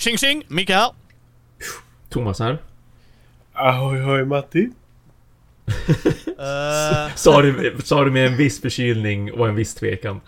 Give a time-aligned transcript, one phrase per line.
[0.00, 0.42] Tjing tjing!
[0.48, 0.90] Micke här.
[2.08, 2.58] Thomas här.
[3.52, 4.70] Ahoy hoj Matti.
[6.40, 10.20] Eh, Sa du, sa du med en viss förkylning och en viss tvekan.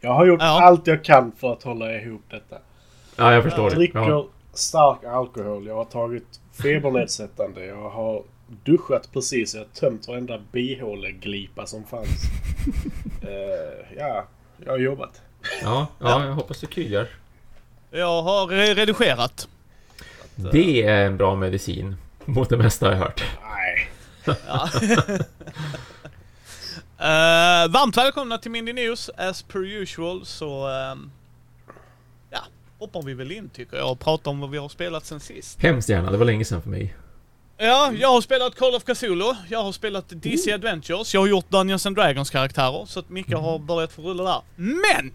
[0.00, 0.62] Jag har gjort Ja.
[0.64, 2.56] allt jag kan för att hålla ihop detta.
[3.16, 3.76] Ja, jag förstår Jag det.
[3.76, 4.26] dricker Ja.
[4.52, 5.66] stark alkohol.
[5.66, 7.64] Jag har tagit febernedsättande.
[7.66, 8.22] Jag har
[8.64, 9.54] duschat precis.
[9.54, 12.08] Jag har tömt varenda bihåleglipa som fanns.
[13.22, 14.24] Eh, ja,
[14.64, 15.22] jag har jobbat.
[15.62, 17.08] Ja, ja, jag hoppas du krigar.
[17.90, 19.48] Jag har re- redigerat.
[20.52, 21.96] Det är en bra medicin.
[22.24, 23.24] Mot det mesta har jag hört.
[23.42, 23.90] Nej.
[24.46, 24.68] Ja.
[27.00, 29.10] Eh, varmt välkomna till Mindy News.
[29.16, 30.68] As per usual så...
[30.68, 31.10] ehm,
[32.30, 32.38] ja,
[32.78, 35.62] hoppar vi väl in tycker jag och pratar om vad vi har spelat sen sist.
[35.62, 36.94] Hemskt gärna, det var länge sedan för mig.
[37.56, 41.50] Ja, jag har spelat Call of Cthulhu, jag har spelat DC Adventures, jag har gjort
[41.50, 44.40] Dungeons and Dragons karaktärer så att Micke har börjat få rulla där.
[44.56, 45.12] Men!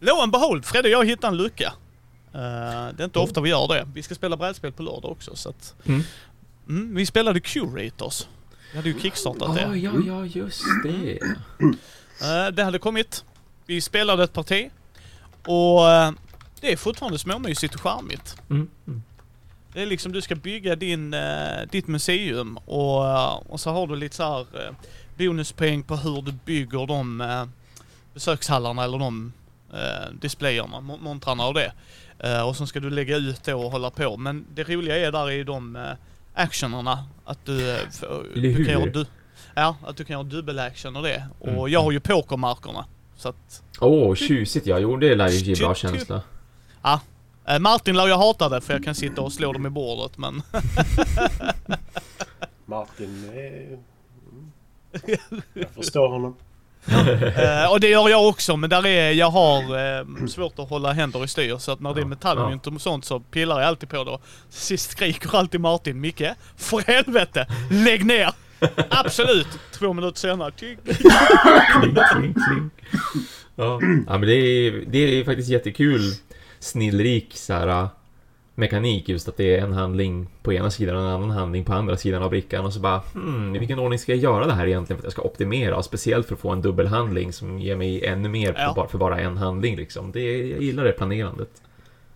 [0.00, 1.72] Lo and behold, Fredde jag hittade en lucka.
[2.34, 3.88] Eh, det är inte ofta vi gör det.
[3.94, 5.74] Vi ska spela brädspel på lördag också så att...
[5.86, 6.02] Mm.
[6.68, 8.26] Mm, vi spelade Curators.
[8.72, 9.78] Vi hade ju kickstartat Ja, det.
[9.78, 11.18] ja, ja, just det.
[12.22, 13.24] Eh, det hade kommit.
[13.66, 14.70] Vi spelade ett parti.
[15.46, 16.12] Och eh,
[16.60, 18.36] det är fortfarande småmysigt och charmigt.
[18.50, 18.68] Mm.
[18.86, 19.02] Mm.
[19.72, 21.14] Det är liksom, du ska bygga din,
[21.70, 24.46] ditt museum och, och så har du lite så här
[25.18, 27.24] bonuspoäng på hur du bygger de
[28.14, 29.32] besökshallarna eller de
[30.12, 31.72] displayerna, mo- montrarna och det.
[32.22, 34.16] Eh, och så ska du lägga ut det och hålla på.
[34.16, 35.82] Men det roliga är där i de eh,
[36.34, 37.78] actionerna att du, eh,
[38.34, 39.06] du kan göra du,
[39.54, 41.26] Ja, att du kan göra dubbel-action och det.
[41.38, 41.68] Och Mm.
[41.72, 42.84] jag har ju pokermarkerna.
[43.16, 44.78] Så att, Åh, tjusigt ja.
[44.78, 46.22] Jo, det lär ju ge bra Typ, känsla.
[47.48, 50.18] eh, Martin lär jag hata det för jag kan sitta och slå dem i bordet
[50.18, 50.42] men
[52.66, 53.78] Martin är...
[55.54, 56.36] Jag förstår honom.
[56.86, 59.62] Eh, och det gör jag också, men där är, jag har
[59.98, 61.56] eh, svårt att hålla händer i styr.
[61.58, 64.18] Så att när det är metallmynt och sånt så pillar jag alltid på det.
[64.48, 68.30] Sist skriker alltid Martin, Micke, för helvete, lägg ner!
[68.88, 69.48] Absolut!
[69.72, 70.78] Två minuter senare, tjing.
[70.84, 72.70] Kling, kling, kling.
[73.54, 73.80] Ja.
[74.06, 76.00] ja, men det är, det är faktiskt jättekul.
[76.60, 77.88] Snillrik så här,
[78.54, 81.72] mekanik just att det är en handling på ena sidan och en annan handling på
[81.72, 84.52] andra sidan av brickan och så bara hmm, i vilken ordning ska jag göra det
[84.52, 87.58] här egentligen för att jag ska optimera och speciellt för att få en dubbelhandling som
[87.58, 88.68] ger mig ännu mer Ja.
[88.68, 90.12] för, bara, för bara en handling liksom.
[90.12, 91.48] Det, jag gillar det planerandet.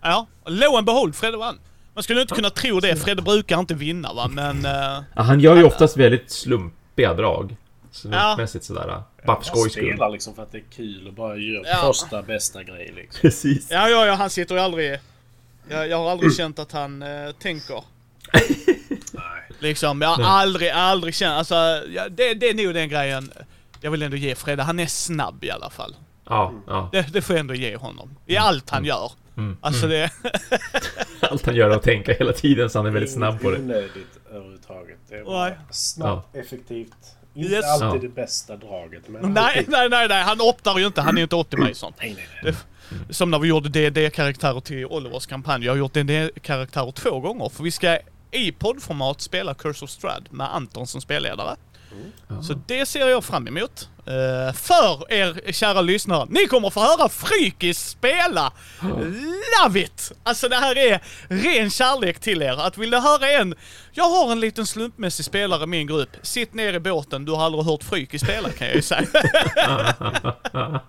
[0.01, 1.59] Ja, lo and behold, Fredde vann.
[1.93, 4.65] Man skulle inte kunna tro det, Fredde brukar inte vinna va, men...
[4.65, 4.71] eh,
[5.15, 7.55] Ja, han gör ju oftast väldigt slumpiga drag.
[7.91, 9.01] Slumpmässigt sådär.
[9.25, 9.83] Bara för skojs skull.
[9.87, 11.77] spelar liksom för att det är kul och bara gör Ja.
[11.87, 13.21] första bästa grej liksom.
[13.21, 13.67] Precis.
[13.71, 14.99] ja, ja, ja, han sitter ju aldrig...
[15.69, 17.83] Jag, jag har aldrig känt att han eh, tänker.
[19.11, 19.21] Nej.
[19.59, 21.55] Liksom, jag har aldrig, aldrig känt, alltså,
[21.89, 23.31] ja, det, det är nog den grejen
[23.81, 24.63] jag vill ändå ge Fredde.
[24.63, 25.95] Han är snabb i alla fall.
[26.25, 26.89] Ja, ja.
[26.91, 28.17] Det, det får jag ändå ge honom.
[28.25, 29.11] I allt han gör.
[29.37, 29.57] Mm.
[29.61, 29.97] Alltså mm.
[29.99, 30.11] det...
[31.29, 33.57] Allt han gör är att tänka hela tiden så han är väldigt snabb på det.
[33.57, 34.97] Onödigt överhuvudtaget.
[35.09, 37.17] Det är bara snabbt, effektivt.
[37.33, 37.65] Inte Yes.
[37.65, 38.01] alltid Ja.
[38.01, 39.07] det bästa draget.
[39.07, 39.69] Men nej, alltid.
[39.69, 40.23] nej, nej, nej.
[40.23, 41.01] Han optar ju inte.
[41.01, 41.93] Han är ju inte optimason.
[41.99, 42.51] nej, nej, nej.
[42.51, 42.57] Det,
[43.09, 45.65] som när vi gjorde D&D-karaktärer till Olivers kampanj.
[45.65, 47.49] Jag har gjort D&D-karaktärer två gånger.
[47.49, 47.97] För vi ska
[48.31, 51.55] i poddformat spela Curse of Strad med Anton som spelledare.
[52.27, 52.41] Ja.
[52.41, 53.89] Så det ser jag fram emot.
[54.07, 58.51] Eh, för er kära lyssnare, ni kommer få höra Frykis spela!
[59.63, 60.11] Love it!
[60.23, 62.61] Alltså det här är ren kärlek till er.
[62.61, 63.55] Att vill du höra en,
[63.91, 66.09] jag har en liten slumpmässig spelare i min grupp.
[66.21, 69.07] Sitt ner i båten, du har aldrig hört Frykis spela kan jag ju säga.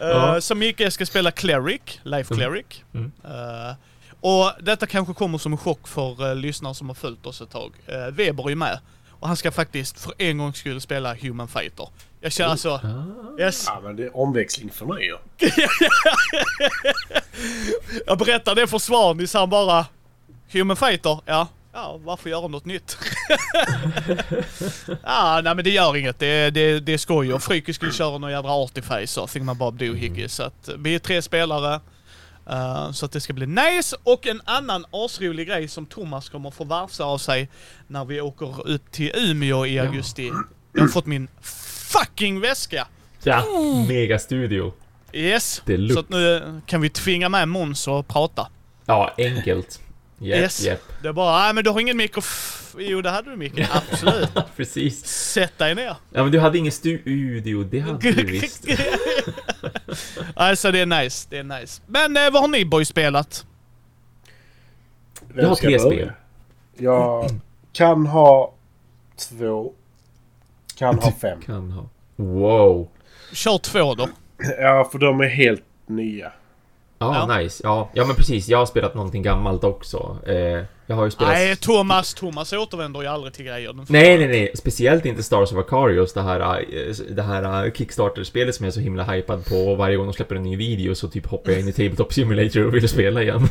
[0.00, 2.66] Eh, som Micke ska spela Cleric, Life Cleric.
[2.94, 3.12] Mm.
[3.24, 3.74] Eh,
[4.20, 7.50] och detta kanske kommer som en chock för uh, lyssnare som har följt oss ett
[7.50, 7.72] tag.
[7.88, 8.78] Uh, Weber är ju med.
[9.10, 11.88] Och han ska faktiskt för en gångs skull spela Human Fighter.
[12.24, 12.70] Jag känner alltså...
[12.70, 13.40] Ah.
[13.40, 13.64] Yes.
[13.66, 15.16] Ja, men det är omväxling för mig ju.
[18.06, 19.86] Jag berättar det för Svanis, han bara...
[20.52, 21.20] Human Fighter?
[21.26, 21.48] Ja.
[21.72, 22.96] Ja, varför göra något nytt?
[25.02, 26.18] ja, nej men det gör inget.
[26.18, 27.32] Det, det, det är skoj.
[27.34, 30.28] Och Fryke skulle köra någon jädra artiface och Thingman Bob Doohickey.
[30.28, 31.80] Så att vi är tre spelare.
[32.50, 33.96] eh, så att det ska bli nice.
[34.04, 37.48] Och en annan asrolig grej som Thomas kommer få varsa av sig
[37.86, 39.82] när vi åker upp till Umeå i Ja.
[39.82, 40.30] augusti.
[40.72, 41.28] Jag har fått min
[41.98, 42.86] fucking väska!
[43.22, 43.44] Ja,
[43.88, 44.72] megastudio.
[45.12, 45.62] Yes.
[45.66, 45.94] Deluxe.
[45.94, 48.48] Så att nu kan vi tvinga med Måns och prata.
[48.86, 49.80] Ja, enkelt.
[50.18, 50.60] Japp, Yes.
[50.64, 50.80] japp.
[51.02, 52.60] Det är bara, nej men du har ingen mikrof...
[52.78, 54.28] Jo det hade du Micke, absolut.
[54.56, 55.06] Precis.
[55.06, 55.96] Sätt dig ner.
[56.12, 58.64] Ja, men du hade ingen studio, det hade du visst.
[60.36, 61.82] alltså det är nice, det är nice.
[61.86, 63.46] Men eh, vad har ni boys spelat?
[65.28, 66.12] Vem Jag har tre spel.
[66.76, 67.30] Jag
[67.72, 68.54] kan ha
[69.16, 69.72] två.
[70.78, 71.40] Kan ha fem.
[71.40, 71.88] Kan ha.
[72.16, 72.88] Wow.
[73.32, 74.08] Kör två då.
[74.58, 76.32] Ja, för de är helt nya.
[76.98, 77.38] Ja, Ja.
[77.38, 77.60] nice.
[77.64, 78.48] Ja, ja, men precis.
[78.48, 80.18] Jag har spelat någonting gammalt också.
[80.26, 81.32] Eh, jag har ju spelat...
[81.32, 83.72] Nej, Thomas, Thomas återvänder ju aldrig till grejer.
[83.88, 84.50] Nej, nej, nej.
[84.54, 88.74] Speciellt inte Stars of Acarius, det här, eh, det här eh, Kickstarter-spelet som jag är
[88.74, 89.56] så himla hypad på.
[89.56, 92.12] Och varje gång de släpper en ny video så typ hoppar jag in i Tabletop
[92.12, 93.48] Simulator och vill spela igen.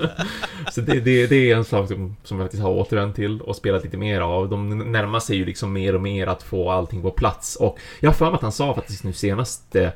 [0.72, 3.56] så det, det, det är en sak som, som jag faktiskt har återvänt till och
[3.56, 4.48] spelat lite mer av.
[4.48, 7.56] De närmar sig ju liksom mer och mer att få allting på plats.
[7.56, 9.88] Och jag har för mig att han sa faktiskt nu senast eh,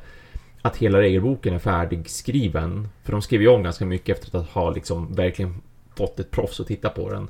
[0.67, 2.89] att hela regelboken är färdigskriven.
[3.05, 5.63] För de skrev ju om ganska mycket efter att ha liksom verkligen
[5.97, 7.29] fått ett proffs att titta på den.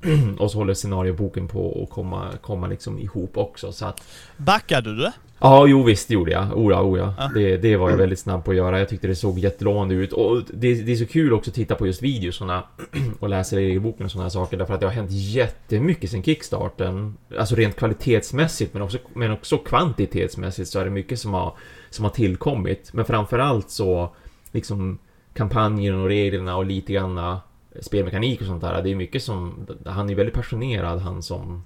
[0.38, 3.72] och så håller scenarioboken på att komma, komma liksom ihop också.
[3.72, 4.02] Så att,
[4.36, 6.58] Backade du ja, jo visst det gjorde jag.
[6.58, 7.14] Oja, oja.
[7.18, 7.30] Ja.
[7.34, 8.78] Det, det var jag väldigt snabb på att göra.
[8.78, 10.12] Jag tyckte det såg jättelovande ut.
[10.12, 12.64] Och det, det är så kul också att titta på just videosarna
[13.20, 14.56] och läsa regelboken och sådana här saker.
[14.56, 17.16] Därför att det har hänt jättemycket sen kickstarten.
[17.38, 21.52] Alltså rent kvalitetsmässigt men också, men också kvantitetsmässigt så är det mycket som har,
[21.90, 22.92] som har tillkommit.
[22.92, 24.10] Men framförallt så
[24.52, 24.98] liksom
[25.34, 27.36] kampanjen och reglerna och lite grann
[27.80, 28.82] spelmekanik och sånt där.
[28.82, 31.64] Det är mycket som, han är väldigt passionerad han som,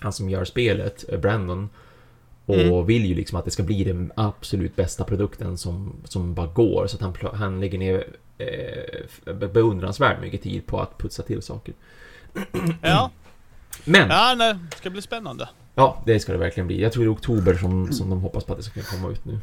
[0.00, 1.68] han som gör spelet, eh, Brandon.
[2.46, 2.86] Och Mm.
[2.86, 6.86] vill ju liksom att det ska bli den absolut bästa produkten som, som bara går.
[6.86, 8.04] Så att han, han lägger ner
[8.38, 11.74] eh, be- beundransvärt mycket tid på att putsa till saker.
[12.82, 13.10] Ja.
[13.84, 14.28] Men, ja.
[14.30, 14.54] Ja, nej.
[14.70, 15.48] Det ska bli spännande.
[16.06, 16.82] det ska det verkligen bli.
[16.82, 19.24] Jag tror det är oktober som, som de hoppas på att det ska komma ut
[19.24, 19.38] nu.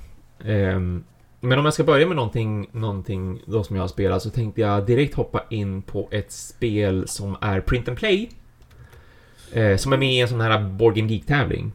[0.46, 1.04] Ehm,
[1.40, 4.62] men om jag ska börja med någonting, någonting då som jag har spelat så tänkte
[4.62, 8.30] jag direkt hoppa in på ett spel som är Print and Play.
[9.54, 11.72] Eh, som är med i en sån här Board Game Geek-tävling.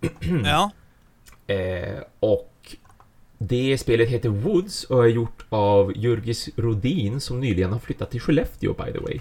[0.44, 0.70] Ja.
[1.46, 2.76] Eh, och
[3.38, 8.20] det spelet heter Woods och är gjort av Jurgis Rodin som nyligen har flyttat till
[8.20, 9.20] Skellefteå by the way.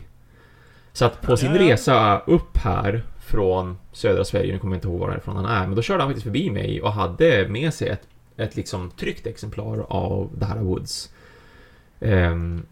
[0.93, 4.99] Så att på sin resa upp här från södra Sverige, nu kommer jag inte ihåg
[4.99, 8.07] varifrån han är, men då körde han faktiskt förbi mig och hade med sig ett,
[8.41, 11.09] ett liksom tryckt exemplar av det här Woods.
[11.99, 12.65] Ehm,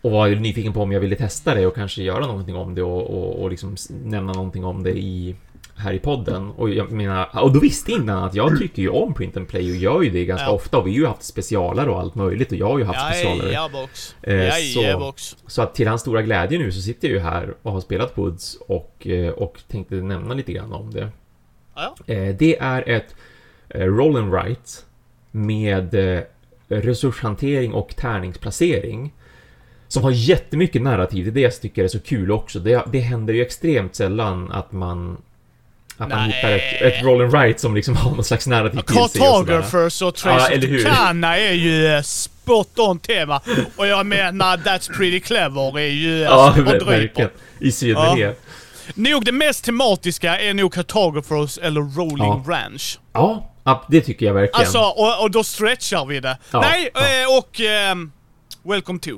[0.00, 2.82] och var nyfiken på om jag ville testa det och kanske göra någonting om det
[2.82, 5.36] och, och, och liksom nämna någonting om det i
[5.76, 6.50] här i podden.
[6.50, 9.70] Och jag menar, och då visste innan att jag tycker ju om Print and Play
[9.70, 10.52] och gör ju det ganska Ja.
[10.52, 13.06] ofta och vi har ju haft specialare och allt möjligt och jag har ju haft
[13.06, 13.52] specialare.
[13.52, 14.16] Ja, box.
[14.22, 14.52] Eh, Ja,
[14.92, 15.36] så- box.
[15.46, 18.18] Så att till hans stora glädje nu så sitter jag ju här och har spelat
[18.18, 21.08] Woods och, eh, och tänkte nämna lite grann om det.
[21.74, 23.14] Ja, Eh, Det är ett
[23.68, 24.70] eh, roll and write
[25.30, 26.22] med eh,
[26.68, 29.12] resurshantering och tärningsplacering.
[29.88, 32.58] Som har jättemycket narrativ, det är det jag tycker är så kul också.
[32.58, 35.16] Det, det händer ju extremt sällan att man
[35.98, 36.32] att man Nej.
[36.32, 39.12] hittar ett, ett roll and write som liksom har någon slags narrativ till sig och.
[39.12, 40.60] Cartographers och Trace Ja?
[40.60, 43.40] Tucana är ju eh, spot on tema.
[43.76, 46.18] Och jag menar That's Pretty Clever är ju...
[46.18, 47.30] Ja, alltså, verkligen.
[47.58, 48.40] I synnerhet.
[48.94, 52.44] Nog det mest tematiska är nog Cartographers eller Rolling Ja.
[52.46, 52.98] Ranch.
[53.12, 54.60] Ja, ja, det tycker jag verkligen.
[54.60, 56.38] Alltså, och, och då stretchar vi det.
[56.52, 57.00] Ja, Nej, ja.
[57.00, 57.60] eh, och...
[57.60, 58.12] ehm,
[58.62, 59.10] Welcome to.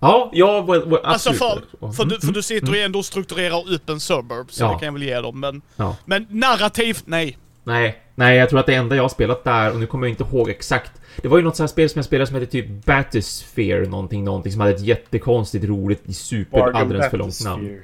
[0.00, 2.78] Ja, ja, well, well, Alltså för, för, du, för du sitter mm.
[2.78, 4.72] ju ändå och strukturerar upp en suburb, så Ja.
[4.72, 5.40] det kan jag väl ge dem.
[5.40, 5.96] Men, Ja.
[6.04, 7.38] men narrativt, nej.
[7.64, 10.12] Nej, nej, jag tror att det enda jag har spelat där, och nu kommer jag
[10.12, 10.92] inte ihåg exakt.
[11.22, 14.24] Det var ju något sånt här spel som jag spelade som hette typ Bathysphere någonting,
[14.24, 17.80] någonting som hade ett jättekonstigt, roligt, super, alldeles för långt namn.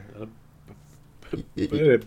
[1.30, 1.82] Bathysphere.
[1.84, 2.00] Eller-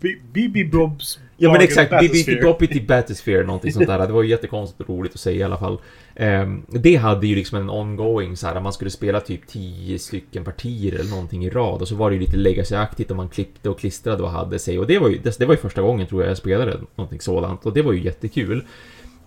[0.00, 2.54] B- BB Bobs Ja men exakt, Bathysphere.
[2.58, 3.98] Bippity Bathysphere, någonting sånt där.
[3.98, 5.78] Det var ju jättekonstigt och roligt att säga i alla fall.
[6.16, 10.44] Ehm, det hade ju liksom en ongoing så här, man skulle spela typ 10 stycken
[10.44, 13.70] partier eller någonting i rad och så var det ju lite legacy-aktigt och man klippte
[13.70, 16.06] och klistrade och hade sig och det var ju, det, det var ju första gången
[16.06, 18.64] tror jag jag spelade någonting sådant och det var ju jättekul.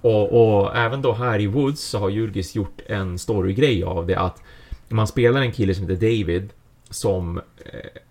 [0.02, 4.16] Och, och även då här i Woods så har Jurgis gjort en storygrej av det
[4.16, 4.42] att
[4.90, 6.50] man spelar en kille som heter David
[6.90, 7.42] som,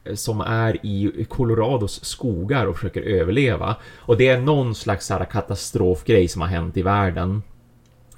[0.07, 3.77] eh, som är i Colorados skogar och försöker överleva.
[3.97, 7.43] Och det är någon slags här katastrofgrej som har hänt i världen.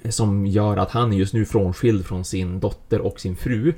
[0.01, 3.73] Eh, som gör att han är just nu frånskild från sin dotter och sin fru.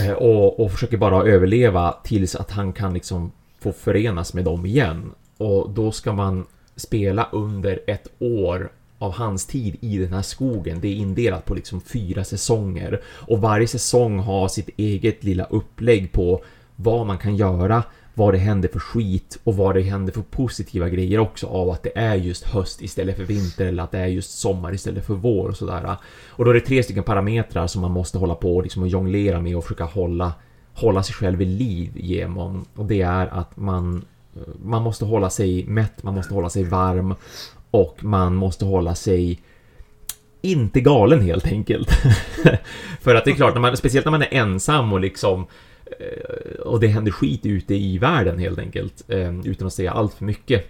[0.00, 4.66] Eh, Och, och försöker bara överleva tills att han kan liksom få förenas med dem
[4.66, 5.12] igen.
[5.36, 6.46] Och då ska man
[6.76, 8.72] spela under ett år
[9.02, 10.80] av hans tid i den här skogen.
[10.80, 13.00] Det är indelat på liksom fyra säsonger.
[13.04, 16.44] Och varje säsong har sitt eget lilla upplägg på
[16.76, 17.82] vad man kan göra,
[18.14, 21.82] vad det händer för skit och vad det händer för positiva grejer också av att
[21.82, 25.14] det är just höst istället för vinter eller att det är just sommar istället för
[25.14, 25.96] vår och sådär.
[26.28, 28.88] Och då är det tre stycken parametrar som man måste hålla på och liksom och
[28.88, 30.32] jonglera med och försöka hålla,
[30.74, 32.64] hålla sig själv vid liv genom.
[32.74, 34.04] Och det är att man,
[34.64, 37.14] man måste hålla sig mätt, man måste hålla sig varm
[37.72, 39.40] och man måste hålla sig
[40.42, 41.90] inte galen helt enkelt.
[43.00, 45.46] För att det är klart, när man, speciellt när man är ensam och liksom
[45.84, 50.14] eh, och det händer skit ute i världen helt enkelt, eh, utan att säga allt
[50.14, 50.66] för mycket.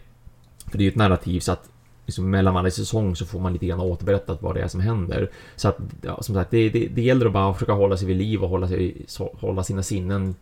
[0.71, 1.69] För det är ju ett narrativ så att
[2.07, 5.31] liksom mellan varje säsong så får man lite grann återberättat vad det är som händer.
[5.57, 8.17] Så att, ja, som sagt, det, det, det gäller att bara försöka hålla sig vid
[8.17, 10.35] liv och hålla, sig, hålla sina sinnen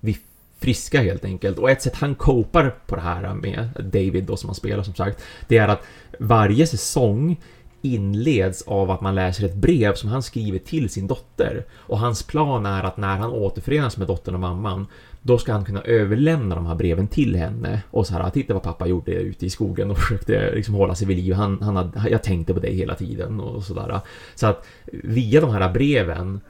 [0.00, 0.16] vid
[0.58, 1.58] friska helt enkelt.
[1.58, 4.94] Och ett sätt han kopar på det här med David då som han spelar som
[4.94, 5.82] sagt, det är att
[6.18, 7.36] varje säsong
[7.82, 11.64] inleds av att man läser ett brev som han skriver till sin dotter.
[11.76, 14.86] Och hans plan är att när han återförenas med dottern och mamman,
[15.22, 18.54] då ska han kunna överlämna de här breven till henne och så här, ah, titta
[18.54, 21.34] vad pappa gjorde ute i skogen och försökte liksom hålla sig vid liv.
[21.34, 24.00] Han, han hade, jag tänkte på dig hela tiden och sådär.
[24.34, 26.40] Så att via de här breven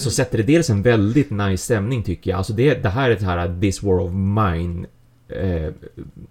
[0.00, 2.38] så sätter det dels en väldigt nice stämning tycker jag.
[2.38, 4.86] Alltså det, det här är det här This War of Mine
[5.28, 5.72] eh,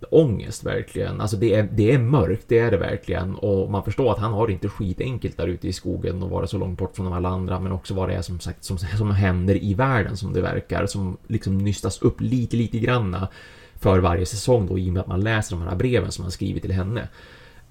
[0.10, 1.22] ångest verkligen.
[1.22, 3.36] Alltså det är, det är mörkt, det är det verkligen.
[3.36, 6.48] Och man förstår att han har det inte skitenkelt där ute i skogen och vara
[6.48, 7.60] så långt bort från alla andra.
[7.60, 10.86] Men också vad det är som sagt som, som händer i världen som det verkar.
[10.86, 13.28] Som liksom nystas upp lite, lite granna
[13.76, 16.32] för varje säsong då i och med att man läser de här breven som han
[16.32, 17.08] skrivit till henne.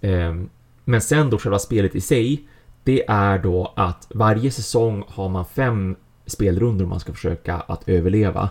[0.00, 0.35] Eh,
[0.85, 2.45] men sen då själva spelet i sig.
[2.87, 8.50] Det är då att varje säsong har man fem spelrundor man ska försöka att överleva.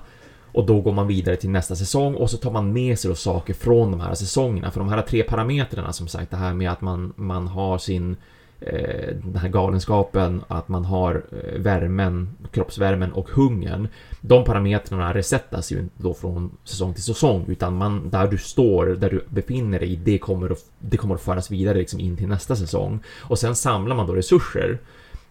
[0.52, 3.16] Och då går man vidare till nästa säsong och så tar man med sig då
[3.16, 4.72] saker från de här säsongerna.
[4.72, 8.12] För de här tre parametrarna som sagt, det här med att man, man har sin
[8.12, 8.18] eh,
[8.60, 13.88] Eh, den här galenskapen, att man har eh, värmen, kroppsvärmen och hungern.
[14.22, 18.86] De parametrarna resettas ju inte då från säsong till säsong, utan man, där du står,
[18.86, 22.28] där du befinner dig, det kommer att, det kommer att föras vidare liksom in till
[22.28, 23.00] nästa säsong.
[23.22, 24.80] Och sen samlar man då resurser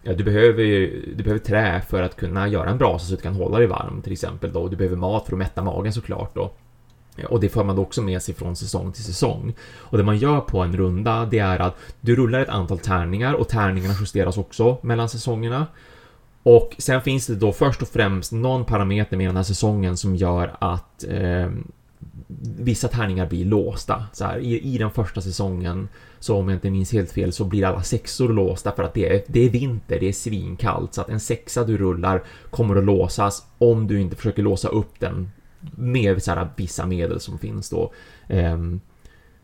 [0.07, 0.63] Ja, du behöver,
[1.15, 3.67] du behöver trä för att kunna göra en brasa så att du kan hålla dig
[3.67, 4.67] varm till exempel då.
[4.67, 6.51] Du behöver mat för att mätta magen såklart då.
[7.15, 9.53] Eh, och det för man då också med sig från säsong till säsong.
[9.73, 13.33] Och det man gör på en runda, det är att du rullar ett antal tärningar
[13.33, 15.67] och tärningarna justeras också mellan säsongerna.
[16.43, 20.15] Och sen finns det då först och främst någon parameter med den här säsongen som
[20.15, 21.49] gör att eh,
[22.57, 24.05] vissa tärningar blir låsta.
[24.13, 25.87] Så här, i, I den första säsongen,
[26.19, 29.15] så om jag inte minns helt fel, så blir alla sexor låsta för att det
[29.15, 30.93] är, det är vinter, det är svinkallt.
[30.93, 34.99] Så att en sexa du rullar kommer att låsas om du inte försöker låsa upp
[34.99, 35.31] den
[35.75, 37.93] med så här, vissa medel som finns då.
[38.29, 38.81] Um,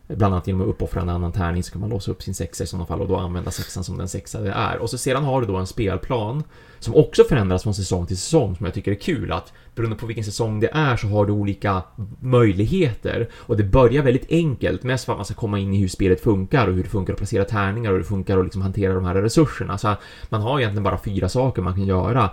[0.06, 2.64] Bland annat genom att uppoffra en annan tärning så kan man låsa upp sin sexa
[2.64, 4.78] i sådana fall och då använda sexan som den sexa det är.
[4.78, 6.44] Och så sedan har du då en spelplan
[6.78, 10.06] som också förändras från säsong till säsong som jag tycker är kul att beroende på
[10.06, 11.82] vilken säsong det är så har du olika
[12.20, 15.88] möjligheter och det börjar väldigt enkelt mest för att man ska komma in i hur
[15.88, 18.62] spelet funkar och hur det funkar att placera tärningar och hur det funkar att liksom
[18.62, 19.78] hantera de här resurserna.
[19.78, 19.94] Så
[20.28, 22.30] man har egentligen bara fyra saker man kan göra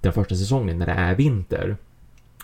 [0.00, 1.76] den första säsongen när det är vinter.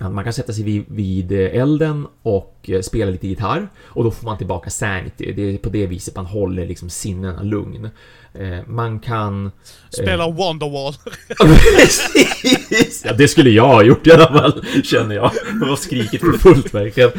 [0.00, 4.24] Man kan sätta sig vid, vid, elden och eh, spela lite gitarr och då får
[4.26, 5.32] man tillbaka sanity.
[5.32, 7.90] Det är på det viset man håller liksom sinnena lugn.
[8.34, 9.46] Eh, man kan...
[9.46, 9.52] Eh,
[9.90, 10.94] spela eh, Wonderwall.
[11.76, 13.02] Precis!
[13.04, 15.30] Ja, det skulle jag ha gjort i alla fall, känner jag.
[15.60, 17.10] Det var skrikit för fullt verkligen.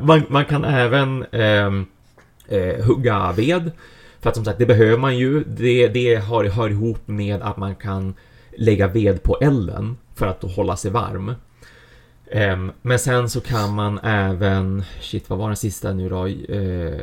[0.00, 1.24] Man, man kan även
[2.48, 3.70] eh, hugga ved.
[4.20, 5.44] För att som sagt, det behöver man ju.
[5.44, 8.14] Det, det har, hör ihop med att man kan
[8.56, 11.34] lägga ved på elden för att hålla sig varm.
[12.34, 16.26] Um, men sen så kan man även, shit vad var den sista nu då?
[16.26, 17.00] Uh,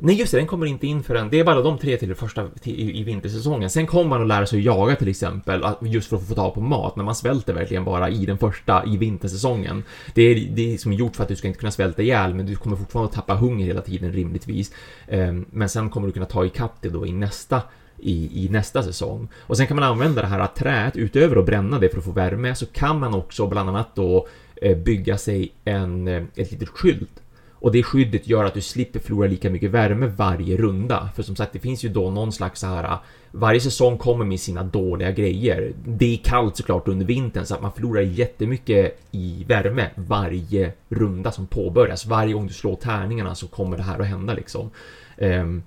[0.00, 2.48] nej just det, den kommer inte in förrän, det är bara de tre till första
[2.48, 3.70] till, i, i, vintersäsongen.
[3.70, 6.54] Sen kommer man att lära sig att jaga till exempel, just för att få tag
[6.54, 9.84] på mat, men man svälter verkligen bara i den första i vintersäsongen.
[10.14, 12.46] Det är, det är som gjort för att du ska inte kunna svälta ihjäl, men
[12.46, 14.72] du kommer fortfarande att tappa hunger hela tiden rimligtvis.
[15.08, 17.62] Um, men sen kommer du kunna ta ikapp det då i nästa
[17.98, 19.28] i, i, nästa säsong.
[19.38, 22.10] Och sen kan man använda det här träet, utöver att bränna det för att få
[22.10, 24.26] värme, så kan man också bland annat då
[24.62, 27.06] Eh, bygga sig en, eh, ett litet skydd.
[27.52, 31.08] Och det skyddet gör att du slipper förlora lika mycket värme varje runda.
[31.16, 32.84] För som sagt, det finns ju då någon slags så här.
[32.84, 32.98] Eh,
[33.30, 35.72] varje säsong kommer med sina dåliga grejer.
[35.84, 41.32] Det är kallt såklart under vintern så att man förlorar jättemycket i värme varje runda
[41.32, 42.06] som påbörjas.
[42.06, 44.70] Varje gång du slår tärningarna så kommer det här att hända liksom.
[45.16, 45.62] Um,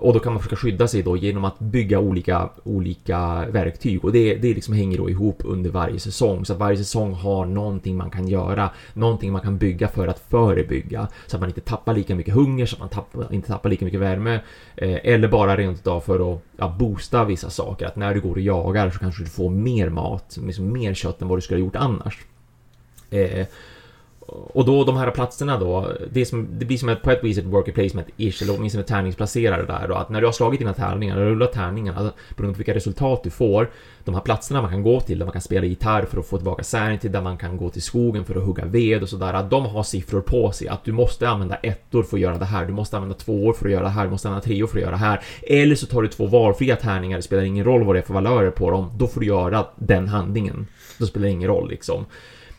[0.00, 4.04] och då kan man försöka skydda sig då genom att bygga olika, olika verktyg.
[4.04, 6.44] Och det, det liksom hänger då ihop under varje säsong.
[6.44, 10.18] Så att varje säsong har någonting man kan göra, någonting man kan bygga för att
[10.18, 11.08] förebygga.
[11.26, 13.84] Så att man inte tappar lika mycket hunger, så att man tappar, inte tappar lika
[13.84, 14.40] mycket värme.
[14.76, 18.32] Eh, eller bara rent av för att ja, boosta vissa saker, att när du går
[18.32, 21.60] och jagar så kanske du får mer mat, liksom mer kött än vad du skulle
[21.60, 22.18] ha gjort annars.
[23.10, 23.46] Eh,
[24.30, 27.38] och då de här platserna då, det, som, det blir som ett, på ett vis
[27.38, 31.16] ett worker placement-ish, eller åtminstone tärningsplacerare där då, att när du har slagit dina tärningar,
[31.16, 33.70] när du rullar tärningarna, alltså, beroende på vilka resultat du får,
[34.04, 36.36] de här platserna man kan gå till, där man kan spela gitarr för att få
[36.36, 39.50] tillbaka sanity, där man kan gå till skogen för att hugga ved och sådär, att
[39.50, 42.66] de har siffror på sig, att du måste använda ettor för att göra det här,
[42.66, 44.82] du måste använda tvåor för att göra det här, du måste använda treor för att
[44.82, 47.94] göra det här, eller så tar du två valfria tärningar, det spelar ingen roll vad
[47.94, 50.66] det är för valörer på dem, då får du göra den handlingen.
[50.98, 52.04] Då spelar det ingen roll liksom.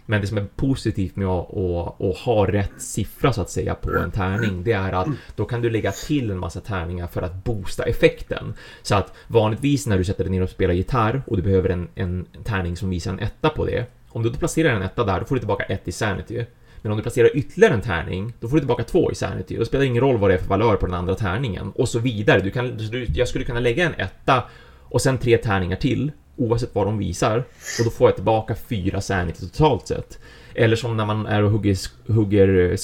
[0.05, 3.75] Men det som är positivt med att, att, att, ha rätt siffra så att säga
[3.75, 7.21] på en tärning, det är att då kan du lägga till en massa tärningar för
[7.21, 8.53] att boosta effekten.
[8.81, 11.87] Så att vanligtvis när du sätter dig ner och spelar gitarr och du behöver en,
[11.95, 15.19] en tärning som visar en etta på det, om du då placerar en etta där,
[15.19, 16.45] då får du tillbaka ett i sanity.
[16.81, 19.57] Men om du placerar ytterligare en tärning, då får du tillbaka två i sanity.
[19.57, 21.71] Då spelar det ingen roll vad det är för valör på den andra tärningen.
[21.75, 22.41] Och så vidare.
[22.41, 22.79] Du kan,
[23.15, 24.43] jag skulle kunna lägga en etta
[24.79, 27.37] och sen tre tärningar till, oavsett vad de visar.
[27.79, 30.19] Och då får jag tillbaka fyra sanity totalt sett.
[30.55, 31.77] Eller som när man är och hugger,
[32.11, 32.77] hugger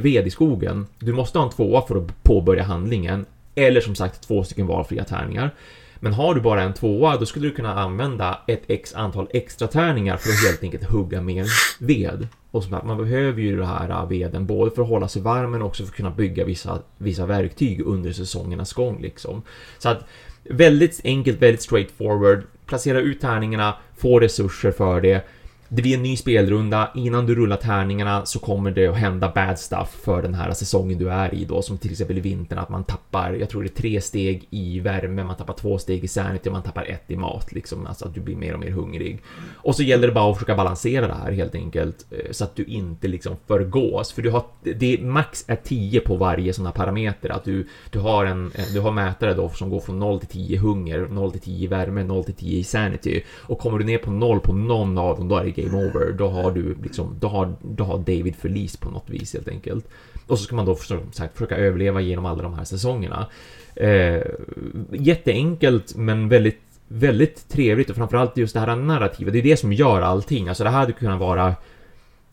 [0.00, 0.86] ved i skogen.
[0.98, 3.26] Du måste ha en tvåa för att påbörja handlingen.
[3.54, 5.54] Eller som sagt två stycken valfria tärningar.
[6.04, 9.68] Men har du bara en tvåa, då skulle du kunna använda ett x antal extra
[9.68, 11.46] tärningar för att helt enkelt hugga mer
[11.78, 12.28] ved.
[12.50, 15.50] Och så man behöver ju det här äh, veden både för att hålla sig varm
[15.50, 19.42] men också för att kunna bygga vissa, vissa verktyg under säsongernas gång liksom.
[19.78, 20.04] Så att
[20.42, 22.42] väldigt enkelt, väldigt straightforward.
[22.72, 25.26] Placera ut tärningarna, få resurser för det
[25.74, 26.90] det blir en ny spelrunda.
[26.94, 30.98] Innan du rullar tärningarna så kommer det att hända bad stuff för den här säsongen
[30.98, 33.68] du är i då, som till exempel i vintern att man tappar, jag tror det
[33.68, 37.10] är tre steg i värme, man tappar två steg i sanity och man tappar ett
[37.10, 39.22] i mat liksom, alltså att du blir mer och mer hungrig.
[39.54, 42.56] Och så gäller det bara att försöka balansera det här helt enkelt, eh, så att
[42.56, 46.72] du inte liksom förgås, för du har, det max är 10 på varje sån här
[46.72, 50.28] parameter, att du, du har en, du har mätare då som går från 0 till
[50.28, 53.98] 10 hunger, 0 till 10 värme, 0 till 10 i sanity, och kommer du ner
[53.98, 56.12] på 0 på någon av dem, då är det game over.
[56.12, 59.88] Då har du liksom, då har, då har David förlist på något vis helt enkelt.
[60.26, 63.26] Och så ska man då som sagt försöka överleva genom alla de här säsongerna.
[63.76, 64.22] Eh,
[64.92, 69.72] jätteenkelt men väldigt väldigt trevligt och framförallt just det här narrativet, det är det som
[69.72, 70.48] gör allting.
[70.48, 71.54] Alltså det här hade kunnat vara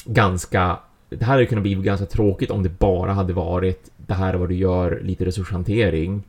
[0.05, 4.33] ganska det här hade kunnat bli ganska tråkigt om det bara hade varit det här
[4.33, 6.23] är vad du gör, lite resurshantering.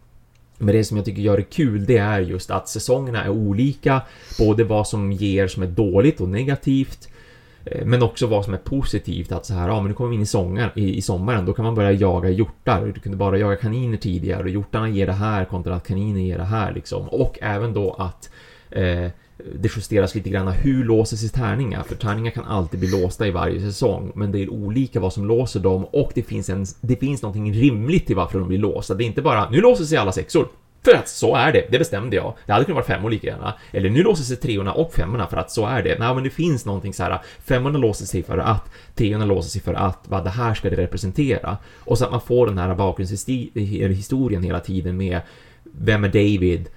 [0.60, 4.02] Men det som jag tycker gör det kul, det är just att säsongerna är olika.
[4.38, 7.08] Både vad som ger som är dåligt och negativt.
[7.64, 10.16] Eh, men också vad som är positivt, att så här, ja men nu kommer vi
[10.16, 12.92] in i, sångar, i, i sommaren, då kan man börja jaga hjortar.
[12.94, 16.38] Du kunde bara jaga kaniner tidigare och hjortarna ger det här kontra att kaniner ger
[16.38, 17.08] det här liksom.
[17.08, 18.30] Och även då att
[18.70, 19.06] eh,
[19.54, 21.82] det justeras lite grann hur låser sig tärningar?
[21.82, 25.26] För tärningar kan alltid bli låsta i varje säsong, men det är olika vad som
[25.26, 28.94] låser dem och det finns, en, det finns någonting rimligt till varför de blir låsta.
[28.94, 30.48] Det är inte bara nu låser sig alla sexor.
[30.84, 32.34] För att så är det, det bestämde jag.
[32.46, 33.54] Det hade kunnat vara femmor lika gärna.
[33.72, 35.98] Eller nu låser sig treorna och femmorna för att så är det.
[35.98, 37.20] Nej, men det finns någonting så här.
[37.44, 40.76] Femmorna låser sig för att, treorna låser sig för att, vad det här ska det
[40.76, 41.56] representera.
[41.74, 45.20] Och så att man får den här bakgrundshistorien hela tiden med
[45.62, 46.68] vem är David?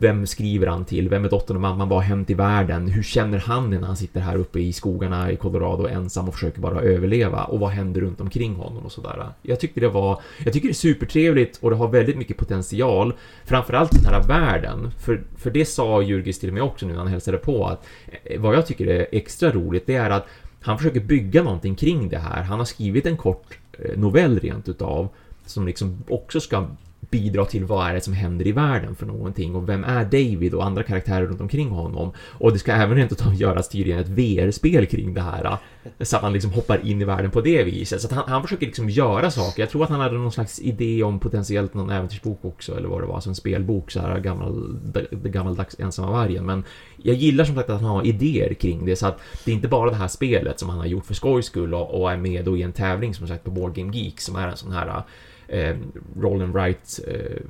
[0.00, 1.08] Vem skriver han till?
[1.08, 1.88] Vem är dottern och mamman?
[1.88, 2.88] Vad har hänt i världen?
[2.88, 6.60] Hur känner han när han sitter här uppe i skogarna i Colorado ensam och försöker
[6.60, 7.44] bara överleva?
[7.44, 9.26] Och vad händer runt omkring honom och sådär?
[9.42, 13.12] Jag tyckte det var, jag tycker det är supertrevligt och det har väldigt mycket potential.
[13.44, 14.90] Framförallt den här världen.
[14.98, 17.86] För, för det sa Jurgis till mig också nu när han hälsade på att
[18.24, 20.26] eh, vad jag tycker är extra roligt, det är att
[20.60, 22.42] han försöker bygga någonting kring det här.
[22.42, 25.08] Han har skrivit en kort eh, novell rent utav
[25.46, 26.66] som liksom också ska
[27.10, 30.54] bidra till vad är det som händer i världen för någonting och vem är David
[30.54, 32.12] och andra karaktärer runt omkring honom.
[32.18, 35.44] Och det ska även rent utav göras tydligen ett VR-spel kring det här.
[35.44, 38.00] Eh, så att man liksom hoppar in i världen på det viset.
[38.00, 39.62] Så att han, han försöker liksom göra saker.
[39.62, 43.02] Jag tror att han hade någon slags idé om potentiellt någon äventyrsbok också, eller vad
[43.02, 44.78] det var, alltså en spelbok, så här gammal,
[45.10, 46.46] gammaldags ensamma vargen.
[46.46, 46.64] Men
[46.96, 49.68] jag gillar som sagt att han har idéer kring det, så att det är inte
[49.68, 52.44] bara det här spelet som han har gjort för skojs skull och, och är med
[52.44, 55.02] då i en tävling som sagt på Board Game Geek som är en sån här
[55.48, 55.76] eh,
[56.20, 57.42] roll and write eh,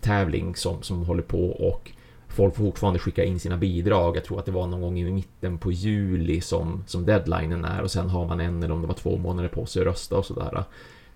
[0.00, 1.90] tävling som, som håller på och
[2.28, 4.16] folk får fortfarande skicka in sina bidrag.
[4.16, 7.82] Jag tror att det var någon gång i mitten på juli som, som deadlinen är
[7.82, 10.16] och sen har man en eller om det var två månader på sig att rösta
[10.16, 10.64] och sådär.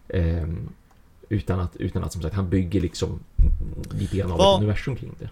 [0.08, 0.48] Eh,
[1.28, 3.20] utan att, utan att som sagt han bygger liksom
[3.90, 5.28] lite grann av var, ett universum kring det.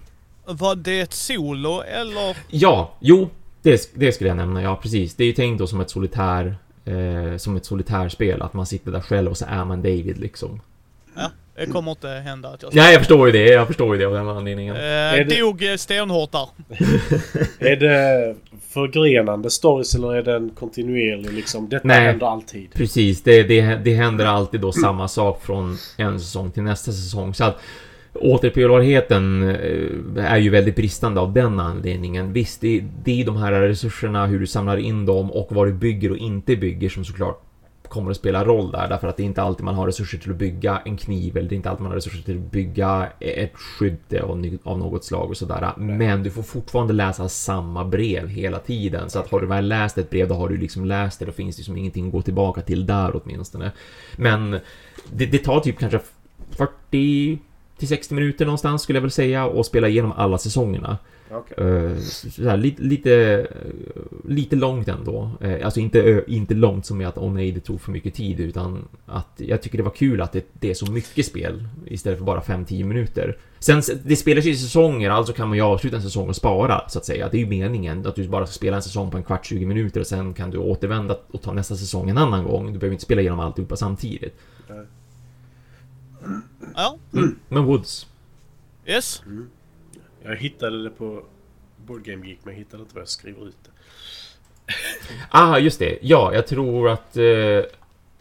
[0.52, 2.36] Var det ett solo eller?
[2.50, 3.28] Ja, jo,
[3.62, 5.14] det, det skulle jag nämna, ja precis.
[5.14, 8.92] Det är ju tänkt då som ett solitär eh, som ett solitärspel, att man sitter
[8.92, 10.60] där själv och så är man David liksom.
[11.14, 12.74] Ja, det kommer inte hända att jag...
[12.74, 13.46] Nej, jag förstår ju det.
[13.46, 14.76] Jag förstår ju det av den anledningen.
[14.76, 15.40] Eh, är det...
[15.40, 16.48] Dog stenhårt där.
[17.72, 18.34] är det
[18.68, 21.68] förgrenande stories eller är det en kontinuerlig liksom?
[21.68, 22.72] Detta Nej, händer alltid.
[22.74, 23.22] Precis.
[23.22, 27.34] Det, det, det händer alltid då samma sak från en säsong till nästa säsong.
[27.34, 27.60] Så att
[28.14, 29.48] återspelbarheten
[30.16, 32.32] eh, är ju väldigt bristande av den anledningen.
[32.32, 35.72] Visst, det, det är de här resurserna, hur du samlar in dem och vad du
[35.72, 37.51] bygger och inte bygger som såklart
[37.92, 40.30] kommer att spela roll där därför att det är inte alltid man har resurser till
[40.30, 43.08] att bygga en kniv eller det är inte alltid man har resurser till att bygga
[43.20, 43.98] ett skydd
[44.64, 45.72] av något slag och sådär.
[45.76, 49.98] Men du får fortfarande läsa samma brev hela tiden så att har du väl läst
[49.98, 51.24] ett brev då har du liksom läst det.
[51.24, 53.72] Då finns det liksom ingenting att gå tillbaka till där åtminstone.
[54.16, 54.50] Men
[55.12, 56.00] det, det tar typ kanske
[56.50, 57.38] 40
[57.78, 60.98] till 60 minuter någonstans skulle jag väl säga och spela igenom alla säsongerna.
[61.32, 61.64] Okej.
[61.64, 63.46] Uh, sådär, lite, lite,
[64.28, 65.30] lite långt ändå.
[65.44, 68.40] Uh, alltså inte, inte långt som i att åh nej, det tog för mycket tid
[68.40, 72.18] utan att jag tycker det var kul att det, det är så mycket spel istället
[72.18, 73.38] för bara 5-10 minuter.
[73.58, 76.88] Sen, det spelas ju i säsonger, alltså kan man ju avsluta en säsong och spara
[76.88, 77.28] så att säga.
[77.28, 79.66] Det är ju meningen att du bara ska spela en säsong på en kvart, 20
[79.66, 82.72] minuter och sen kan du återvända och ta nästa säsong en annan gång.
[82.72, 84.36] Du behöver inte spela igenom alltihopa samtidigt.
[86.74, 86.98] Ja,
[87.48, 88.06] Men Woods.
[88.86, 89.22] yes.
[90.24, 91.22] Jag hittade det på
[91.86, 93.70] Board Game Geek men jag hittade inte vad jag skriver ut det.
[95.30, 95.98] Ah, just det.
[96.02, 97.16] Ja, jag tror att...
[97.16, 97.64] Eh,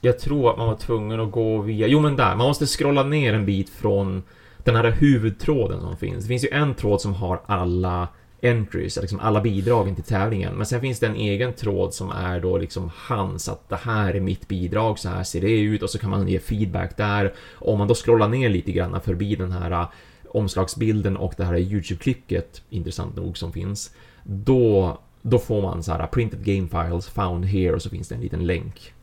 [0.03, 1.87] jag tror att man var tvungen att gå via...
[1.87, 2.35] Jo, men där.
[2.35, 4.23] Man måste scrolla ner en bit från
[4.57, 6.23] den här huvudtråden som finns.
[6.23, 8.07] Det finns ju en tråd som har alla
[8.41, 10.53] entries, liksom alla bidragen till tävlingen.
[10.53, 14.13] Men sen finns det en egen tråd som är då liksom hans, att det här
[14.13, 17.33] är mitt bidrag, så här ser det ut och så kan man ge feedback där.
[17.55, 19.87] Om man då scrollar ner lite grann förbi den här
[20.31, 23.95] omslagsbilden och det här YouTube-klicket, intressant nog, som finns.
[24.23, 28.15] Då, då får man så här printed game files found here och så finns det
[28.15, 28.93] en liten länk.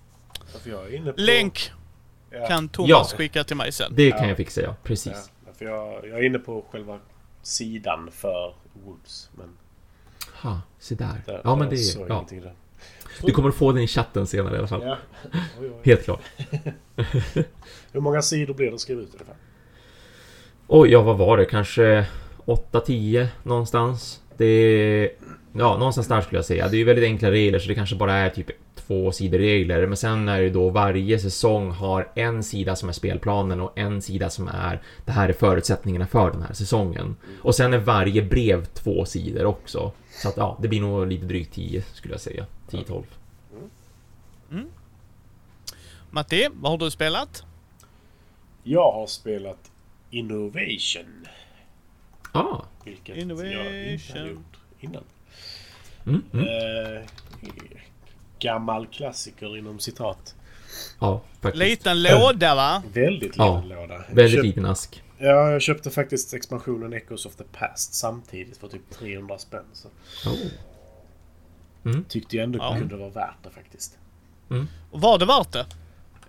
[0.62, 1.20] För jag är inne på...
[1.20, 1.72] Länk
[2.30, 3.04] Ja, kan Thomas Ja.
[3.16, 3.92] skicka till mig sen.
[3.96, 4.28] Det kan Ja.
[4.28, 4.74] jag fixa, ja.
[4.82, 5.30] Precis.
[5.46, 6.98] ja, för jag, jag är inne på själva
[7.42, 9.30] sidan för Woods.
[9.34, 9.48] Men
[10.42, 11.22] Ha, se där.
[11.26, 12.00] där, Ja, men där det...
[12.00, 12.26] jag Ja.
[12.30, 12.54] där.
[13.22, 14.82] Du kommer att få den i chatten senare i alla fall.
[14.82, 14.96] Ja.
[15.60, 15.72] Oj, oj.
[15.84, 16.20] Helt klart.
[17.92, 19.34] Hur många sidor blir det att skriva ut ungefär?
[20.70, 21.44] Oj, ja vad var det?
[21.44, 22.07] Kanske
[22.46, 24.22] 8-10 någonstans.
[24.37, 25.11] Det är...
[25.52, 26.68] Ja, någonstans där skulle jag säga.
[26.68, 29.87] Det är ju väldigt enkla regler så det kanske bara är typ två sidor regler.
[29.87, 34.02] Men sen är det då varje säsong har en sida som är spelplanen och en
[34.02, 37.16] sida som är det här är förutsättningarna för den här säsongen.
[37.42, 39.92] Och sen är varje brev två sidor också.
[40.11, 42.46] Så att ja, det blir nog lite drygt 10 skulle jag säga.
[42.70, 43.02] 10-12.
[46.11, 47.42] Matti, vad har du spelat?
[48.62, 49.70] Jag har spelat
[50.10, 51.26] Innovation.
[52.32, 54.08] Ah, Vilket jag inte Innovation.
[54.18, 55.04] hade gjort innan.
[56.06, 56.46] mm, mm.
[56.96, 57.02] Eh,
[58.38, 60.34] gammal klassiker inom citat.
[61.00, 61.64] Ja, faktiskt.
[61.64, 62.82] Liten låda va?
[62.92, 64.04] Väldigt liten Ja, låda.
[64.12, 65.02] Väldigt liten ask.
[65.18, 69.64] Ja, jag köpte faktiskt expansionen Echoes of the Past samtidigt för typ 300 spänn.
[69.72, 69.88] Så
[71.84, 72.00] Oh.
[72.08, 72.76] tyckte jag ändå Ja.
[72.78, 73.98] kunde vara värt det faktiskt.
[74.90, 75.66] Och var det värt det?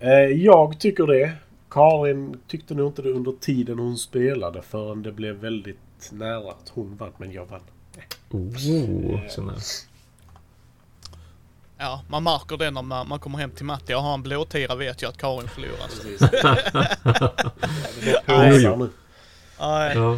[0.00, 1.32] Eh, jag tycker det.
[1.70, 6.68] Karin tyckte nog inte det under tiden hon spelade förrän det blev väldigt nära att
[6.68, 7.60] hon vann, men jag vann.
[8.30, 9.56] Oh, sån där.
[11.78, 14.74] Ja, man märker det när man, man kommer hem till Matti och har en blåtira
[14.74, 15.88] vet jag att Karin förlorar.
[15.88, 16.02] Så.
[16.02, 16.20] Precis.
[18.04, 18.90] det är påsar nu.
[19.60, 19.96] Nej.
[19.96, 20.12] Ja.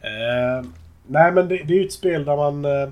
[0.00, 0.66] Eh,
[1.06, 2.64] nej, men det, det är ju ett spel där man...
[2.64, 2.88] Eh,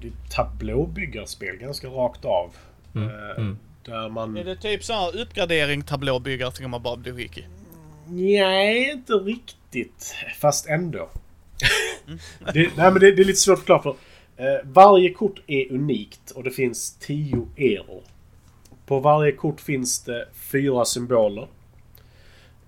[0.00, 2.50] det är ett tablåbyggarspel ganska rakt av.
[2.94, 3.58] Mm, Eh, mm.
[3.84, 4.36] Där man...
[4.36, 7.48] Är det typ så här uppgradering tablåbyggare så kan man bara bli skickig?
[8.06, 10.14] Nej, inte riktigt.
[10.38, 11.10] Fast ändå.
[12.52, 13.96] det, nej, men det, det är lite svårt att förklara för.
[14.36, 18.02] Eh, varje kort är unikt och det finns 10 eror.
[18.86, 21.48] På varje kort finns det fyra symboler.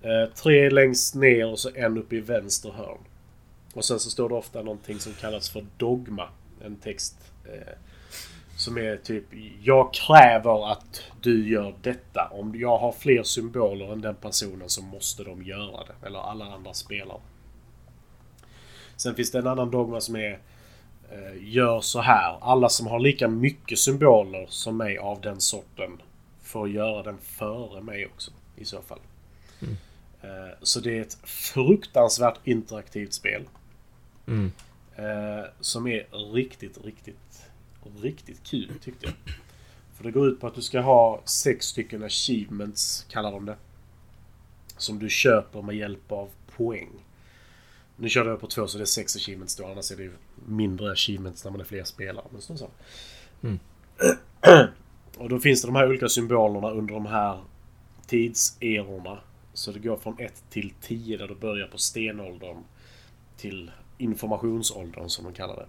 [0.01, 2.97] Eh, tre längst ner och så en uppe i vänster hörn.
[3.73, 6.29] Och sen så står det ofta någonting som kallas för dogma.
[6.65, 7.15] En text.
[7.45, 7.73] Eh,
[8.65, 9.23] som är typ
[9.61, 12.29] Jag kräver att du gör detta.
[12.31, 16.07] Om jag har fler symboler än den personen så måste de göra det.
[16.07, 17.19] Eller alla andra spelare.
[18.95, 20.39] Sen finns det en annan dogma som är
[21.11, 22.37] eh, Gör så här.
[22.41, 26.01] Alla som har lika mycket symboler som mig av den sorten
[26.41, 28.31] får göra den före mig också.
[28.55, 28.99] I så fall.
[30.21, 33.41] Eh, så det är ett fruktansvärt interaktivt spel.
[34.27, 34.51] Mm.
[34.95, 37.44] Eh, som är riktigt, riktigt,
[38.01, 39.15] riktigt kul tyckte jag.
[39.93, 43.57] För det går ut på att du ska ha sex stycken achievements, kallar de det.
[44.77, 46.89] Som du köper med hjälp av poäng.
[47.95, 50.13] Nu körde jag på två så det är sex achievements då, annars är det ju
[50.45, 52.25] mindre achievements när man är fler spelare.
[52.31, 52.69] Men sånt så.
[53.43, 53.59] Mm.
[55.17, 57.39] Och då finns det de här olika symbolerna under de här
[58.07, 59.19] tidserorna.
[59.53, 62.57] Så det går från 1 till 10 där du börjar på stenåldern
[63.37, 65.67] till informationsåldern som de kallar det.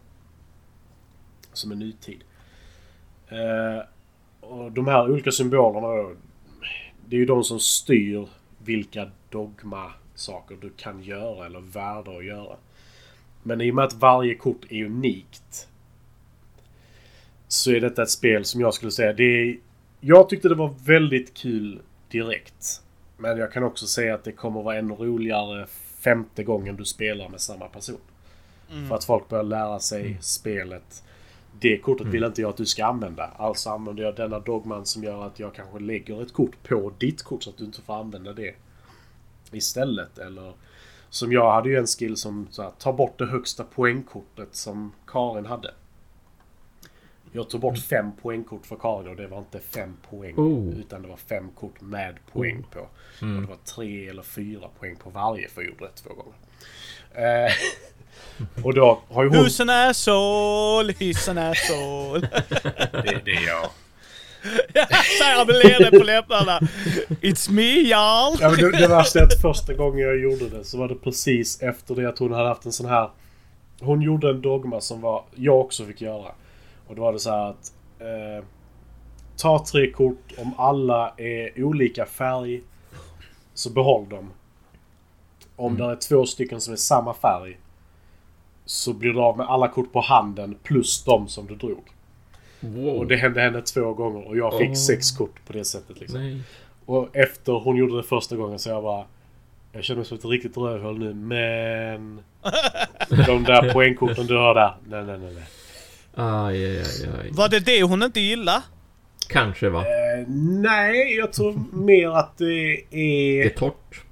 [1.56, 2.24] Som är nutid.
[3.28, 3.84] Eh,
[4.40, 6.16] och de här olika symbolerna
[7.06, 12.56] Det är ju de som styr vilka dogma-saker du kan göra eller värda att göra.
[13.42, 15.68] Men i och med att varje kort är unikt
[17.48, 19.58] så är detta ett spel som jag skulle säga, det är...
[20.00, 22.82] Jag tyckte det var väldigt kul direkt.
[23.16, 25.66] Men jag kan också säga att det kommer vara ännu roligare
[26.00, 28.00] femte gången du spelar med samma person.
[28.72, 28.88] Mm.
[28.88, 31.02] För att folk börjar lära sig spelet.
[31.58, 33.24] Det kortet vill inte jag att du ska använda.
[33.36, 37.22] Alltså använder jag denna dogman som gör att jag kanske lägger ett kort på ditt
[37.22, 38.54] kort så att du inte får använda det
[39.52, 40.18] istället.
[40.18, 40.52] Eller
[41.10, 44.92] Som jag hade ju en skill som så här, ta bort det högsta poängkortet som
[45.06, 45.74] Karin hade.
[47.32, 50.34] Jag tog bort fem poängkort för Karin och det var inte fem poäng.
[50.36, 50.78] Oh.
[50.78, 52.80] Utan det var fem kort med poäng på.
[52.80, 56.34] Och det var tre eller fyra poäng på varje för jag gjorde det två gånger.
[57.12, 57.52] Eh,
[58.64, 59.38] och då har ju hon...
[59.38, 60.92] Who's an asshole?
[60.92, 62.28] He's an asshole.
[62.92, 63.70] Det, det är jag.
[65.18, 66.58] Säger han med leende på läpparna.
[67.08, 68.36] It's me y'all.
[68.40, 71.62] Ja, det, det värsta är att första gången jag gjorde det så var det precis
[71.62, 73.10] efter det att hon hade haft en sån här...
[73.80, 76.32] Hon gjorde en dogma som var, jag också fick göra.
[76.86, 77.72] Och då var det så här att...
[78.00, 78.44] Eh,
[79.36, 82.62] ta tre kort, om alla är olika färg
[83.54, 84.30] så behåll dem.
[85.56, 87.58] Om det är två stycken som är samma färg
[88.66, 91.84] så blir du av med alla kort på handen plus de som du drog.
[92.60, 92.94] Wow.
[92.94, 94.74] Och det hände henne två gånger och jag fick Åh.
[94.74, 96.20] sex kort på det sättet liksom.
[96.20, 96.40] Nej.
[96.86, 99.04] Och efter hon gjorde det första gången så jag bara...
[99.72, 102.20] Jag känner mig som ett riktigt rövhål nu men...
[103.26, 104.76] De där poängkorten du har där.
[104.88, 105.34] Nej, nej, nej.
[105.34, 105.44] nej.
[106.14, 107.30] Aj, aj, aj, aj.
[107.32, 108.62] Var det det hon inte gillade?
[109.28, 109.80] Kanske va?
[109.80, 112.44] Eh, nej, jag tror mer att det
[112.90, 113.50] Det är är...
[113.50, 114.02] torrt.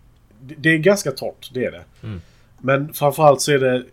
[0.40, 1.84] Det det är ganska torrt, det är det.
[2.02, 2.20] Mm.
[2.58, 3.84] Men framförallt så är det...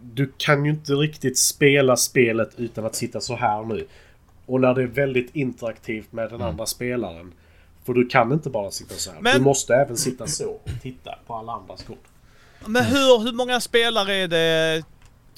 [0.00, 3.86] Du kan ju inte riktigt spela spelet utan att sitta så här nu.
[4.46, 6.46] Och när det är väldigt interaktivt med den Mm.
[6.48, 7.32] andra spelaren.
[7.84, 9.20] För du kan inte bara sitta så här.
[9.20, 12.04] Men- Du måste även sitta så och titta på alla andras kort.
[12.66, 14.82] Men hur, hur många spelare är det?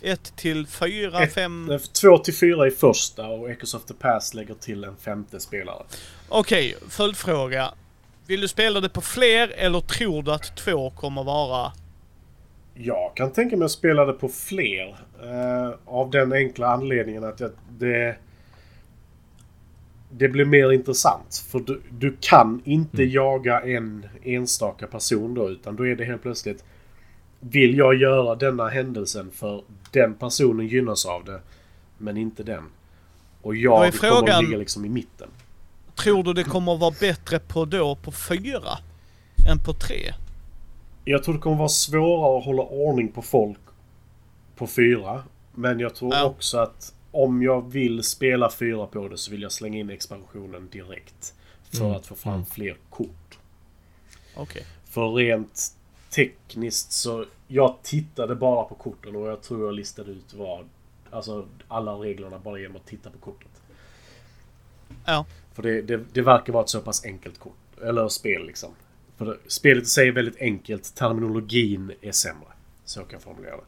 [0.03, 1.71] Ett till fyra, Ett- fem?
[1.71, 5.41] Eh, Två till fyra i första och Echoes of the Past lägger till en femte
[5.41, 5.83] spelare.
[6.29, 7.75] Okej, följdfråga.
[8.27, 11.73] Vill du spela det på fler eller tror du att två kommer vara...
[12.75, 14.97] Jag kan tänka mig att spela det på fler.
[15.23, 18.17] eh, av den enkla anledningen att jag, det...
[20.17, 21.47] Det blir mer intressant.
[21.51, 25.51] För du, du kan inte jaga en enstaka person då.
[25.51, 26.65] Utan då är det helt plötsligt...
[27.41, 31.41] Vill jag göra denna händelsen för den personen gynnas av det.
[31.99, 32.65] Men inte den.
[33.43, 35.29] Och jag kommer frågan- att ligga liksom i mitten.
[35.95, 38.79] Tror du det kommer vara bättre på då på fyra?
[39.51, 40.13] Än på tre?
[41.05, 43.59] Jag tror det kommer vara svårare att hålla ordning på folk
[44.57, 45.23] på fyra.
[45.55, 46.25] Men jag tror Ja.
[46.25, 50.69] också att om jag vill spela fyra på det så vill jag slänga in expansionen
[50.73, 51.35] direkt.
[51.71, 51.97] För Mm.
[51.97, 53.39] att få fram fler kort.
[54.37, 54.67] Okej.
[54.85, 55.61] För rent
[56.11, 57.25] tekniskt så...
[57.49, 60.65] Jag tittade bara på korten och jag tror jag listade ut vad...
[61.11, 63.49] Alltså alla reglerna bara genom att titta på kortet.
[65.05, 65.27] Ja.
[65.53, 67.81] För det, det, det verkar vara ett så pass enkelt kort.
[67.83, 68.71] Eller spel liksom.
[69.25, 70.95] För det, spelet i sig är väldigt enkelt.
[70.95, 72.49] Terminologin är sämre.
[72.85, 73.63] Så kan jag formulera det.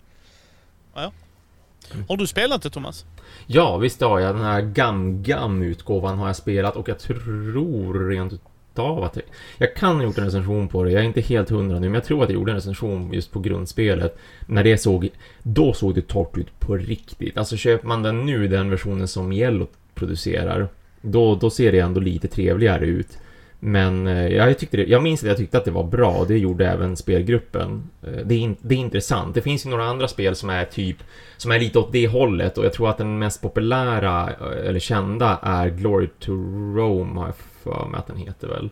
[2.09, 3.05] Har du spelat det Thomas?
[3.47, 4.35] Ja, visst har jag.
[4.35, 9.25] Den här Gam-Gam-utgåvan har jag spelat och jag tror rent utav att jag...
[9.59, 10.91] Jag kan ha gjort en recension på det.
[10.91, 13.33] Jag är inte helt hundra nu, men jag tror att jag gjorde en recension just
[13.33, 14.19] på grundspelet.
[14.47, 15.09] När det såg...
[15.43, 17.37] Då såg det torrt ut på riktigt.
[17.37, 20.69] Alltså köper man den nu, den versionen som Yellow producerar,
[21.01, 23.19] då, då ser det ändå lite trevligare ut.
[23.61, 26.27] Men eh, jag, tyckte det, jag minns att jag tyckte att det var bra och
[26.27, 27.91] det gjorde även spelgruppen.
[28.03, 29.35] Eh, Det är, in, det är intressant.
[29.35, 30.97] Det finns ju några andra spel som är typ
[31.37, 34.81] som är lite åt det hållet och jag tror att den mest populära eh, eller
[34.81, 36.33] kända är Glory to
[36.77, 38.71] Rome har jag för mig att den heter väl.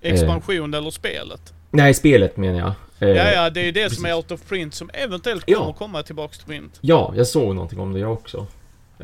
[0.00, 1.54] Expansion eller spelet?
[1.70, 2.72] Nej, spelet menar jag.
[3.08, 4.30] Eh, Ja, ja, det är det som är precis.
[4.30, 5.58] out of print som eventuellt Ja.
[5.58, 6.78] kommer komma tillbaks till print.
[6.80, 8.46] Ja, jag såg någonting om det jag också.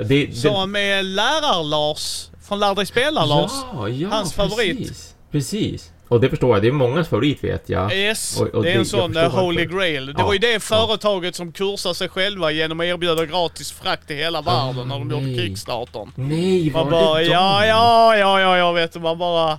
[0.04, 3.52] Det, det, Så med lärar-Lars, från Lär dig spela-Lars.
[3.72, 4.50] Ja, ja, hans precis.
[4.54, 5.14] favorit.
[5.32, 5.92] Precis.
[6.08, 7.92] Och det förstår jag, det är mångas favorit vet jag.
[7.92, 9.64] Yes, Och- och det är det- en jag sån eh, Holy.
[9.64, 10.06] Grail.
[10.06, 14.06] Det Ja, var ju det företaget som kursade sig själva genom att erbjuda gratis frakt
[14.06, 15.34] till hela världen när de gjorde.
[15.42, 16.12] Kickstartern.
[16.14, 17.30] Nej, var Man bara, det de?
[17.30, 19.58] ja, ja, ja, ja, jag vet Man bara,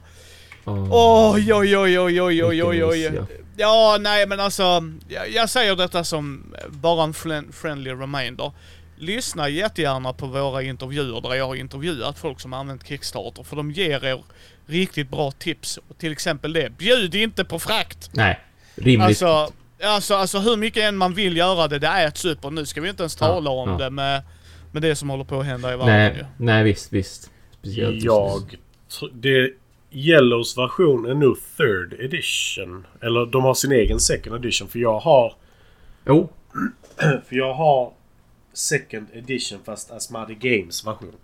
[0.66, 0.88] Åh.
[1.36, 3.22] oj, oj, oj, oj, oj, oj, oj, oj.
[3.58, 3.98] ja.
[4.00, 4.64] Nej men alltså,
[5.08, 7.14] jag, jag säger detta som bara en
[7.54, 8.52] friendly reminder.
[8.98, 13.56] Lyssna jättegärna på våra intervjuer där jag har intervjuat folk som har använt Kickstarter, för
[13.56, 14.24] de ger er
[14.66, 15.80] riktigt bra tips.
[15.98, 18.10] Till exempel det, bjud inte på frakt!
[18.14, 18.40] Nej,
[18.76, 19.08] rimligt.
[19.08, 19.52] Alltså,
[19.84, 22.82] alltså, alltså hur mycket än man vill göra det, det äts upp och nu ska
[22.82, 23.78] vi inte ens Ja, tala om ja.
[23.78, 24.22] det med,
[24.72, 26.46] med det som håller på att hända i världen nej, ju.
[26.46, 27.32] nej, visst, visst.
[27.60, 28.58] Speciellt Jag...
[29.14, 29.52] Det,
[29.92, 32.86] Yellows version är nog third edition.
[33.02, 34.68] Eller de har sin egen second edition.
[34.68, 35.34] För jag har...
[36.06, 36.30] Jo,
[37.00, 37.94] För jag har
[38.58, 41.16] second edition fast Asmadi Games version.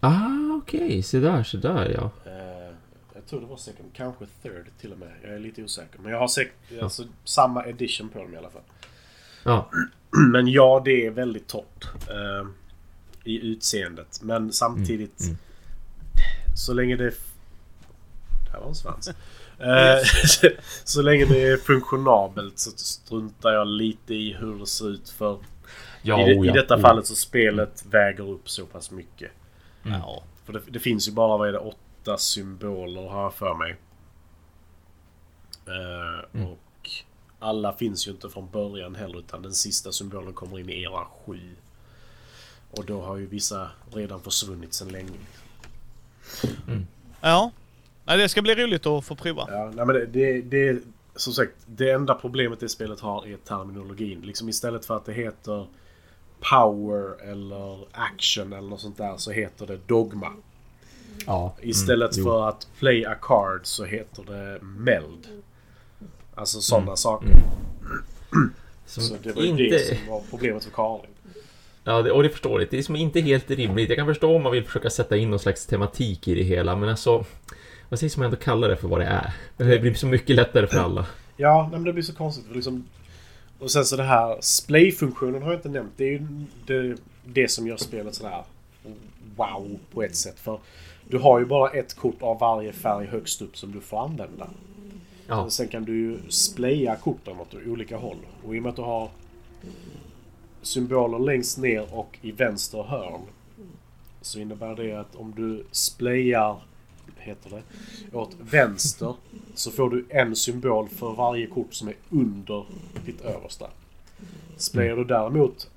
[0.00, 2.10] ah, okej, se där, se där ja.
[2.30, 2.74] Eh,
[3.14, 3.88] jag tror det var second.
[3.94, 5.12] Kanske third till och med.
[5.22, 5.98] Jag är lite osäker.
[5.98, 8.62] Men jag har sec- alltså, samma edition på dem i alla fall.
[9.44, 9.70] Ja,
[10.32, 11.84] Men ja, det är väldigt torrt.
[12.10, 12.48] eh,
[13.24, 14.20] I utseendet.
[14.22, 15.20] Men samtidigt...
[15.20, 15.36] Mm,
[16.56, 17.14] Så länge det...
[18.52, 19.08] Där var en svans.
[19.60, 20.48] Eh, så,
[20.84, 25.38] så länge det är funktionabelt så struntar jag lite i hur det ser ut för
[26.08, 26.80] Ja, I, oh I ja, detta oh.
[26.80, 29.30] fallet så spelet väger upp så pass mycket.
[29.82, 30.22] Ja.
[30.44, 33.76] För det, det finns ju bara, vad är det, åtta symboler har jag för mig.
[35.66, 36.46] Eh, Mm.
[36.46, 36.90] Och
[37.38, 41.04] alla finns ju inte från början heller utan den sista symbolen kommer in i era
[41.26, 41.40] 7.
[42.70, 45.10] Och då har ju vissa redan försvunnit sedan länge.
[47.20, 47.50] Ja.
[48.04, 49.46] Nej, det ska bli roligt att få prova.
[49.50, 50.82] Ja, nej men det, det, det
[51.16, 54.20] som sagt, det enda problemet det spelet har är terminologin.
[54.20, 55.66] Liksom istället för att det heter
[56.40, 60.32] Power eller Action eller något sånt där så heter det Dogma.
[61.26, 61.54] Ja.
[61.62, 65.26] Istället Mm, för att Play a Card så heter det Meld.
[66.34, 66.96] Alltså sådana Mm.
[66.96, 67.28] saker.
[68.86, 69.62] Som Så det var ju inte...
[69.62, 71.10] det som var problemet för Karin.
[71.84, 72.70] Ja, det, och det förstår jag.
[72.70, 73.88] Det är som inte helt rimligt.
[73.88, 76.76] Jag kan förstå om man vill försöka sätta in någon slags tematik i det hela,
[76.76, 77.24] men alltså...
[77.88, 79.32] Vad sägs om jag ändå kallar det för vad det är?
[79.56, 81.06] Det blir så mycket lättare för alla.
[81.36, 82.46] Ja, men det blir så konstigt.
[82.46, 82.84] För liksom,
[83.58, 85.92] och sen så det här splay-funktionen har jag inte nämnt.
[85.96, 86.26] Det är ju
[86.66, 88.44] det, det som gör spelet sådär
[89.36, 90.40] wow på ett sätt.
[90.40, 90.60] För
[91.08, 94.50] du har ju bara ett kort av varje färg högst upp som du får använda.
[95.26, 98.16] Ja, sen kan du ju splaya korten åt olika håll.
[98.46, 99.10] Och i och med att du har
[100.62, 103.20] symboler längst ner och i vänster hörn.
[104.20, 106.56] Så innebär det att om du splayar,
[107.18, 107.62] heter det,
[108.16, 109.14] åt vänster
[109.54, 112.66] så får du en symbol för varje kort som är under
[113.06, 113.70] ditt översta.
[114.56, 115.70] Splayar du däremot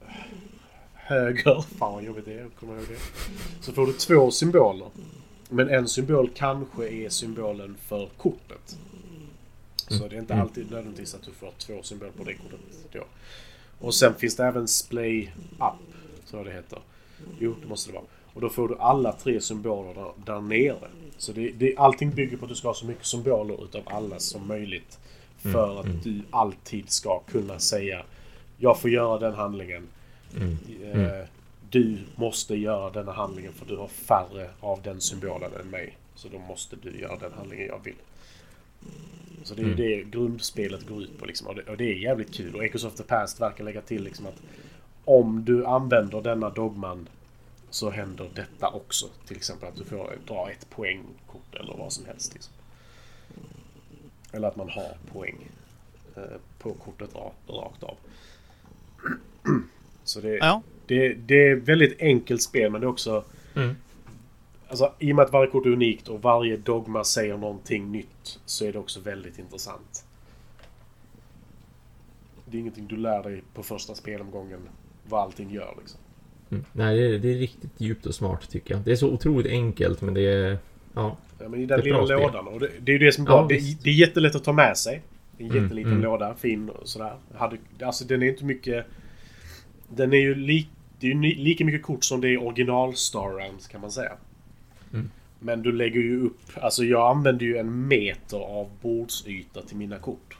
[0.94, 3.00] höger, fan vad jobbigt det är komma ihåg det.
[3.62, 4.88] Så får du två symboler.
[5.50, 8.78] Men en symbol kanske är symbolen för kortet.
[9.88, 12.60] Så det är inte alltid nödvändigtvis att du får två symboler på det kortet
[12.92, 13.04] då.
[13.80, 15.96] Och sen finns det även splay up,
[16.30, 16.80] tror jag det heter.
[17.40, 18.06] Jo, det måste det vara.
[18.34, 20.90] Och då får du alla tre symboler där, där nere.
[21.22, 24.20] Så det, det, allting bygger på att du ska ha så mycket symboler utav alla
[24.20, 25.00] som möjligt.
[25.38, 28.04] För att du alltid ska kunna säga
[28.58, 29.88] Jag får göra den handlingen.
[30.36, 30.58] Mm.
[30.94, 31.26] Eh,
[31.70, 35.98] Du måste göra denna handlingen för du har färre av den symbolen än mig.
[36.16, 37.96] Så då måste du göra den handlingen jag vill.
[39.44, 41.48] Så det är ju det grundspelet går ut på liksom.
[41.48, 42.56] Och det, och det är jävligt kul.
[42.56, 44.42] Och Echoes of the Past verkar lägga till liksom att
[45.06, 47.08] om du använder denna dogman
[47.72, 49.10] så händer detta också.
[49.28, 52.34] Till exempel att du får dra ett poängkort eller vad som helst.
[52.34, 52.54] Liksom.
[54.32, 55.48] Eller att man har poäng
[56.16, 56.24] eh,
[56.60, 57.96] på kortet ra- rakt av.
[60.04, 60.62] Så det, Ja.
[60.86, 63.24] det, det är väldigt enkelt spel men det är också...
[63.56, 63.76] Mm.
[64.68, 68.40] Alltså i och med att varje kort är unikt och varje dogma säger någonting nytt
[68.46, 70.06] så är det också väldigt intressant.
[72.46, 74.60] Det är ingenting du lär dig på första spelomgången
[75.10, 76.00] vad allting gör liksom.
[76.52, 76.64] Mm.
[76.74, 78.84] Nej, det är, det är riktigt djupt och smart tycker jag.
[78.84, 80.58] Det är så otroligt enkelt, men det är...
[80.94, 81.18] Ja.
[81.40, 82.48] Ja, men i den lilla lådan.
[82.48, 83.48] Och det, det är ju det som är Ja, bra.
[83.48, 85.02] det, det är jättelätt att ta med sig.
[85.38, 86.04] En Mm, jätteliten mm.
[86.04, 87.14] låda, fin och sådär.
[87.36, 88.86] Hade, alltså den är inte mycket...
[89.90, 90.68] Den är ju li,
[91.00, 93.92] det är ju ni- lika mycket kort som det är original Star Realms kan man
[93.92, 94.12] säga.
[94.94, 95.10] Mm.
[95.40, 96.40] Men du lägger ju upp...
[96.56, 100.38] Alltså jag använder ju en meter av bordsyta till mina kort.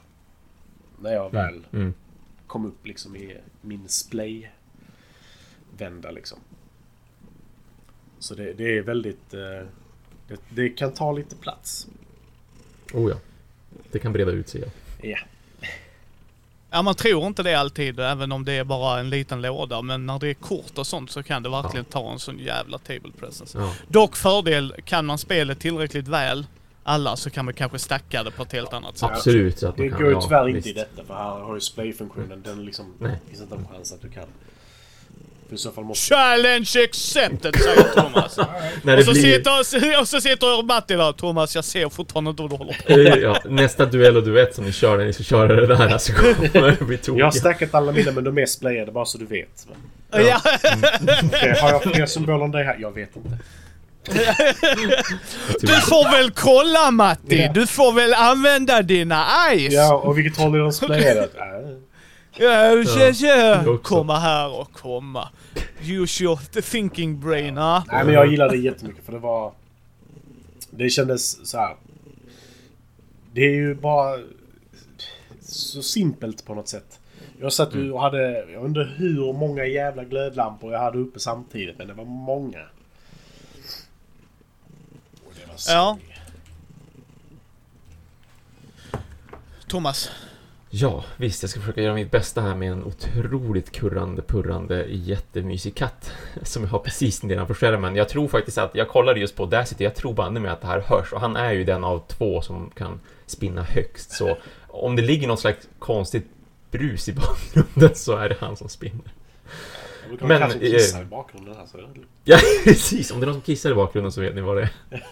[1.00, 1.94] När jag väl Mm.
[2.46, 3.88] kom upp liksom i min
[5.76, 6.38] splay-vända liksom.
[8.18, 9.34] Så det, det är väldigt...
[9.34, 9.66] Eh,
[10.28, 11.86] det, det kan ta lite plats.
[12.92, 13.16] Oh ja.
[13.92, 14.68] Det kan breda ut sig, ja.
[15.08, 15.18] Ja.
[16.70, 19.82] Ja, man tror inte det alltid, även om det är bara en liten låda.
[19.82, 22.78] Men när det är kort och sånt så kan det verkligen ta en sån jävla
[22.78, 23.58] table presence.
[23.58, 23.74] ja.
[23.88, 26.46] Dock fördel, kan man spelet tillräckligt väl,
[26.84, 29.10] alla, så kan man kanske stacka det på ett helt annat sätt.
[29.12, 29.58] Absolut.
[29.58, 30.66] Så att Det kan, går ju ja, tyvärr inte visst.
[30.66, 32.42] i detta för här har ju splay-funktionen.
[32.42, 32.94] Den liksom...
[32.98, 33.16] Nej.
[33.28, 34.28] finns inte en chans att du kan.
[35.52, 36.14] För i så fall måste...
[36.14, 38.36] Challenge accepted säger Thomas.
[38.82, 39.22] När och, så blir...
[39.22, 41.12] sitter, och så sitter Matti där.
[41.12, 44.54] Thomas, jag ser fortfarande inte vad du håller på Eh, ja, nästa duell och duett
[44.54, 47.30] som ni kör när ni ska köra det där så kommer det bli Jag har
[47.30, 49.66] stackat alla mina men de är splayade bara så du vet.
[50.10, 50.40] Ja.
[51.24, 52.76] Okej, har jag fler symboler än dig här?
[52.80, 53.38] Jag vet inte.
[55.60, 57.42] Du får väl kolla Matti!
[57.42, 57.52] Ja.
[57.52, 59.74] Du får väl använda dina eyes!
[59.74, 61.28] Ja, och vilket håll är de splayade?
[62.36, 63.70] Ja, ja, ja.
[63.70, 63.94] också.
[63.94, 65.28] Komma här och komma.
[65.82, 67.84] Use your thinking brain, ah.
[67.88, 69.52] Nej men jag gillade det jättemycket för det var...
[70.70, 71.76] Det kändes så här.
[73.32, 74.18] Det är ju bara
[75.40, 77.00] så simpelt på något sätt.
[77.40, 81.78] Jag satt ju och hade, jag inte hur många jävla glödlampor jag hade uppe samtidigt
[81.78, 82.62] men det var många.
[85.26, 85.98] Och det var Ja.
[86.00, 86.18] skoj.
[89.68, 90.10] Thomas,
[90.74, 95.74] Ja, visst, jag ska försöka göra mitt bästa här med en otroligt kurrande, purrande, jättemysig
[95.74, 96.12] katt
[96.42, 97.96] som jag har precis nedanför skärmen.
[97.96, 100.66] Jag tror faktiskt att, jag kollade just på Audacity, jag tror banne med att det
[100.66, 104.10] här hörs och han är ju den av två som kan spinna högst.
[104.10, 104.36] Så
[104.68, 106.26] om det ligger något slags konstigt
[106.70, 109.12] brus i bakgrunden så är det han som spinner.
[110.10, 111.88] Det kan Men, som eh, kissar i bakgrunden här så är det.
[112.24, 113.10] Ja, precis.
[113.10, 114.70] Om det är någon som kissar i bakgrunden så vet ni vad det är.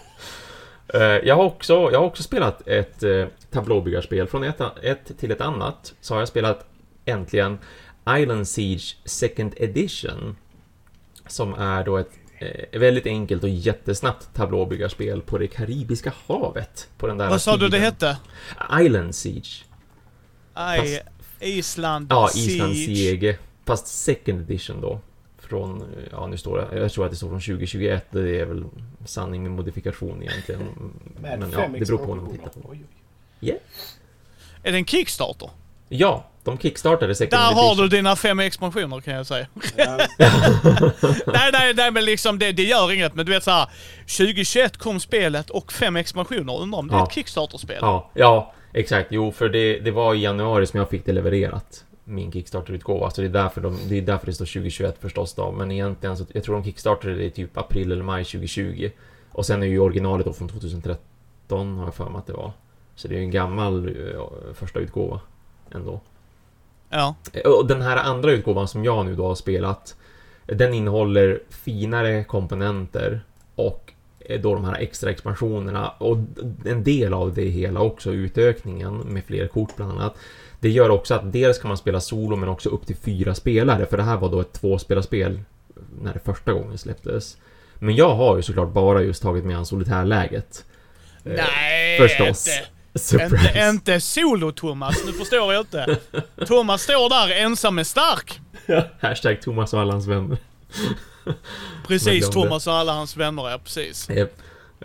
[0.93, 4.27] Eh, Jag har också, jag har också spelat ett eh, tablåbyggarspel.
[4.27, 6.65] Från ett, ett till ett annat så har jag spelat
[7.05, 7.57] äntligen
[8.19, 10.35] Island Siege Second Edition.
[11.27, 16.87] Som är då ett eh, väldigt enkelt och jättesnabbt tablåbyggarspel på det Karibiska havet.
[16.97, 17.81] På den där Vad sa du det tiden.
[17.81, 18.17] hette?
[18.81, 19.63] Island Siege.
[20.53, 21.01] Aj,
[21.39, 22.51] Island Ja, Siege.
[22.53, 23.37] Island Siege.
[23.65, 24.99] Fast second edition då.
[25.51, 28.05] Från, ja nu står det, jag tror att det står från 2021.
[28.11, 28.63] Det är väl
[29.05, 30.61] sanning med modifikation egentligen.
[31.21, 32.79] Men ja, fem det beror på när man tittar på det.
[33.41, 33.59] Oj.
[34.63, 35.49] Är det en Kickstarter?
[35.89, 39.47] Ja, de kickstartade second Där har du dina fem expansioner kan jag säga.
[39.75, 39.97] Ja,
[41.27, 43.15] nej, nej, nej, men liksom det, det gör inget.
[43.15, 43.69] Men du vet såhär,
[44.17, 46.61] 2021 kom spelet och fem expansioner.
[46.61, 47.03] Undrar om det är Ja.
[47.07, 47.77] ett Kickstarter-spel?
[47.81, 49.07] Ja, ja, exakt.
[49.11, 51.83] Jo, för det, det var i januari som jag fick det levererat.
[52.03, 53.09] Min Kickstarter-utgåva.
[53.09, 55.51] Så det är, därför de, det är därför det står 2021 förstås då.
[55.51, 58.89] Men egentligen så, jag tror de kickstartade det i typ april eller maj 2020.
[59.31, 62.51] Och sen är ju originalet då från 2013 har jag för mig att det var.
[62.95, 65.19] Så det är ju en gammal eh, första utgåva
[65.71, 66.01] ändå.
[66.89, 67.15] Ja.
[67.45, 69.95] Och den här andra utgåvan som jag nu då har spelat
[70.45, 73.21] Den innehåller finare komponenter
[73.55, 73.93] och
[74.39, 76.17] då de här extra expansionerna och
[76.65, 80.15] en del av det hela också utökningen med fler kort bland annat.
[80.61, 83.85] Det gör också att dels kan man spela solo men också upp till fyra spelare
[83.85, 85.39] för det här var då ett tvåspelarspel
[86.01, 87.37] när det första gången släpptes.
[87.79, 90.65] Men jag har ju såklart bara just tagit med an solitärläget.
[91.23, 92.47] Eh, Nej, förstås.
[92.47, 92.67] inte.
[92.99, 93.47] Surprise!
[93.47, 95.97] Inte, inte solo-Thomas, nu förstår jag inte.
[96.47, 98.39] Thomas står där ensam är stark.
[98.99, 100.37] Hashtag Thomas och alla hans vänner.
[101.87, 102.29] Precis.
[102.29, 104.09] Thomas och alla hans vänner, ja precis.
[104.09, 104.29] Japp.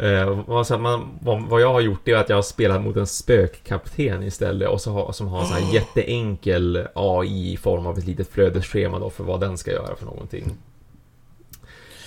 [0.00, 4.22] Eh, man, vad, jag har gjort det är att jag har spelat mot en spökkapten
[4.22, 8.06] istället och så har, som har en sån här jätteenkel AI i form av ett
[8.06, 10.56] litet flödesschema då för vad den ska göra för någonting.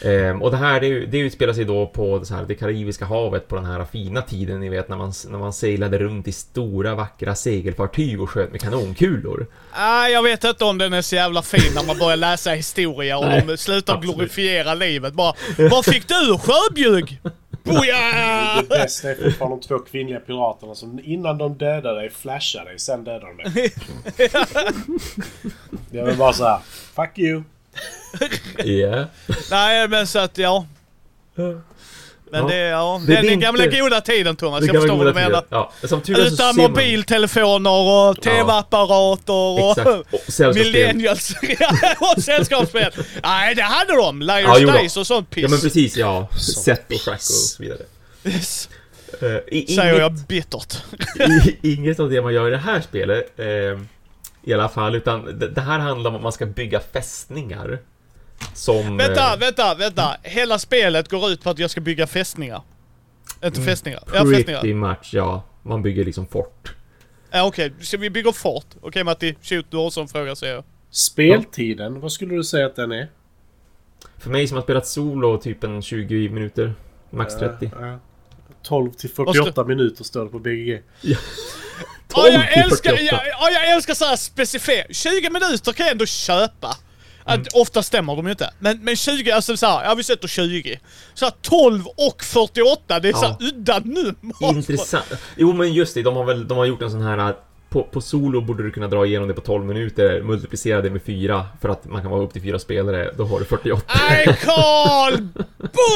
[0.02, 3.48] Ehm, och det här det, det utspelar sig då på så här, det karibiska havet
[3.48, 6.96] på den här fina tiden ni vet när man, när man seglade runt i stora
[6.96, 9.48] vackra segelfartyg och sköt med kanonkulor.
[9.72, 13.18] Ah, jag vet inte om den är så jävla fin när man börjar läsa historia
[13.18, 14.16] och Nej, de slutar absolut.
[14.16, 15.14] glorifiera livet.
[15.14, 15.34] Bara,
[15.72, 16.38] vad fick du?
[16.38, 17.22] Sjöbjugg?
[17.70, 18.62] Boja!
[18.62, 22.80] Det bästa är fortfarande de två kvinnliga piraterna som innan de dödar dig flashar dig,
[22.80, 23.74] sen dödar de dig.
[25.92, 26.60] Det är väl bara såhär,
[26.96, 27.44] fuck you.
[28.66, 29.06] Yeah.
[29.52, 30.66] Nej, men så att ja.
[32.32, 32.48] Men Ja.
[32.48, 34.66] det är, ja, Det är den, inte- gamla goda tiden Thomas.
[34.66, 35.44] Jag förstår vad du menar.
[35.50, 35.72] Ja,
[36.08, 39.70] Utan mobiltelefoner och TV-apparater och.
[39.70, 39.78] Och
[40.28, 40.54] sällskapsspel.
[40.66, 41.34] millennials
[42.16, 42.92] och sällskapsspel.
[43.24, 44.22] Nej, det hade de.
[44.22, 44.82] Liars Ja.
[44.82, 45.44] Dice och sånt piss.
[45.44, 46.28] Ja men precis, ja.
[46.64, 47.02] Set och piss.
[47.06, 47.80] schack och så vidare.
[48.24, 48.70] Yes,
[49.24, 50.78] Uh, i, Säger inget, jag bittert.
[51.62, 53.46] i, inget av det man gör i det här spelet, eh,
[54.44, 57.80] i alla fall, utan det, det här handlar om att man ska bygga fästningar.
[58.54, 58.98] Som...
[58.98, 60.18] Vänta, eh, vänta, vänta.
[60.24, 62.62] Hela spelet går ut på att jag ska bygga fästningar.
[63.44, 64.04] Inte fästningar.
[64.14, 64.90] Ja, Pretty fästningar.
[64.90, 65.44] much, ja.
[65.64, 66.76] Man bygger liksom fort.
[67.32, 67.74] Ja, okej.
[67.82, 68.66] Så vi bygger fort.
[68.82, 70.64] Okej Matti, shoot du har en sån fråga säger jag.
[70.92, 73.08] Speltiden, vad skulle du säga att den är?
[74.18, 76.74] För mig som har spelat solo, typ en 20 minuter.
[77.10, 77.72] Max 30.
[77.80, 78.00] Ja, ja.
[78.64, 80.82] 12 till 48 minuter står det på BGG.
[81.02, 81.18] Ja,
[82.08, 83.16] 12 jag älskar, 48.
[83.16, 84.96] ja, ja, jag älskar såhär specifikt.
[84.96, 86.76] 20 minuter kan jag ändå köpa.
[87.34, 88.54] Att ofta stämmer de ju inte.
[88.60, 90.80] Men, men 20, alltså såhär, ja vi sätter 20.
[91.14, 93.18] Så här 12 och 48, det är Ja.
[93.18, 94.56] såhär udda nummer.
[94.58, 95.06] Intressant.
[95.38, 97.34] Jo men just det, de har väl de har gjort en sån här...
[97.70, 101.02] På, på solo borde du kunna dra igenom det på 12 minuter, multiplicera det med
[101.04, 103.82] 4 för att man kan vara upp till 4 spelare, då har du 48.
[104.10, 105.18] Nej Karl!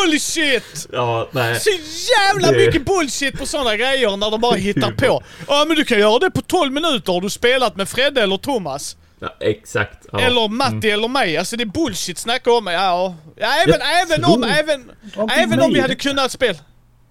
[0.07, 0.88] Bullshit!
[0.91, 1.59] Ja, nej.
[1.59, 5.23] Så jävla Det- mycket bullshit på sådana grejer när de bara hittar på.
[5.47, 8.38] Ja men du kan göra det på 12 minuter, har du spelat med Fredde eller
[8.38, 8.97] Thomas?
[9.24, 10.05] Ja, exakt.
[10.11, 10.19] Ja.
[10.19, 11.38] Eller Matti eller mig.
[11.38, 12.67] Alltså det är bullshit snacka om.
[12.67, 14.91] Ja, ja även, Jag även om, även,
[15.32, 15.82] även om vi mig.
[15.82, 16.59] hade kunnat spela.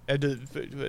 [0.06, 0.38] Ja, du,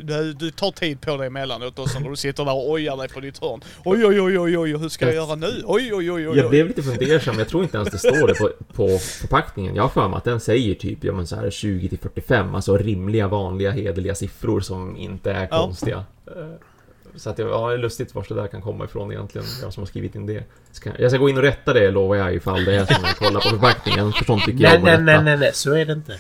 [0.04, 3.10] du, du tar tid på dig emellanåt också när du sitter där och ojar dig
[3.10, 3.62] på ditt hörn.
[3.86, 5.64] Oj, oj, oj, oj, oj, hur ska jag göra nu?
[5.66, 6.38] Oj, oj, oj, oj.
[6.38, 9.76] Jag blev lite fundersam, jag tror inte ens det står det på, på förpackningen.
[9.76, 12.56] Jag har för mig att den säger typ, ja men så här 20 till 45,
[12.56, 15.62] alltså rimliga, vanliga, hederliga siffror som inte är Ja.
[15.62, 16.04] konstiga.
[16.28, 16.34] Eh,
[17.16, 19.74] Så att det ja, det är lustigt var det där kan komma ifrån egentligen, jag
[19.74, 20.44] som har skrivit in det.
[20.72, 23.16] Ska, jag ska gå in och rätta det lovar jag ifall det är när jag
[23.18, 25.86] kollar på förpackningen, för sånt tycker jag Nej, att nej, nej, nej, nej, så är
[25.86, 26.18] det inte.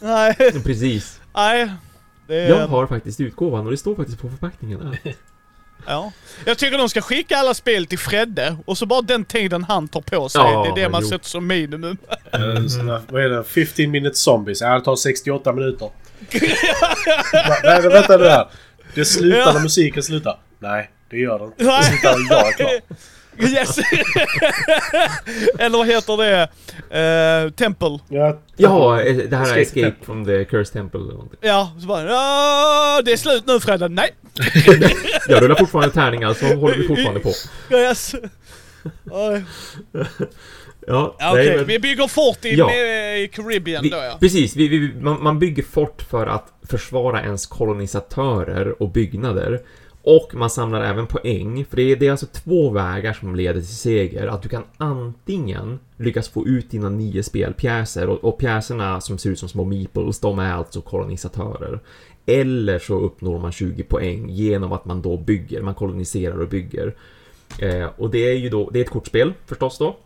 [0.00, 1.20] Nej, Precis.
[1.34, 1.72] nej.
[2.26, 2.48] Det är...
[2.48, 4.96] Jag har faktiskt utgåvan och det står faktiskt på förpackningen.
[5.04, 5.12] Ja.
[5.86, 6.12] Ja.
[6.44, 9.88] Jag tycker de ska skicka alla spel till Fredde och så bara den tiden han
[9.88, 10.40] tar på sig.
[10.40, 11.08] Ja, det är det man jo.
[11.08, 11.96] sätter som minimum.
[12.32, 13.44] Eh, Vad är det?
[13.44, 14.60] 15 minutes zombies.
[14.60, 15.90] Ja, det tar 68 minuter.
[17.48, 18.48] Va- Nej, vänta nu här.
[18.94, 20.38] Det slutar när musiken slutar.
[20.58, 21.64] Nej, det gör det inte.
[21.64, 22.70] Det slutar när jag är klar.
[23.38, 23.78] Yes!
[25.58, 26.48] Eller vad heter det?
[27.44, 27.98] Uh, Temple.
[28.08, 30.04] Ja, Ja, eh, det här är Escape Escape Temple.
[30.06, 31.00] from the Cursed Temple.
[31.40, 33.88] Ja, så bara "Ah, det är slut nu Fredde.
[33.88, 34.10] Nej!
[35.28, 37.32] Jag rullar fortfarande tärningar, så håller vi fortfarande på.
[37.76, 38.14] Yes.
[40.86, 42.66] Ja, Ja, Okej, men- vi bygger fort i, Ja.
[42.66, 44.16] med, i Caribbean Vi, då ja.
[44.20, 49.60] Precis, vi, vi, man, man bygger fort för att försvara ens kolonisatörer och byggnader.
[50.02, 53.60] Och man samlar även poäng, för det är, det är alltså två vägar som leder
[53.60, 54.26] till seger.
[54.26, 59.30] Att du kan antingen lyckas få ut dina nio spelpjäser, och, och pjäserna som ser
[59.30, 61.80] ut som små meeples, de är alltså kolonisatörer.
[62.26, 66.94] Eller så uppnår man 20 poäng genom att man då bygger, man koloniserar och bygger.
[67.58, 69.96] Eh, och det är ju då, det är ett kortspel förstås då.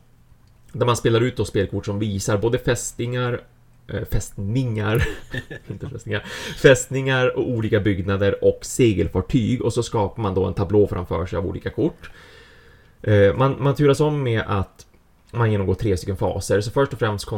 [0.73, 3.41] Där man spelar ut då spelkort som visar både fästingar,
[3.89, 5.09] eh, fästningar,
[5.71, 6.25] inte fästningar,
[6.63, 11.37] fästningar och olika byggnader och segelfartyg och så skapar man då en tablå framför sig
[11.37, 12.11] av olika kort.
[13.03, 14.87] Eh, man, man turas om med att
[15.33, 17.29] man genomgår tre stycken faser, så först och främst,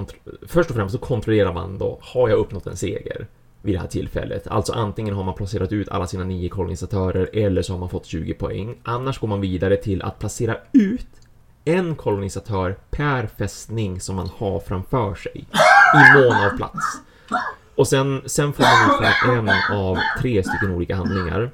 [0.43, 3.27] först och främst så kontrollerar man då, har jag uppnått en seger?
[3.63, 4.47] Vid det här tillfället.
[4.47, 8.07] Alltså antingen har man placerat ut alla sina nio kolonisatörer eller så har man fått
[8.07, 8.75] 20 poäng.
[8.83, 11.07] Annars går man vidare till att placera ut
[11.65, 15.45] en kolonisatör per fästning som man har framför sig
[15.95, 17.01] i mån av plats.
[17.75, 21.51] Och sen, sen får man utföra en av tre stycken olika handlingar.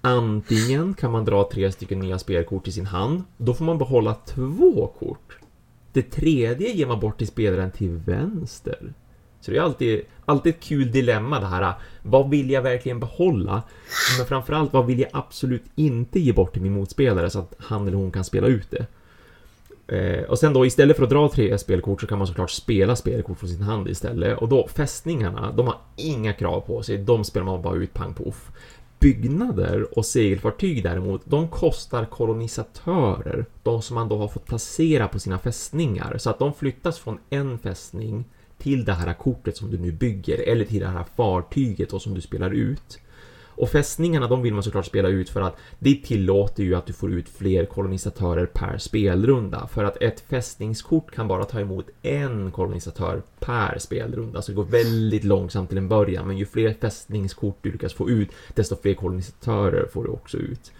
[0.00, 3.22] Antingen kan man dra tre stycken nya spelkort i sin hand.
[3.36, 5.38] Då får man behålla två kort.
[5.92, 8.92] Det tredje ger man bort till spelaren till vänster.
[9.40, 11.74] Så det är alltid, alltid ett kul dilemma det här.
[12.02, 13.62] Vad vill jag verkligen behålla?
[14.18, 17.86] Men framförallt, vad vill jag absolut inte ge bort till min motspelare så att han
[17.86, 18.86] eller hon kan spela ut det?
[19.88, 22.96] Eh, och sen då istället för att dra tre spelkort så kan man såklart spela
[22.96, 24.38] spelkort från sin hand istället.
[24.38, 26.98] Och då fästningarna, de har inga krav på sig.
[26.98, 28.50] De spelar man bara ut pang poff.
[28.98, 33.46] Byggnader och segelfartyg däremot, de kostar kolonisatörer.
[33.62, 36.18] De som man då har fått placera på sina fästningar.
[36.18, 38.24] Så att de flyttas från en fästning
[38.58, 42.14] till det här kortet som du nu bygger eller till det här fartyget och som
[42.14, 42.98] du spelar ut.
[43.56, 46.92] Och fästningarna de vill man såklart spela ut för att det tillåter ju att du
[46.92, 49.68] får ut fler kolonisatörer per spelrunda.
[49.72, 54.42] För att ett fästningskort kan bara ta emot en kolonisatör per spelrunda.
[54.42, 56.26] Så det går väldigt långsamt till en början.
[56.26, 60.72] Men ju fler fästningskort du lyckas få ut, desto fler kolonisatörer får du också ut.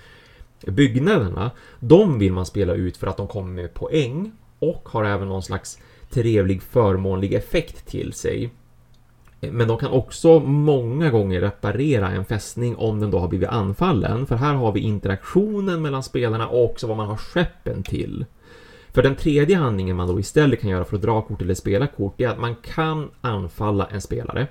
[0.60, 1.50] Byggnaderna,
[1.80, 5.42] de vill man spela ut för att de kommer med poäng och har även någon
[5.42, 5.78] slags
[6.16, 8.50] trevlig förmånlig effekt till sig.
[9.40, 14.26] Men de kan också många gånger reparera en fästning om den då har blivit anfallen.
[14.26, 18.24] För här har vi interaktionen mellan spelarna och också vad man har skeppen till.
[18.92, 21.86] För den tredje handlingen man då istället kan göra för att dra kort eller spela
[21.86, 24.46] kort är att man kan anfalla en spelare.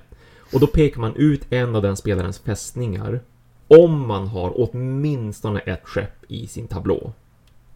[0.53, 3.19] Och då pekar man ut en av den spelarens fästningar
[3.67, 7.13] om man har åtminstone ett skepp i sin tablå.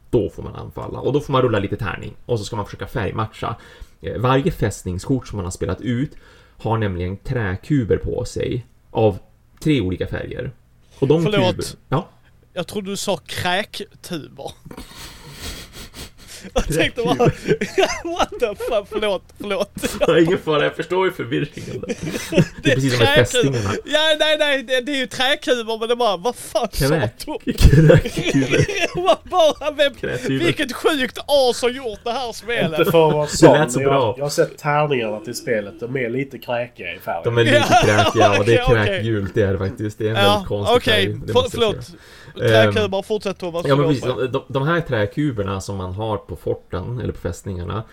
[0.10, 2.66] Då får man anfalla och då får man rulla lite tärning och så ska man
[2.66, 3.56] försöka färgmatcha.
[4.02, 6.12] Eh, Varje fästningskort som man har spelat ut
[6.58, 9.20] har nämligen träkuber på sig av
[9.64, 10.52] tre olika färger.
[11.00, 11.50] Och de Förlåt.
[11.56, 11.66] kuber...
[11.90, 12.08] Ja,
[12.54, 14.52] Jag trodde du sa kräktuber.
[16.54, 17.16] Jag tänkte bara...
[18.18, 19.80] What the fuck, förlåt, förlåt.
[20.28, 21.82] ingen fara, jag förstår ju förvirringen.
[21.88, 21.96] där.
[22.64, 23.72] Det är precis som med fästingarna.
[23.86, 27.12] Ja, nej, nej, det, det är ju träkuber men det bara, vad fan sa Kräk,
[27.46, 27.54] du?
[27.54, 28.66] kräkkuber.
[28.96, 29.94] Jag var bara, vem,
[30.40, 32.76] vilket sjukt as har gjort det här Inte spelet?
[32.92, 33.96] för att vara Det sån, lät så men bra.
[34.08, 35.80] jag, jag har sett tärningarna till spelet.
[35.80, 37.22] De är lite kräkiga i färgen.
[37.24, 38.86] De är lite kräkiga och det är Okej, okej.
[38.86, 39.98] kräkgult, det är det faktiskt.
[39.98, 41.52] Det är en Ja, väldigt konstig okej, färg, det jag säga.
[41.52, 41.88] förlåt.
[42.38, 43.66] Träkuber, fortsätt Thomas.
[43.68, 47.84] Ja men precis, de, de, här träkuberna som man har på forten, eller på fästningarna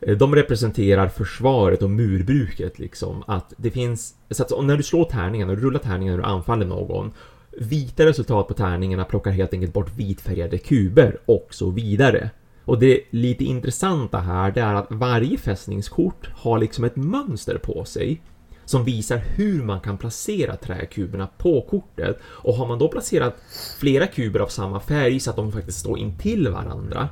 [0.00, 3.24] eh, De representerar försvaret och murbruket liksom.
[3.26, 4.14] Att det finns...
[4.30, 7.12] Så att när du slår tärningen, du rullar tärningen när du anfaller någon
[7.58, 12.30] Vita resultat på tärningarna plockar helt enkelt bort vitfärgade kuber och så vidare.
[12.64, 17.84] Och det lite intressanta här, det är att varje fästningskort har liksom ett mönster på
[17.84, 18.20] sig
[18.66, 22.18] som visar hur man kan placera träkuberna på kortet.
[22.24, 23.36] Och har man då placerat
[23.78, 27.08] flera kuber av samma färg så att de faktiskt står intill varandra,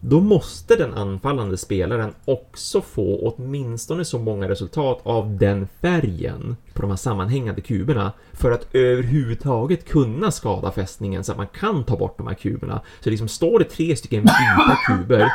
[0.00, 6.82] då måste den anfallande spelaren också få åtminstone så många resultat av den färgen på
[6.82, 11.96] de här sammanhängande kuberna för att överhuvudtaget kunna skada fästningen så att man kan ta
[11.96, 12.80] bort de här kuberna.
[13.00, 15.32] Så liksom står det tre stycken vita kuber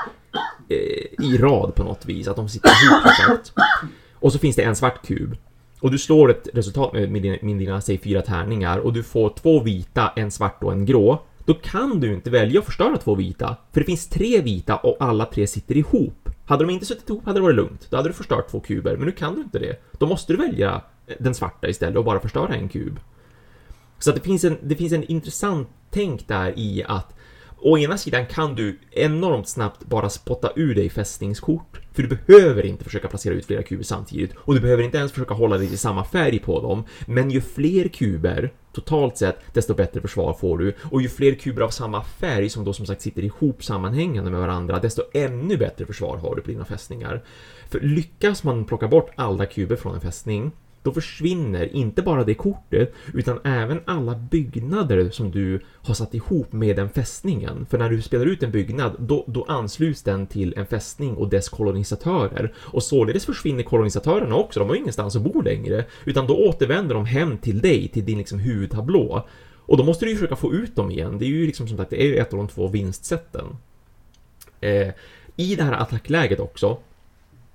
[0.69, 3.53] eh, i rad på något vis, att de sitter ihop perfekt.
[4.13, 5.37] Och så finns det en svart kub
[5.79, 9.03] och du slår ett resultat med, med, dina, med dina, säg fyra tärningar och du
[9.03, 11.23] får två vita, en svart och en grå.
[11.45, 14.97] Då kan du inte välja att förstöra två vita, för det finns tre vita och
[14.99, 16.29] alla tre sitter ihop.
[16.45, 17.87] Hade de inte suttit ihop hade det varit lugnt.
[17.89, 19.81] Då hade du förstört två kuber, men nu kan du inte det.
[19.97, 22.99] Då måste du välja eh, den svarta istället och bara förstöra en kub.
[23.99, 27.13] Så att det finns en, det finns en intressant tänk där i att
[27.61, 32.65] Å ena sidan kan du enormt snabbt bara spotta ur dig fästningskort, för du behöver
[32.65, 35.67] inte försöka placera ut flera kuber samtidigt och du behöver inte ens försöka hålla dig
[35.67, 36.83] till samma färg på dem.
[37.05, 41.61] Men ju fler kuber totalt sett, desto bättre försvar får du och ju fler kuber
[41.61, 45.85] av samma färg som då som sagt sitter ihop sammanhängande med varandra, desto ännu bättre
[45.85, 47.23] försvar har du på dina fästningar.
[47.69, 50.51] För lyckas man plocka bort alla kuber från en fästning
[50.83, 56.53] då försvinner inte bara det kortet, utan även alla byggnader som du har satt ihop
[56.53, 57.65] med den fästningen.
[57.69, 61.29] För när du spelar ut en byggnad, då, då ansluts den till en fästning och
[61.29, 62.53] dess kolonisatörer.
[62.57, 67.05] Och således försvinner kolonisatörerna också, de har ingenstans att bo längre, utan då återvänder de
[67.05, 69.27] hem till dig, till din liksom huvudtablå.
[69.55, 71.17] Och då måste du ju försöka få ut dem igen.
[71.19, 73.45] Det är ju liksom som sagt, det är ett av de två vinstsätten.
[74.61, 74.87] Eh,
[75.35, 76.77] I det här attackläget också,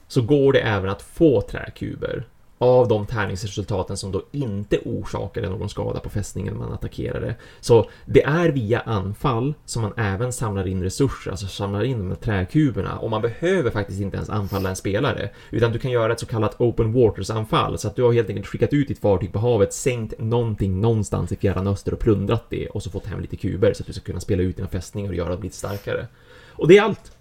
[0.09, 2.25] så går det även att få träkuber
[2.59, 7.35] av de tärningsresultaten som då inte orsakade någon skada på fästningen man attackerade.
[7.61, 12.09] Så det är via anfall som man även samlar in resurser, alltså samlar in de
[12.09, 16.13] här träkuberna och man behöver faktiskt inte ens anfalla en spelare, utan du kan göra
[16.13, 19.01] ett så kallat open waters anfall så att du har helt enkelt skickat ut ditt
[19.01, 23.07] fartyg på havet, sänkt någonting någonstans i fjärran öster och plundrat det och så fått
[23.07, 25.43] hem lite kuber så att du ska kunna spela ut dina fästningar och göra dem
[25.43, 26.07] lite starkare.
[26.51, 27.17] Och det är allt.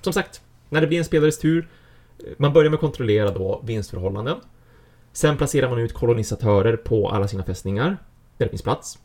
[0.00, 1.68] Som sagt, när det blir en spelares tur
[2.36, 4.36] man börjar med att kontrollera då vinstförhållanden.
[5.12, 7.96] Sen placerar man ut kolonisatörer på alla sina fästningar,
[8.36, 8.98] där det finns plats.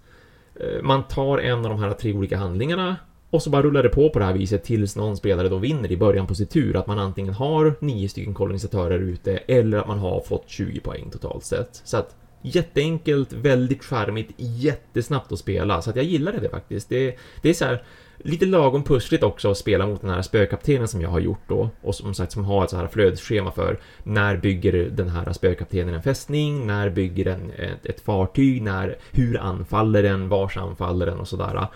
[0.55, 2.95] Eh, man tar en av de här tre olika handlingarna
[3.30, 5.91] och så bara rullar det på på det här viset tills någon spelare då vinner
[5.91, 6.76] i början på sin tur.
[6.76, 11.09] Att man antingen har nio stycken kolonisatörer ute eller att man har fått 20 poäng
[11.11, 11.82] totalt sett.
[11.84, 15.82] Så att jätteenkelt, väldigt charmigt, jättesnabbt att spela.
[15.82, 16.89] Så att jag gillade det faktiskt.
[16.89, 17.84] Det, det är så här,
[18.18, 21.70] lite lagom pussligt också att spela mot den här spökaptenen som jag har gjort då.
[21.82, 25.93] Och som sagt som har ett så här flödesschema för när bygger den här spökaptenen
[25.93, 31.20] en fästning, när bygger den ett, ett fartyg, när, hur anfaller den, vars anfaller den?
[31.20, 31.68] Och sådär.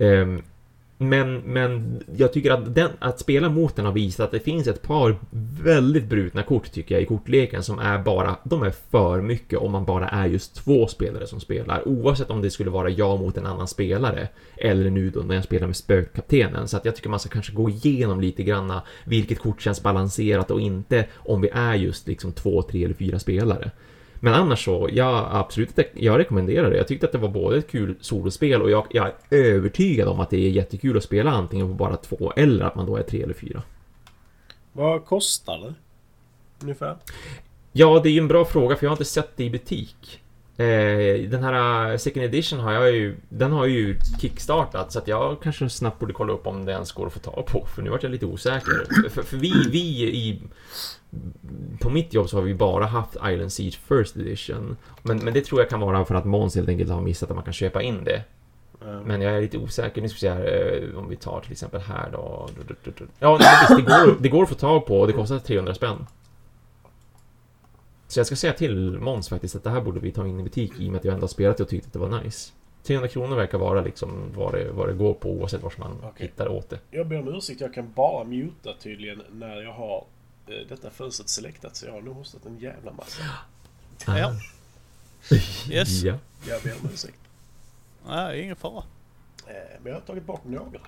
[0.00, 0.42] Um,
[1.08, 4.66] men, men jag tycker att, den, att spela mot den har visat att det finns
[4.66, 5.16] ett par
[5.62, 9.72] väldigt brutna kort tycker jag i kortleken som är bara, de är för mycket om
[9.72, 11.88] man bara är just två spelare som spelar.
[11.88, 15.44] Oavsett om det skulle vara jag mot en annan spelare eller nu då när jag
[15.44, 16.68] spelar med spökkaptenen.
[16.68, 20.50] Så att jag tycker man ska kanske gå igenom lite granna vilket kort känns balanserat
[20.50, 23.70] och inte om vi är just liksom två, tre eller fyra spelare.
[24.24, 26.76] Men annars så, ja absolut, jag rekommenderar det.
[26.76, 30.20] Jag tyckte att det var både ett kul solospel och jag, jag är övertygad om
[30.20, 33.02] att det är jättekul att spela antingen på bara två eller att man då är
[33.02, 33.62] tre eller fyra.
[34.72, 35.74] Vad kostar det?
[36.62, 36.96] Ungefär?
[37.72, 40.20] Ja, det är ju en bra fråga för jag har inte sett det i butik.
[40.56, 45.42] Eh, den här second edition har jag ju, den har ju kickstartat så att jag
[45.42, 47.90] kanske snabbt borde kolla upp om det ens går att få tag på för nu
[47.90, 49.08] vart jag lite osäker.
[49.10, 50.42] För, för vi, vi i
[51.80, 54.76] på mitt jobb så har vi bara haft Island Siege First Edition.
[55.02, 57.36] Men, men det tror jag kan vara för att Måns helt enkelt har missat att
[57.36, 58.22] man kan köpa in det.
[59.04, 60.02] Men jag är lite osäker.
[60.02, 62.48] Nu ska vi se här, eh, om vi tar till exempel här då.
[63.18, 66.06] Ja, visst, det går, det går att få tag på och det kostar 300 spänn.
[68.12, 70.42] Så jag ska säga till Måns faktiskt att det här borde vi ta in i
[70.42, 72.22] butik i och med att jag ändå har spelat det och tyckte att det var
[72.22, 72.52] nice.
[72.82, 76.26] 300 kronor verkar vara liksom vad det, vad det går på oavsett var man okay.
[76.26, 76.78] hittar åt det.
[76.90, 80.04] Jag ber om ursäkt, jag kan bara muta tydligen när jag har
[80.46, 83.22] eh, detta fönstret selektat så jag har nog hostat en jävla massa.
[84.06, 84.18] Ah.
[84.18, 84.34] Ja.
[85.70, 86.02] Yes.
[86.02, 86.18] ja.
[86.48, 87.18] Jag ber om ursäkt.
[88.06, 88.84] Nej, ingen fara.
[89.46, 90.80] Eh, men jag har tagit bort några.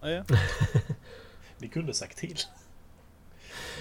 [0.00, 0.24] Ja, ja.
[1.58, 2.38] Ni kunde sagt till.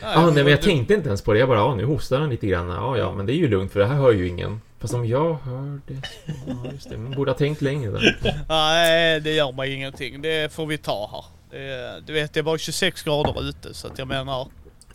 [0.02, 1.40] Ja, ah, nej men jag tänkte inte ens på det.
[1.40, 2.70] Jag bara, ja nu hostar han lite grann.
[2.70, 4.62] Ja, ja, men det är ju lugnt för det här hör ju ingen.
[4.80, 6.02] Fast om jag hör det
[6.48, 6.98] Ja, just det.
[6.98, 8.18] Man borde ha tänkt längre där.
[8.50, 10.22] Nej, det gör mig ingenting.
[10.22, 11.26] Det får vi ta här.
[11.60, 14.48] Det, du vet, det är bara 26 grader ute så att jag menar.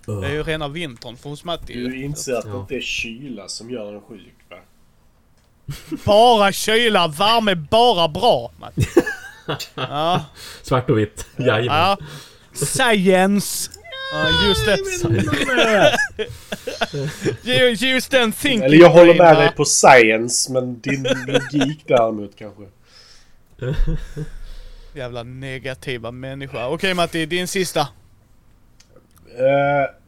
[0.06, 1.74] Det är ju rena vintern för hos Matti.
[1.74, 4.56] Du inser att det inte är kyla som gör en sjuk va?
[6.04, 8.86] Bara kyla, värme bara bra Matti.
[9.74, 10.24] Ja.
[10.62, 11.66] Svart och vitt, jajamän.
[11.66, 11.98] Ja.
[12.52, 13.70] Science!
[14.12, 14.78] Ja, just det.
[17.86, 22.62] just den thinking Eller jag håller med dig på science, men din logik däremot kanske.
[24.94, 26.66] Jävla negativa människa.
[26.66, 27.80] Okej okay, Matti, din sista.
[27.80, 27.86] Uh,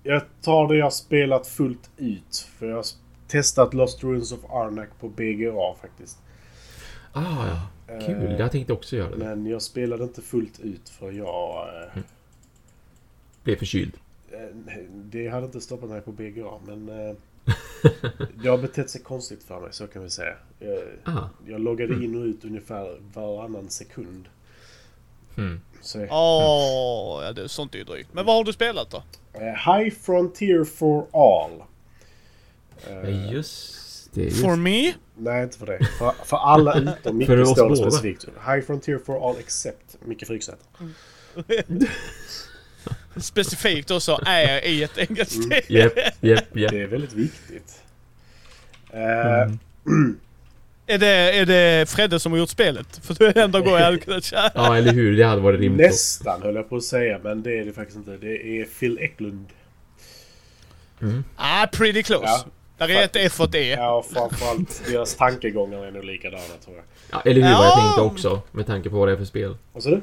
[0.03, 2.49] jag tar det jag spelat fullt ut.
[2.59, 2.87] För jag har
[3.29, 6.19] testat Lost Ruins of Arnak på BGA faktiskt.
[7.13, 7.61] Ah, ja.
[8.07, 8.15] Kul.
[8.15, 9.17] Uh, jag tänkte också göra det.
[9.17, 11.69] Men jag spelade inte fullt ut för jag...
[11.69, 12.05] Uh, mm
[13.45, 13.93] blev förkyld?
[14.33, 14.39] Eh,
[14.93, 16.89] det hade inte stoppat mig på BGA, men...
[16.89, 17.15] Eh,
[18.43, 20.35] Det har betett sig konstigt för mig, så kan vi säga.
[20.59, 21.29] Jag, Ah.
[21.47, 24.25] jag loggade in och ut ungefär varannan sekund.
[25.37, 25.61] Mm.
[25.81, 28.09] Så, ja det är sånt är ju drygt.
[28.13, 29.03] Men vad har du spelat då?
[29.33, 29.41] eh,
[29.75, 31.63] High Frontier for All.
[33.33, 34.23] Just det.
[34.23, 34.41] Just.
[34.41, 34.93] For me?
[35.17, 35.85] Nej, inte för det.
[35.99, 38.25] För, för alla utom Micke För oss står specifikt.
[38.25, 40.67] High Frontier for All except Micke Fryksäter.
[43.21, 45.61] Specifikt också är i ett engelskt Mm.
[45.69, 46.71] Japp, japp, japp.
[46.73, 47.83] Det är väldigt viktigt.
[48.93, 49.53] Eh,
[49.87, 50.19] Mm.
[50.87, 51.07] Är det,
[51.39, 53.01] är det Fredde som har gjort spelet?
[53.03, 54.51] För det är enda gången jag hade kunnat köra.
[54.55, 55.17] Ja, eller hur?
[55.17, 55.87] Det hade varit rimligt.
[55.87, 58.17] Nästan höll jag på att säga, men det är det faktiskt inte.
[58.17, 59.47] Det är Phil Eklund.
[61.37, 62.25] Ah, pretty close.
[62.27, 62.45] Ja.
[62.79, 63.75] Där är ett F och ett E.
[63.79, 66.85] Ja, och framförallt deras tankegångar är nog likadana tror jag.
[67.11, 67.55] Ja, eller hur?
[67.55, 67.83] Vad jag Ja.
[67.85, 68.43] tänkte också.
[68.53, 69.57] Med tanke på vad det är för spel.
[69.73, 70.01] Vad sa du?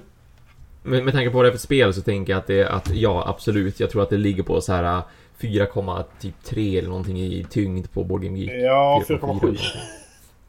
[0.88, 2.89] Med, med tanke på vad det är för spel så tänker jag att det att
[2.93, 3.79] ja, absolut.
[3.79, 5.03] Jag tror att det ligger på så här äh,
[5.39, 8.51] 4,3 eller någonting i tyngd på Board Game Geek.
[8.65, 9.39] Ja, 4,4.
[9.41, 9.57] 4,7.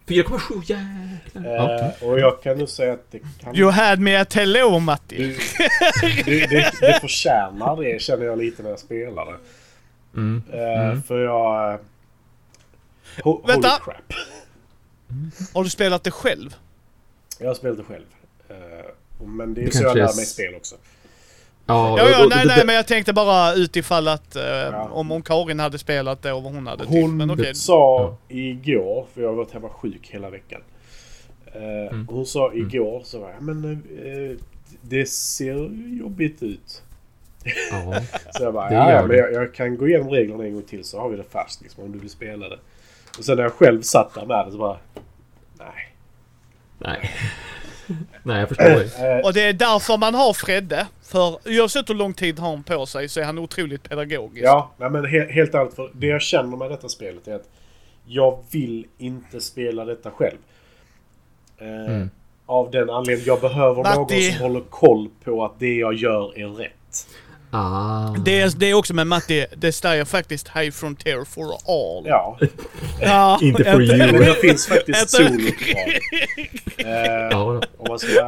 [0.07, 1.45] 4,7 jäklar!
[1.55, 1.79] Ja.
[2.03, 3.57] Eh, och jag kan nog säga att det kan...
[3.57, 5.17] You had me at hello Matti.
[5.17, 5.37] Du,
[6.25, 9.39] det, det, det förtjänar det känner jag lite när jag spelar det.
[10.21, 10.43] Mm.
[10.53, 11.03] Eh, Mm.
[11.03, 11.73] För jag...
[11.75, 11.81] eh,
[13.25, 13.69] Ho, Vänta.
[13.69, 14.13] Holy crap.
[15.55, 16.57] Har du spelat det själv?
[17.39, 18.05] Jag har spelat det själv.
[19.25, 20.77] Men det är ju så jag lär är mig spel också.
[21.67, 24.89] Ja, Ja, ja, nej, nej, men jag tänkte bara utifall att eh, Ja.
[24.93, 27.01] om, Karin hade spelat det och vad hon hade tyckt.
[27.01, 27.55] Hon Men okej.
[27.55, 30.61] sa igår, för jag har varit hemma sjuk hela veckan.
[31.47, 31.63] Eh,
[31.93, 32.09] Mm.
[32.11, 34.37] Hon sa igår så var jag, men eh,
[34.83, 36.83] det ser jobbigt ut.
[37.71, 38.01] Ja.
[38.35, 41.01] Så jag bara, ja, men jag, jag kan gå igenom reglerna en gång till så
[41.01, 42.59] har vi det fast liksom, om du vill spela det.
[43.19, 44.79] Och sen när jag själv satt där med det så bara,
[45.59, 45.95] nej.
[46.79, 47.11] Nej.
[48.23, 49.17] Nej, jag förstår dig.
[49.19, 50.87] Eh, Och det är därför man har Fredde.
[51.03, 54.47] För oavsett hur lång tid har han på sig så är han otroligt pedagogisk.
[54.47, 55.75] Ja, nej, men he helt ärligt.
[55.75, 57.49] För det jag känner med detta spelet är att
[58.07, 60.39] jag vill inte spela detta själv.
[61.59, 62.11] Eh, Mm.
[62.47, 64.33] Av den anledningen jag behöver någon Matti.
[64.33, 67.07] som håller koll på att det jag gör är rätt.
[67.51, 68.15] Ah.
[68.25, 72.07] Det, är, det är också med Matti, det säger faktiskt High Frontier for all.
[72.07, 72.39] Ja,
[73.01, 73.97] Ja, Inte for you.
[74.13, 75.99] men det finns faktiskt Inte- soluppdrag.
[76.79, 77.61] Eh, Ja,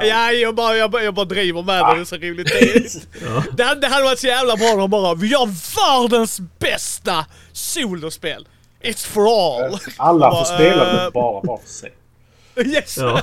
[0.03, 2.47] Ja, jag bara, jag bara, jag bara driver med det, det är så roligt.
[2.47, 3.45] Det, ja.
[3.57, 8.49] det, hade- det hade varit så jävla bra om bara, vi gör världens bästa solospel.
[8.83, 9.23] It's for
[9.67, 9.79] all.
[9.97, 11.93] Alla får spela eh, det bara var för sig.
[12.75, 12.97] Yes!
[12.99, 13.23] ja.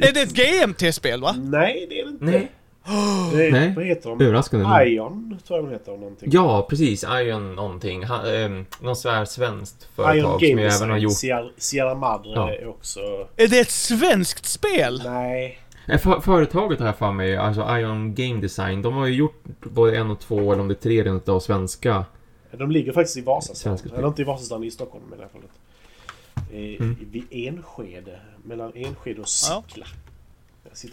[0.00, 1.34] Är det ett GMT-spel va?
[1.38, 2.24] Nej, det är det inte.
[2.24, 2.50] Nej.
[2.88, 3.72] Är, Nej.
[3.76, 4.20] Vad heter de?
[4.24, 4.84] Överraskande.
[4.90, 5.92] Ion, tror jag de heter.
[5.92, 6.28] Någonting.
[6.32, 7.04] Ja, precis.
[7.04, 8.04] Ion någonting.
[8.04, 11.12] Han, ähm, någon svär svenskt Ion företag som Game ju även har gjort...
[11.12, 12.50] Sierra, Sierra Madre Ja.
[12.52, 13.00] är också...
[13.36, 15.02] Är det ett svenskt spel?
[15.04, 15.58] Nej.
[15.86, 19.42] Nej, för, företaget har jag för mig, alltså Ion Game Design, de har ju gjort
[19.62, 22.04] både en och två, eller om det är tre rent av svenska.
[22.52, 23.78] De ligger faktiskt i Vasastan.
[23.96, 25.50] Eller inte i Vasastan, i Stockholm i det här fallet.
[26.52, 26.96] Eh, Mm.
[27.10, 28.20] Vid Enskede.
[28.44, 29.62] Mellan Enskede och Ja.
[29.68, 29.86] Sickla.
[29.86, 30.07] Jag och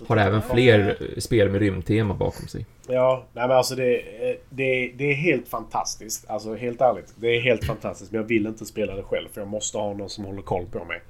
[0.08, 2.66] Har även fler eh, spel med rymdtema bakom sig.
[2.88, 3.96] Ja, nej men alltså det,
[4.30, 6.30] eh, det, det är helt fantastiskt.
[6.30, 7.14] Alltså helt ärligt.
[7.16, 8.12] Det är helt fantastiskt.
[8.12, 9.28] Men jag vill inte spela det själv.
[9.34, 11.02] För jag måste ha någon som håller koll på mig.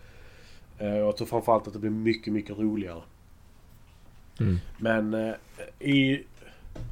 [0.80, 3.02] Eh, Jag tror framförallt att det blir mycket, mycket roligare.
[4.40, 4.60] Mm.
[4.78, 5.34] Men
[5.80, 6.20] i...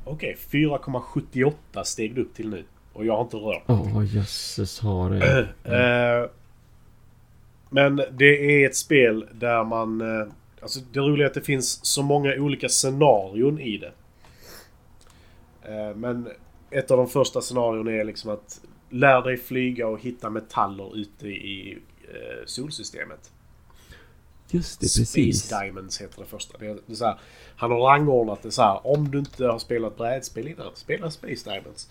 [0.05, 2.63] Okej, 4,78 steg upp till nu.
[2.93, 5.39] Och jag har inte rört Ja, jösses har det.
[5.63, 6.29] Eh,
[7.69, 10.01] men det är ett spel där man...
[10.63, 13.91] Alltså det roliga är att det finns så många olika scenarion i det.
[15.63, 16.29] Eh, Men
[16.71, 21.27] ett av de första scenarion är liksom att lär dig flyga och hitta metaller ute
[21.27, 23.31] i eh, solsystemet.
[24.49, 25.49] Just det, Space precis.
[25.49, 26.57] Diamonds heter det första.
[26.57, 27.19] Det är, det är så här,
[27.55, 28.87] han har rangordnat det så här.
[28.87, 31.89] Om du inte har spelat brädspel innan, spela Space Diamonds.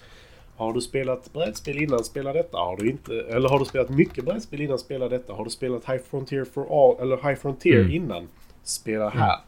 [0.56, 2.58] Har du spelat brädspel innan, spela detta.
[2.58, 5.32] Har du inte, eller har du spelat mycket brädspel innan, spela detta.
[5.32, 7.90] Har du spelat High Frontier for all, eller High Frontier Mm.
[7.92, 8.28] innan,
[8.64, 9.38] spela här.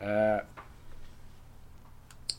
[0.00, 0.42] Eh,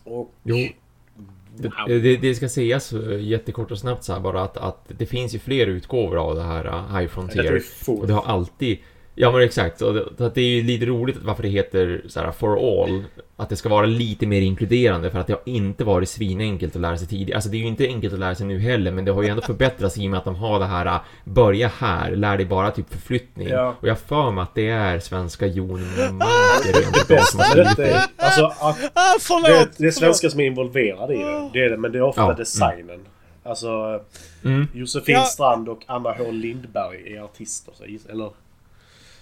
[0.03, 0.33] och...
[0.43, 0.55] Jo.
[0.55, 1.71] Wow.
[1.87, 5.05] Det, det, det ska sägas eh, jättekort och snabbt så här bara att, att det
[5.05, 7.59] finns ju fler utgåvor av det här uh, High är Frontier.
[7.59, 7.99] full.
[7.99, 8.77] Och det har alltid...
[9.21, 12.01] Ja men exakt, och det, så att det är ju lite roligt varför det heter
[12.07, 13.03] så här for all.
[13.37, 16.81] Att det ska vara lite mer inkluderande för att det har inte varit svinenkelt att
[16.81, 17.37] lära sig tidigare.
[17.37, 19.29] Alltså det är ju inte enkelt att lära sig nu heller men det har ju
[19.29, 22.45] ändå förbättrats i och med att de har det här uh, börja här, lär dig
[22.45, 23.47] bara typ förflyttning.
[23.47, 23.75] Ja.
[23.81, 26.27] Och jag för mig att det är svenska Jon har Men
[26.59, 27.07] skrivit
[27.55, 28.07] detta är, det.
[28.17, 31.49] alltså att Ah, det, det är svenskar som är involverade i det.
[31.53, 32.99] Det är det, men det är ofta Ja, designen.
[33.43, 34.01] Alltså...
[34.43, 34.67] Mm.
[34.73, 35.23] Josefin Ja.
[35.23, 37.73] Strand och Anna H Lindberg är artister.
[37.77, 38.29] Så, eller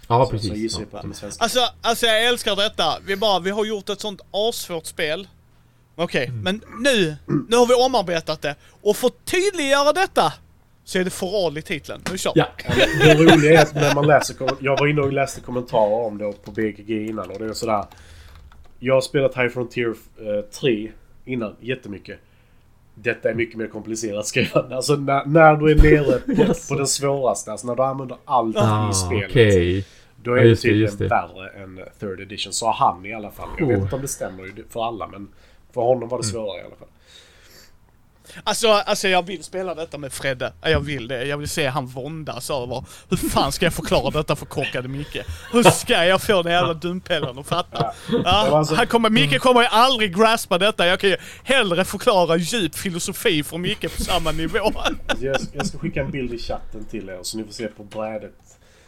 [0.08, 0.50] Ja så, precis.
[0.50, 1.02] så gissar Ja.
[1.02, 1.44] på svenska.
[1.44, 2.98] Alltså, alltså jag älskar detta.
[3.06, 5.28] Vi bara, vi har gjort ett sånt assvårt spel.
[5.96, 6.42] Okej, Mm.
[6.44, 7.16] men nu,
[7.50, 8.56] nu har vi omarbetat det.
[8.82, 10.34] Och för att tydliggöra detta
[10.84, 12.02] Så är det förråd i titeln.
[12.12, 12.46] Nu kör Ja.
[12.68, 12.74] Ja,
[13.06, 14.36] Det roliga är att när man läser...
[14.60, 17.86] Jag var inne och läste kommentarer om det på BGG innan och det är sådär...
[18.80, 19.88] Jag har spelat High Frontier
[20.20, 20.92] eh, 3
[21.26, 22.20] innan jättemycket.
[22.96, 24.74] Detta är mycket mer komplicerat skrev han.
[24.74, 28.58] Alltså när, när du är nere på, på den svåraste, alltså när du använder allt
[28.60, 29.30] Ah, i spelet.
[29.30, 29.86] okej.
[30.24, 31.08] Då är Ja, det just det, tydligen just det.
[31.08, 32.54] värre än third edition.
[32.54, 33.50] Sa han i alla fall.
[33.58, 33.84] Jag vet Oh.
[33.84, 35.28] inte om det stämmer ju för alla men
[35.74, 36.88] för honom var det svårare i alla fall.
[38.44, 40.54] Alltså, alltså jag vill spela detta med Fredde.
[40.62, 41.24] Jag vill det.
[41.26, 45.18] Jag vill se han våndas över hur fan ska jag förklara detta för korkade Micke?
[45.52, 47.94] Hur ska jag få den jävla dumpellen att fatta?
[48.24, 48.24] Ja,
[48.58, 50.88] alltså- han kommer, Micke kommer ju aldrig graspa detta.
[50.88, 54.72] Jag kan ju hellre förklara djup filosofi för Micke på samma nivå.
[55.20, 57.84] Jag, jag ska skicka en bild i chatten till er så ni får se på
[57.84, 58.34] brädet.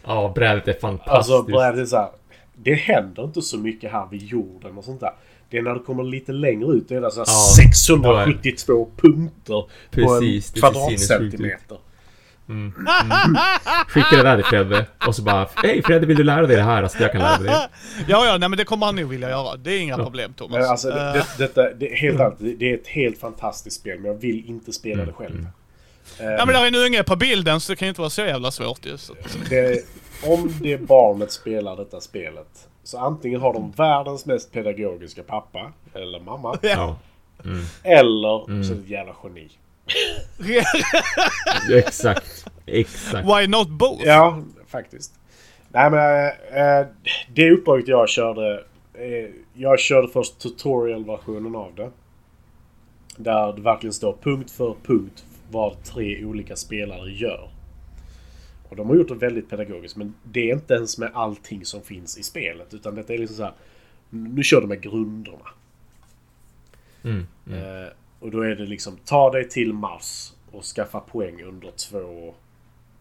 [0.05, 1.11] Ja, brädet är fantastiskt.
[1.11, 2.09] Alltså brädet är så här,
[2.55, 5.13] Det händer inte så mycket här vid jorden och sånt där.
[5.49, 6.89] Det är när du kommer lite längre ut.
[6.89, 11.77] Det är det så här Ja, 672 punkter Precis, på en kvadratcentimeter.
[13.87, 14.85] Skicka det där till Fredde.
[15.07, 16.83] Och så bara, hej Fredde vill du lära dig det här?
[16.83, 17.69] Alltså jag kan lära dig det.
[18.07, 19.57] Ja, ja, nej men det kommer han nog vilja göra.
[19.57, 20.59] Det är inga problem Thomas.
[20.59, 23.79] Men alltså, det, Eh, det, detta, det, helt ärligt, det, det är ett helt fantastiskt
[23.79, 23.99] spel.
[23.99, 25.47] Men jag vill inte spela det själv.
[26.19, 28.21] Ja men där är en unge på bilden så det kan ju inte vara så
[28.21, 28.97] jävla svårt ju.
[28.97, 29.13] Så.
[29.49, 29.85] Det,
[30.23, 32.67] om det barnet spelar detta spelet.
[32.83, 35.71] Så antingen har de världens mest pedagogiska pappa.
[35.93, 36.57] Eller mamma.
[36.61, 36.97] Ja.
[37.83, 39.49] Eller så är det ett jävla geni.
[41.77, 42.45] Exakt.
[42.65, 43.27] Exakt.
[43.27, 44.03] Why not both?
[44.05, 45.13] Ja, faktiskt.
[45.69, 46.87] Nej men äh,
[47.33, 48.63] det uppdraget jag körde.
[48.93, 51.91] Eh, jag körde först tutorial-versionen av det.
[53.17, 57.49] Där det verkligen står punkt för punkt vad tre olika spelare gör.
[58.69, 61.81] Och de har gjort det väldigt pedagogiskt men det är inte ens med allting som
[61.81, 62.73] finns i spelet.
[62.73, 63.53] Utan detta är liksom så här.
[64.09, 65.49] Nu kör de med grunderna.
[67.03, 67.27] Mm.
[67.47, 67.83] Mm.
[67.83, 67.89] Eh,
[68.19, 72.33] och då är det liksom ta dig till Mars och skaffa poäng under två...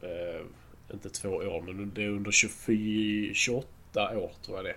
[0.02, 0.44] Eh,
[0.92, 4.76] inte två år men det är under 24, 28 år tror jag det är.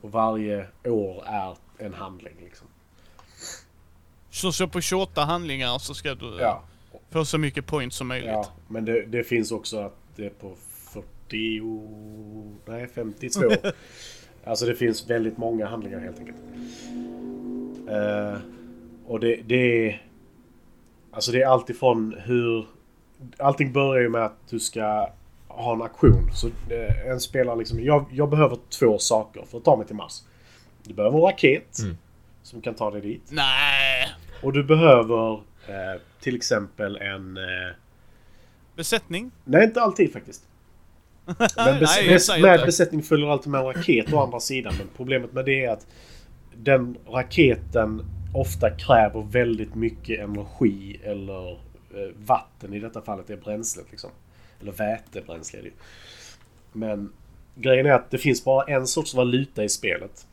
[0.00, 2.66] Och varje år är en handling liksom.
[4.30, 6.62] Så, så på 28 handlingar så ska du Ja.
[7.12, 8.30] Få så mycket points som möjligt.
[8.30, 10.54] ja men det, det finns också att det är på
[10.92, 11.62] 40...
[12.66, 13.40] Nej 52.
[14.44, 16.38] alltså det finns väldigt många handlingar helt enkelt.
[17.88, 18.38] Eh,
[19.06, 20.06] och det, det är...
[21.10, 22.66] Alltså det är alltifrån hur...
[23.38, 25.08] Allting börjar ju med att du ska
[25.48, 26.30] ha en aktion.
[26.34, 27.80] Så eh, en spelare liksom...
[27.80, 30.22] Jag, jag behöver två saker för att ta mig till Mars.
[30.82, 31.78] Du behöver en raket.
[31.78, 31.96] Mm.
[32.42, 33.22] Som kan ta dig dit.
[33.30, 34.08] Nej!
[34.42, 37.36] Och du behöver eh, till exempel en...
[37.36, 37.74] Eh,
[38.76, 39.30] Besättning?
[39.44, 40.48] nej, inte alltid faktiskt.
[41.56, 42.66] Men bes Nej, med inte.
[42.66, 44.74] besättning följer alltid med en raket å andra sidan.
[44.78, 45.86] Men problemet med det är att
[46.54, 48.04] den raketen
[48.34, 51.56] ofta kräver väldigt mycket energi eller eh,
[52.16, 52.74] vatten.
[52.74, 54.10] I detta fallet är bränslet liksom.
[54.60, 55.74] Eller vätebränsle är det ju.
[56.72, 57.12] Men
[57.54, 60.26] grejen är att det finns bara en sorts valuta i spelet.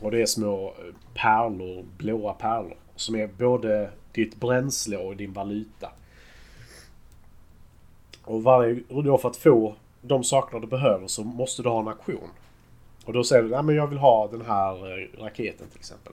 [0.00, 2.76] Och det är små eh, pärlor, blåa pärlor.
[2.96, 5.90] Som är både ditt bränsle och din valuta.
[8.24, 11.80] Och varje, och då för att få de sakerna du behöver så måste du ha
[11.80, 12.28] en aktion.
[13.04, 16.12] Och då säger du, nej men jag vill ha den här eh, raketen till exempel.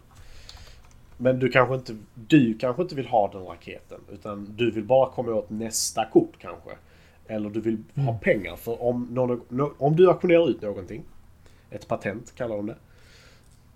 [1.18, 4.00] Men du kanske inte, du kanske inte vill ha den raketen.
[4.12, 6.70] Utan du vill bara komma åt nästa kort kanske.
[7.28, 8.56] Eller du vill ha pengar.
[8.56, 11.04] För om, någon, nå- om du auktionerar ut någonting.
[11.70, 12.76] Ett patent kallar de det.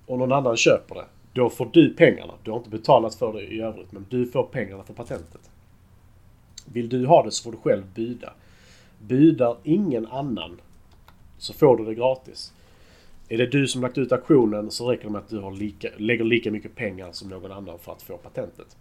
[0.06, 1.06] Och någon annan köper det.
[1.34, 2.34] Då får du pengarna.
[2.44, 3.92] Du har inte betalat för det i övrigt.
[3.92, 5.50] Men du får pengarna för patentet.
[6.66, 8.34] Vill du ha det så får du själv buda.
[9.00, 10.62] Budar ingen annan
[11.38, 12.54] så får du det gratis.
[13.30, 15.88] Är det du som lagt ut auktionen så räcker det med att du har lika,
[15.98, 18.78] lägger lika mycket pengar som någon annan för att få patentet.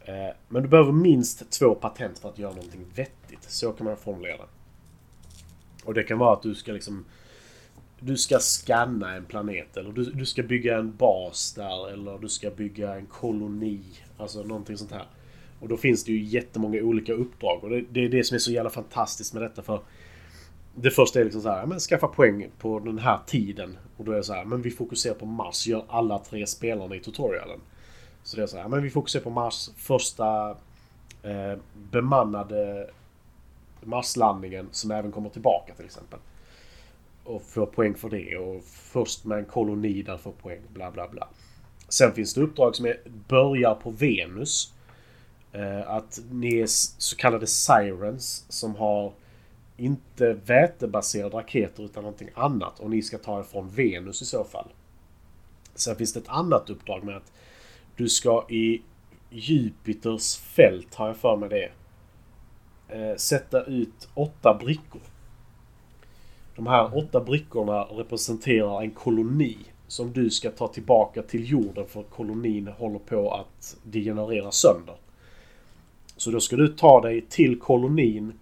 [0.00, 3.42] Eh, men du behöver minst två patent för att göra någonting vettigt.
[3.42, 4.48] Så kan man formulera det.
[5.84, 7.04] Och det kan vara att du ska liksom...
[8.00, 12.28] Du ska scanna en planet eller du, du ska bygga en bas där eller du
[12.28, 13.80] ska bygga en koloni.
[14.18, 15.06] Alltså någonting sånt här.
[15.60, 18.38] Och då finns det ju jättemånga olika uppdrag och det, det är det som är
[18.38, 19.80] så jävla fantastiskt med detta för
[20.74, 23.78] det första är liksom så här, men skaffa poäng på den här tiden.
[23.96, 26.96] Och då är det så här, men vi fokuserar på Mars, gör alla tre spelarna
[26.96, 27.60] i tutorialen.
[28.22, 30.50] Så det är så här, men vi fokuserar på Mars, första
[31.22, 31.58] eh,
[31.90, 32.90] bemannade
[33.80, 36.18] Marslandningen som även kommer tillbaka till exempel.
[37.30, 41.08] Och får poäng för det och först med en koloni där får poäng, bla bla
[41.08, 41.28] bla.
[41.88, 44.74] Sen finns det uppdrag som är, börjar på Venus.
[45.52, 49.12] Eh, att ni är så kallade Sirens som har
[49.76, 52.80] inte vätebaserade raketer utan någonting annat.
[52.80, 54.68] Och ni ska ta er från Venus i så fall.
[55.74, 57.32] Sen finns det ett annat uppdrag med att
[57.96, 58.82] du ska i
[59.30, 61.70] Jupiters fält, har jag för mig det.
[62.88, 65.00] eh, sätta ut åtta brickor.
[66.56, 72.02] De här åtta brickorna representerar en koloni som du ska ta tillbaka till jorden för
[72.02, 74.94] kolonin håller på att degenerera sönder.
[76.16, 78.32] Så då ska du ta dig till kolonin,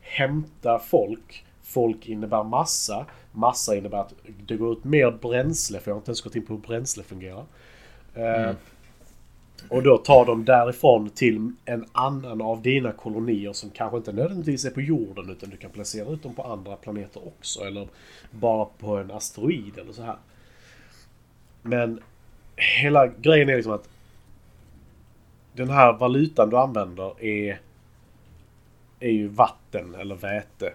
[0.00, 1.44] hämta folk.
[1.62, 3.06] Folk innebär massa.
[3.32, 4.14] Massa innebär att
[4.46, 7.02] det går ut mer bränsle, för jag har inte ens gått in på hur bränsle
[7.02, 7.44] fungerar.
[8.14, 8.56] Eh, mm
[9.68, 14.64] och då tar de därifrån till en annan av dina kolonier som kanske inte nödvändigtvis
[14.64, 17.60] är på jorden utan du kan placera ut dem på andra planeter också.
[17.60, 17.88] Eller
[18.30, 20.16] bara på en asteroid eller så här.
[21.62, 22.00] Men
[22.56, 23.88] hela grejen är liksom att
[25.52, 27.60] den här valutan du använder är,
[29.00, 30.72] är ju vatten eller väte.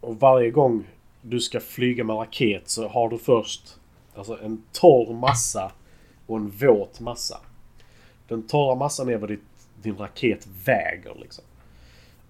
[0.00, 0.84] Och varje gång
[1.22, 3.78] du ska flyga med raket så har du först
[4.14, 5.72] alltså en torr massa
[6.26, 7.40] och en våt massa.
[8.28, 9.40] Den torra massan är vad ditt,
[9.82, 11.44] din raket väger liksom.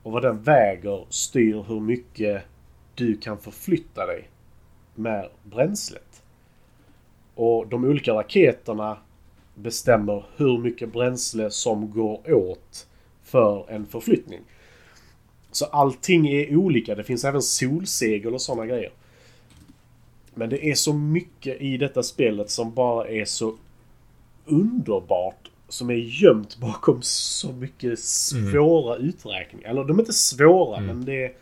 [0.02, 2.42] Och vad den väger styr hur mycket
[2.94, 4.28] du kan förflytta dig
[4.94, 6.22] med bränslet.
[7.34, 8.98] Och de olika raketerna
[9.54, 12.86] bestämmer hur mycket bränsle som går åt
[13.22, 14.40] för en förflyttning.
[15.50, 16.94] Så allting är olika.
[16.94, 18.92] Det finns även solsegel och sådana grejer.
[20.34, 23.56] Men det är så mycket i detta spelet som bara är så
[24.46, 25.48] underbart.
[25.68, 29.70] Som är gömt bakom så mycket svåra uträkningar.
[29.70, 30.86] Eller de är inte svåra Mm.
[30.86, 31.36] men det...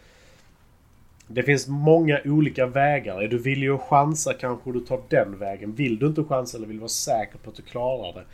[1.33, 3.23] Det finns många olika vägar.
[3.23, 5.75] Är du villig att chansa kanske du tar den vägen.
[5.75, 8.25] Vill du inte chansa eller vill vara säker på att du klarar det.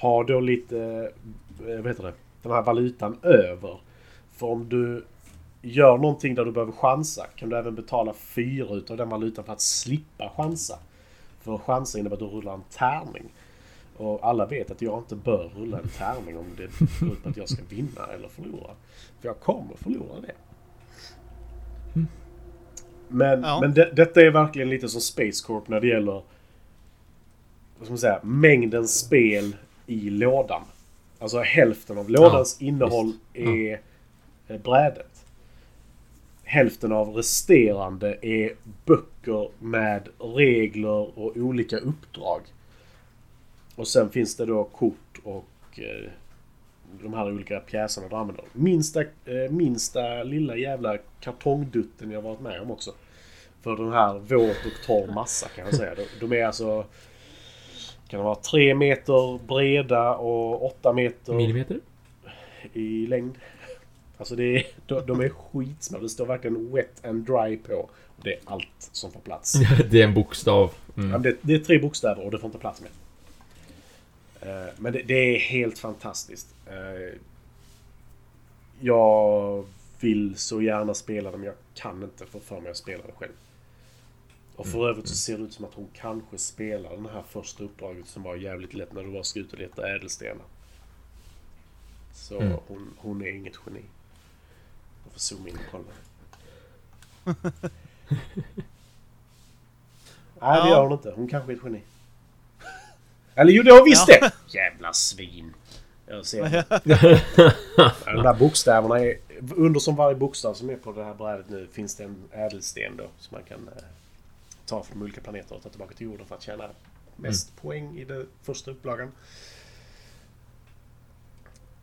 [0.00, 0.78] Ha då lite,
[1.68, 2.12] eh, vad heter det,
[2.42, 3.78] den här valutan över.
[4.32, 5.04] För om du
[5.62, 9.52] gör någonting där du behöver chansa kan du även betala fyra utav den valutan för
[9.52, 10.78] att slippa chansa.
[11.40, 13.24] För chansa innebär att du rullar en tärning.
[13.96, 16.62] Och alla vet att jag inte bör rulla en tärning om det
[17.00, 18.70] går ut på att jag ska vinna eller förlora.
[19.20, 20.32] För jag kommer förlora det.
[23.08, 23.58] Men, Ja.
[23.60, 26.22] men det, detta är verkligen lite som Space Corp när det gäller
[27.78, 30.62] vad ska man säga, mängden spel i lådan.
[31.18, 33.48] Alltså hälften av lådans innehåll visst.
[33.48, 33.80] är
[34.48, 35.24] eh, brädet.
[36.44, 38.52] Hälften av resterande är
[38.84, 42.40] böcker med regler och olika uppdrag.
[43.76, 45.44] Och sen finns det då kort och
[45.78, 46.10] eh,
[47.02, 48.44] de här olika pjäserna du använder.
[48.52, 52.92] Minsta, eh, minsta lilla jävla kartongdutten jag varit med om också.
[53.62, 55.94] För den här våt och torr massa kan jag säga.
[55.94, 56.84] De, de är alltså...
[58.08, 61.80] Kan vara tre meter breda och åtta meter Millimeter?
[62.72, 63.34] i längd.
[64.18, 65.98] Alltså det är, de, de är skitsmå.
[65.98, 67.88] Det står verkligen wet and dry på.
[68.22, 69.52] Det är allt som får plats.
[69.90, 70.70] det är en bokstav.
[70.86, 71.10] Ja, Mm.
[71.10, 72.90] men det, det är tre bokstäver och det får inte plats med.
[74.40, 76.54] Eh, Men det, det är helt fantastiskt.
[76.66, 77.18] Eh,
[78.80, 79.66] Jag
[80.00, 83.12] vill så gärna spela det men jag kan inte få för mig att spela det
[83.12, 83.32] själv.
[84.56, 87.64] Och för övrigt så ser det ut som att hon kanske spelar den här första
[87.64, 90.44] uppdraget som var jävligt lätt när du bara ska ut och leta ädelstenar.
[92.14, 92.58] Så Mm.
[92.68, 93.80] hon, hon är inget geni.
[95.04, 95.84] Jag får zooma in och kolla.
[100.40, 101.12] Nej, det gör hon inte.
[101.16, 101.80] Hon kanske är ett geni.
[103.36, 104.18] Eller jo, det har visst Ja.
[104.20, 104.32] det!
[104.58, 105.54] Jävla svin.
[106.06, 106.64] Jag ser det.
[108.04, 109.16] De där bokstäverna är...
[109.56, 112.96] Under som varje bokstav som är på det här brädet nu finns det en ädelsten
[112.96, 113.04] då.
[113.18, 113.82] Som man kan eh,
[114.66, 116.64] ta från olika planeter och ta tillbaka till jorden för att tjäna
[117.16, 119.12] mest poäng i den första upplagan.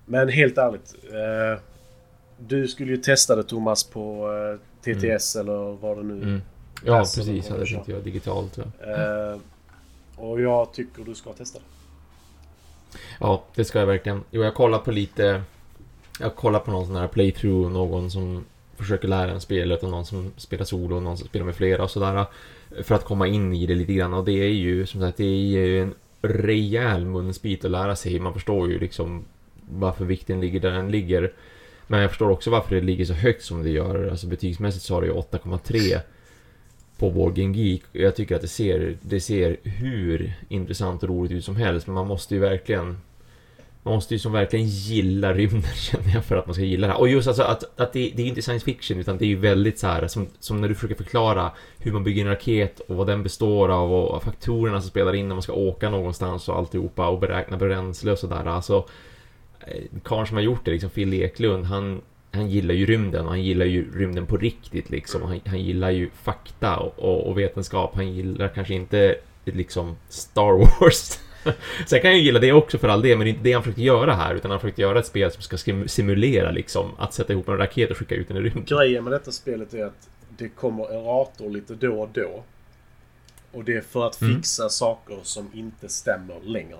[0.05, 0.95] Men helt ärligt.
[1.11, 1.61] Eh,
[2.37, 6.41] du skulle ju testa det Thomas på eh, TTS eller vad det nu Mm.
[6.85, 7.49] Ja, precis.
[7.51, 8.57] och tänkte jag digitalt.
[8.57, 9.39] Ja.
[10.15, 11.65] Och jag tycker du ska testa det.
[13.19, 14.23] ja, det ska jag verkligen.
[14.31, 15.43] Jo, jag kollar på lite...
[16.19, 18.45] Jag kollar på någon sån här playthrough, någon som
[18.77, 21.83] försöker lära en spelet och någon som spelar solo och någon som spelar med flera
[21.83, 22.25] och sådär.
[22.83, 25.23] För att komma in i det lite grann och det är ju som sagt, det
[25.23, 28.19] är ju en rejäl munsbit att lära sig.
[28.19, 29.25] Man förstår ju liksom
[29.69, 31.33] varför vikten ligger där den ligger.
[31.87, 34.07] Men jag förstår också varför det ligger så högt som det gör.
[34.07, 35.99] Alltså betygsmässigt så har det ju 8,3
[37.03, 37.83] på vår Game Geek.
[37.91, 41.87] Jag tycker att det ser, det ser hur intressant och roligt ut som helst.
[41.87, 42.97] Men man måste ju verkligen
[43.83, 46.93] man måste ju som verkligen gilla rymden känner jag för att man ska gilla det
[46.93, 46.99] här.
[46.99, 49.35] Och just alltså att, att det, det är inte science fiction utan det är ju
[49.35, 52.95] väldigt så här som, som när du försöker förklara hur man bygger en raket och
[52.95, 56.57] vad den består av och faktorerna som spelar in när man ska åka någonstans och
[56.57, 58.45] alltihopa och beräkna bränsle och sådär.
[58.45, 58.87] Alltså
[59.67, 62.01] eh, karln som har gjort det, liksom Phil Eklund, han,
[62.33, 65.21] han gillar ju rymden och han gillar ju rymden på riktigt liksom.
[65.21, 67.91] Han, han gillar ju fakta och, och, och vetenskap.
[67.95, 69.15] Han gillar kanske inte
[69.45, 71.19] liksom Star Wars
[71.87, 73.53] Sen kan jag ju gilla det också för all det, men det är inte det
[73.53, 76.91] han försökte göra här, utan han försökte göra ett spel som ska sim- simulera liksom
[76.97, 78.65] att sätta ihop en raket och skicka ut den i rymden.
[78.77, 82.43] Grejen med detta spelet är att det kommer errator lite då och då.
[83.51, 84.35] Och det är för att Mm.
[84.35, 86.77] fixa saker som inte stämmer längre.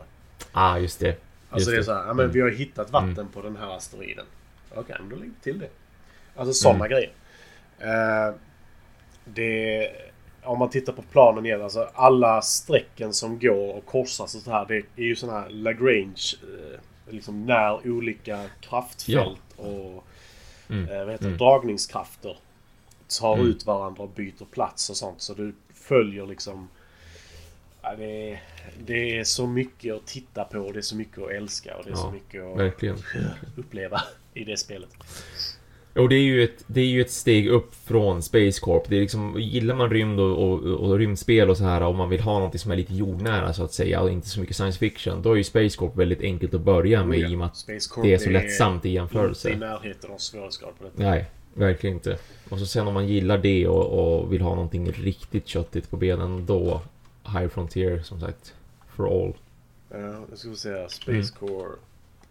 [0.52, 1.16] Ah, just det.
[1.50, 3.78] Alltså Just det är så här, ja men vi har hittat vatten på den här
[3.78, 4.26] asteroiden.
[4.76, 5.70] Okej, men då lägger vi till det.
[6.36, 7.12] Alltså sådana grejer.
[7.80, 8.36] Eh,
[9.26, 9.90] det...
[10.44, 14.52] Om man tittar på planen igen, alltså alla strecken som går och korsas och så
[14.52, 14.66] här.
[14.66, 16.80] Det är ju sådana här Lagrange, eh,
[17.14, 20.04] liksom när olika kraftfält och
[20.70, 20.90] Mm.
[20.90, 21.38] eh, vad heter Mm.
[21.38, 22.38] dragningskrafter
[23.20, 23.48] tar Mm.
[23.48, 25.22] ut varandra och byter plats och sånt.
[25.22, 26.70] Så du följer liksom...
[27.84, 28.42] Ja, det, är,
[28.86, 31.84] det är så mycket att titta på och det är så mycket att älska och
[31.86, 32.98] det är så Ja, mycket att Verkligen.
[33.58, 34.02] uppleva
[34.34, 34.90] i det spelet.
[35.96, 38.84] Och det är ju ett, det är ju ett steg upp från Space Corp.
[38.90, 42.10] Det är liksom, gillar man rymd och, och, och rymdspel och så här och man
[42.10, 44.80] vill ha något som är lite jordnära så att säga och inte så mycket science
[44.80, 45.22] fiction.
[45.22, 47.66] Då är ju Space Corp väldigt enkelt att börja med i och med att
[48.04, 49.56] det är så lättsamt i Inte i jämförelse.
[49.56, 51.10] närheten av svårighetsgrad på detta.
[51.10, 52.18] Nej, verkligen inte.
[52.50, 55.98] Och så sen om man gillar det och, och vill ha någonting riktigt köttigt på
[55.98, 56.82] benen då
[57.26, 58.56] High Frontier som sagt.
[58.88, 59.34] For all.
[59.90, 61.26] Ja, jag ska säga Space Mm.
[61.28, 61.76] Core.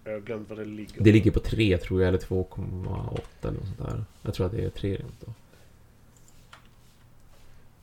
[0.04, 1.02] Jag har glömt vad det ligger.
[1.04, 4.04] Det ligger på 3 tror jag, eller 2,8 eller något sånt där.
[4.22, 5.32] Jag tror att det är 3 rent då.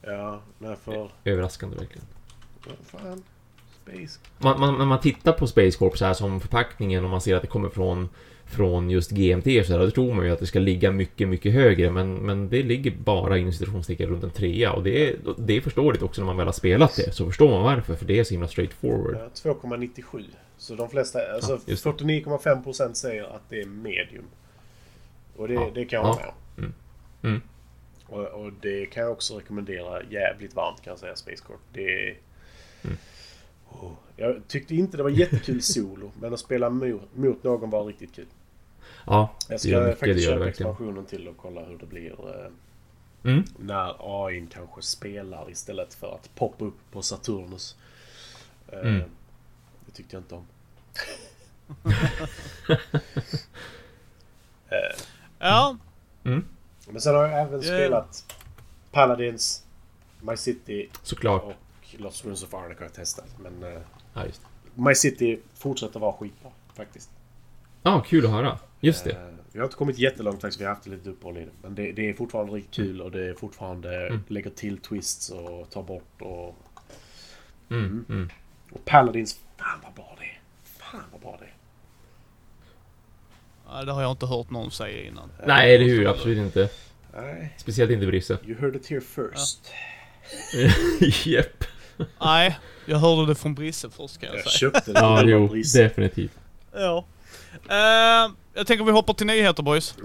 [0.01, 1.11] Ja, nej för...
[1.23, 2.07] Överraskande verkligen.
[2.67, 3.23] Vad fan?
[3.83, 4.19] Space...
[4.37, 7.35] Man, man, när man tittar på Space Corp så här som förpackningen och man ser
[7.35, 8.09] att det kommer från
[8.49, 11.53] från just GMT så där, då tror man ju att det ska ligga mycket, mycket
[11.53, 15.57] högre men, men det ligger bara inom citationstecken runt en trea och det är, det
[15.57, 18.19] är förståeligt också när man väl har spelat det så förstår man varför för det
[18.19, 19.15] är så himla straightforward.
[19.15, 20.25] Ja, 2,97.
[20.57, 21.73] Så de flesta, alltså det.
[21.73, 24.25] 49,5% säger att det är medium.
[25.35, 25.71] Och det, Ja.
[25.75, 26.33] det kan jag hålla med om.
[26.57, 26.73] Mm.
[27.23, 27.41] Mm.
[28.05, 31.59] Och, och det kan jag också rekommendera jävligt varmt kan jag säga, Space Corp.
[31.73, 32.17] Det är...
[32.83, 32.97] Mm.
[33.69, 37.85] Oh, jag tyckte inte det var jättekul solo, men att spela mot, mot någon var
[37.85, 38.25] riktigt kul.
[39.05, 42.11] Ja, Jag ska mycket, det faktiskt köpa expansionen till och kolla hur det blir
[42.45, 42.51] eh,
[43.23, 43.43] Mm.
[43.57, 47.75] när AI kanske spelar istället för att poppa upp på Saturnus.
[48.67, 49.03] Eh, Mm.
[49.85, 50.45] Det tyckte jag inte om.
[54.69, 55.03] Eh,
[55.39, 55.77] Ja,
[56.23, 56.45] Mm.
[56.87, 58.35] Men sen har jag även spelat
[58.91, 59.63] Paladins,
[60.21, 61.43] My City Såklart.
[61.43, 61.53] och
[61.97, 63.25] Lost Ruins of Arnica har jag testat.
[63.39, 63.81] Men eh,
[64.13, 64.23] Ja.
[64.75, 67.09] My City fortsätter vara skitbra faktiskt.
[67.83, 68.59] Ja, kul att höra.
[68.79, 69.11] Just det.
[69.11, 69.17] Eh,
[69.51, 71.51] Vi har inte kommit jättelångt faktiskt, vi har haft lite uppehåll i det.
[71.61, 74.19] Men det, det är fortfarande riktigt kul och det är fortfarande Mm.
[74.27, 76.55] lägger till twists och tar bort och...
[77.71, 78.05] Mm.
[78.09, 78.29] Mm.
[78.71, 80.39] Och Paladins, fan vad bra det är.
[80.79, 81.53] Fan vad bra det är.
[83.67, 85.31] Ja, det har jag inte hört någon säga innan.
[85.47, 86.07] Nej, eller hur?
[86.07, 86.69] Absolut inte.
[87.15, 88.37] Nej, Speciellt inte Brisse.
[88.45, 89.71] you heard it here first.
[91.27, 91.63] Japp.
[92.21, 94.71] Nej, jag hörde det från Brisse först kan jag Jag säga.
[94.71, 95.47] köpte den Ja, jo.
[95.75, 96.37] Definitivt.
[96.73, 97.05] Ja.
[97.69, 99.95] Eh, jag tänker vi hoppar till nyheter boys.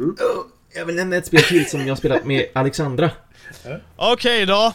[0.77, 3.11] Jag vill nämna ett spel till som jag spelat med Alexandra.
[3.97, 4.73] Okej då.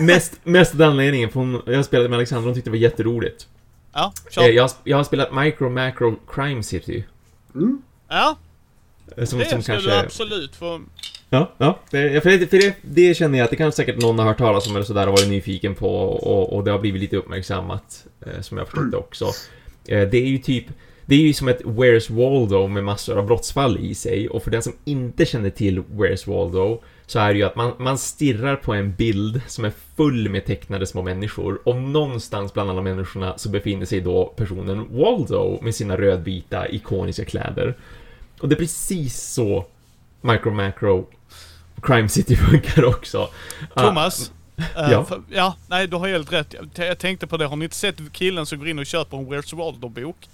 [0.00, 2.82] Mest, mest den anledningen, för hon, jag spelade med Alexandra och hon tyckte det var
[2.82, 3.46] jätteroligt.
[3.92, 4.48] Ja, Eh, kör.
[4.48, 7.04] Jag, har- jag har spelat Micro Macro Crime City.
[8.08, 8.36] Ja,
[9.16, 9.90] eh, Som, det som ska kanske...
[9.90, 10.80] du absolut få.
[11.30, 11.78] Ja, ja.
[11.90, 14.38] Det, för det, för det, det känner jag att det kanske säkert någon har hört
[14.38, 18.04] talas om eller sådär och varit nyfiken på och, och det har blivit lite uppmärksammat.
[18.26, 19.24] Eh, som jag har förstått det också.
[19.88, 20.66] Eh, det är ju typ...
[21.10, 24.50] Det är ju som ett Where's Waldo med massor av brottsfall i sig och för
[24.50, 28.56] den som inte känner till Where's Waldo så är det ju att man, man stirrar
[28.56, 33.38] på en bild som är full med tecknade små människor och någonstans bland alla människorna
[33.38, 37.76] så befinner sig då personen Waldo med sina rödvita ikoniska kläder.
[38.40, 39.66] Och det är precis så
[40.20, 41.06] Micro Macro
[41.82, 43.30] Crime City funkar också.
[43.74, 44.32] Ah, Thomas.
[44.56, 45.04] eh, ja.
[45.04, 46.54] för, ja, nej du har helt rätt.
[46.54, 47.46] Jag, jag tänkte på det.
[47.46, 50.28] Har ni inte sett killen som går in och köper en Where's Waldo-bok?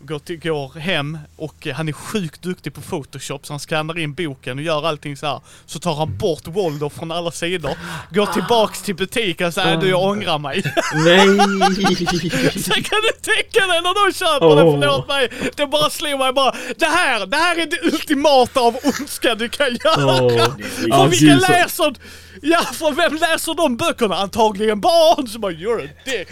[0.00, 4.14] Går, går hem och eh, han är sjukt duktig på Photoshop så han skannar in
[4.14, 5.40] boken och gör allting så här.
[5.66, 7.70] Så tar han bort Waldo från alla sidor.
[8.10, 10.62] Går tillbaks till butiken och säger du jag ångrar mig.
[10.94, 11.28] Nej!
[12.62, 14.80] Sen kan du tänka dig när de köper det, Åh.
[14.80, 15.30] förlåt mig.
[15.56, 16.54] Det bara slog mig bara.
[16.78, 20.22] Det här, det här är det ultimata av ondska du kan göra.
[20.22, 20.28] Åh.
[20.98, 21.94] För vilka så- läser...
[22.42, 24.16] Ja, för vem läser de böckerna?
[24.16, 26.24] Antagligen barn som bara gör det.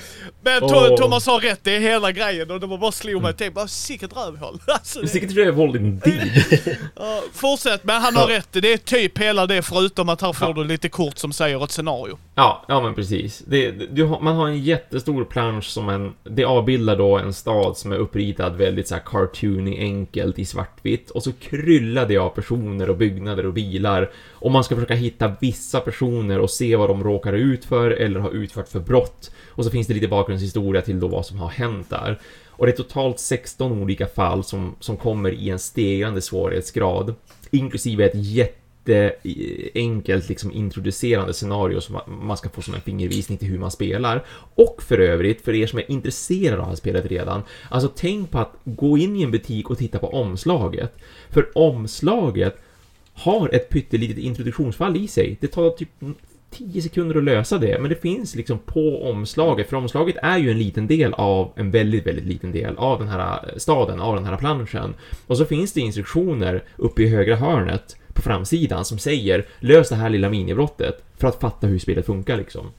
[0.44, 0.96] Men To- Åh.
[0.96, 3.52] Thomas har rätt, det är hela grejen och det var bara slog mig till.
[3.56, 4.58] Bara sicket rövhål.
[4.66, 6.44] Alltså, det, Sicket rövhål indeed.
[6.96, 8.36] ja, fortsätt, men han har Ja.
[8.38, 8.48] rätt.
[8.52, 10.54] Det är typ hela det förutom att här får Ja.
[10.54, 12.18] du lite kort som säger ett scenario.
[12.34, 13.42] Ja, ja men precis.
[13.46, 16.12] Det, har, man har en jättestor plansch som en...
[16.24, 21.10] Det avbildar då en stad som är uppritad väldigt så här cartoony, enkelt i svartvitt.
[21.10, 24.10] Och så kryllar det av personer och byggnader och bilar.
[24.32, 28.20] Och man ska försöka hitta vissa personer och se vad de råkar ut för eller
[28.20, 29.30] har utfört för brott.
[29.48, 32.20] Och så finns det lite bakgrundshistoria till då vad som har hänt där.
[32.56, 37.14] Och det är totalt 16 olika fall som, som kommer i en stegrande svårighetsgrad.
[37.50, 43.58] Inklusive ett jätteenkelt liksom introducerande scenario som man ska få som en fingervisning till hur
[43.58, 44.24] man spelar.
[44.54, 48.30] Och för övrigt, för er som är intresserade av det här spelet redan, alltså tänk
[48.30, 50.96] på att gå in i en butik och titta på omslaget.
[51.30, 52.56] För omslaget
[53.12, 55.36] har ett pyttelitet introduktionsfall i sig.
[55.40, 55.88] Det tar typ
[56.56, 60.50] tio sekunder att lösa det, men det finns liksom på omslaget, för omslaget är ju
[60.50, 64.14] en liten del av, en väldigt, väldigt liten del av den här eh, staden, av
[64.14, 64.94] den här planschen.
[65.26, 69.96] Och så finns det instruktioner uppe i högra hörnet på framsidan som säger lös det
[69.96, 72.70] här lilla minibrottet för att fatta hur spelet funkar liksom.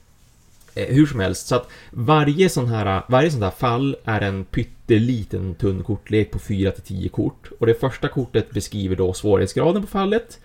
[0.74, 4.44] Eh, hur som helst, så att varje sån här, varje sån här fall är en
[4.44, 7.50] pytteliten tunn kortlek på 4 till 10 kort.
[7.58, 10.38] Och det första kortet beskriver då svårighetsgraden på fallet.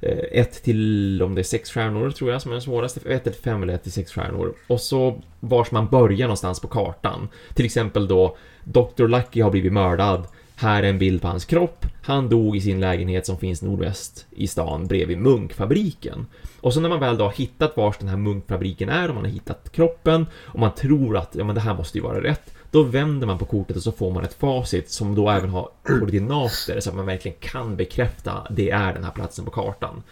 [0.00, 3.24] Eh, ett till, om det är sex stjärnor tror jag som är den svåraste, ett
[3.24, 4.54] till fem eller ett till sex stjärnor.
[4.66, 7.28] Och så vars man börjar någonstans på kartan.
[7.54, 9.06] Till exempel då, Dr.
[9.06, 10.26] Lucky har blivit mördad.
[10.56, 11.86] Här är en bild på hans kropp.
[12.02, 16.26] Han dog i sin lägenhet som finns nordväst i stan bredvid munkfabriken.
[16.60, 19.24] Och så när man väl då har hittat vars den här munkfabriken är och man
[19.24, 22.54] har hittat kroppen och man tror att ja, men det här måste ju vara rätt.
[22.70, 25.68] Då vänder man på kortet och så får man ett facit som då även har
[25.82, 30.02] koordinater så att man verkligen kan bekräfta det är den här platsen på kartan.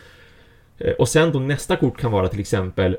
[0.79, 2.97] Eh, och sen då nästa kort kan vara till exempel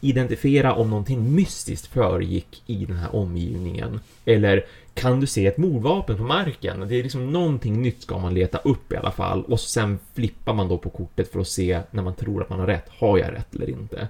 [0.00, 4.00] identifiera om någonting mystiskt föregick i den här omgivningen.
[4.24, 6.88] Eller kan du se ett mordvapen på marken?
[6.88, 9.44] Det är liksom någonting nytt ska man leta upp i alla fall.
[9.44, 12.58] Och sen flippar man då på kortet för att se när man tror att man
[12.60, 12.88] har rätt.
[12.88, 14.08] Har jag rätt eller inte?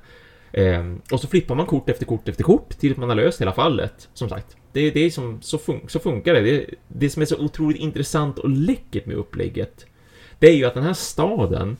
[0.52, 3.52] Ehm, och så flippar man kort efter kort efter kort tills man har löst hela
[3.52, 4.09] fallet.
[4.14, 6.40] Som sagt, det, det är som, så, fun så funkar det.
[6.40, 6.66] det.
[6.89, 9.86] Det som är så otroligt intressant och läckert med upplägget,
[10.39, 11.77] det är ju att den här staden,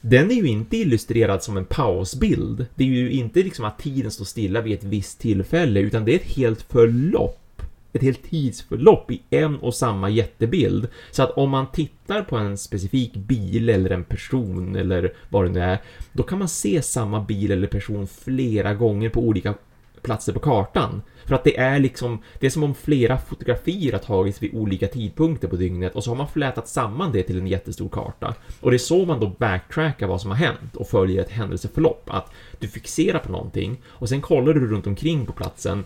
[0.00, 2.66] den är ju inte illustrerad som en pausbild.
[2.74, 6.12] Det är ju inte liksom att tiden står stilla vid ett visst tillfälle, utan det
[6.12, 7.40] är ett helt förlopp.
[7.94, 10.88] Ett helt tidsförlopp i en och samma jättebild.
[11.10, 15.50] Så att om man tittar på en specifik bil eller en person eller vad det
[15.50, 15.78] nu är,
[16.12, 19.54] då kan man se samma bil eller person flera gånger på olika
[20.04, 21.02] platser på kartan.
[21.24, 24.86] För att det är liksom, det är som om flera fotografier har tagits vid olika
[24.88, 28.34] tidpunkter på dygnet och så har man flätat samman det till en jättestor karta.
[28.60, 32.10] Och det är så man då backtrackar vad som har hänt och följer ett händelseförlopp.
[32.10, 35.84] Att du fixerar på någonting och sen kollar du runt omkring på platsen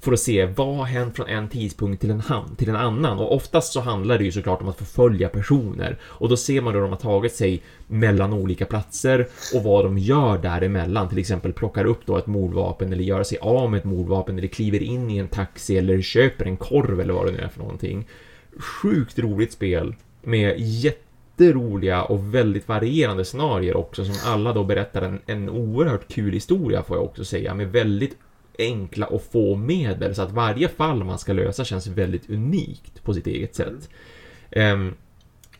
[0.00, 3.18] för att se vad har hänt från en tidpunkt till en, ham- till en annan.
[3.18, 5.98] Och oftast så handlar det ju såklart om att förfölja personer.
[6.02, 9.98] Och då ser man hur de har tagit sig mellan olika platser och vad de
[9.98, 11.08] gör däremellan.
[11.08, 14.48] Till exempel plockar upp då ett mordvapen eller gör sig av med ett mordvapen eller
[14.48, 17.58] kliver in i en taxi eller köper en korv eller vad det nu är för
[17.58, 18.06] någonting.
[18.58, 25.18] Sjukt roligt spel med jätteroliga och väldigt varierande scenarier också som alla då berättar en,
[25.26, 28.16] en oerhört kul historia får jag också säga med väldigt
[28.58, 33.14] enkla och få medel så att varje fall man ska lösa känns väldigt unikt på
[33.14, 33.88] sitt eget sätt.
[34.50, 34.94] Ehm,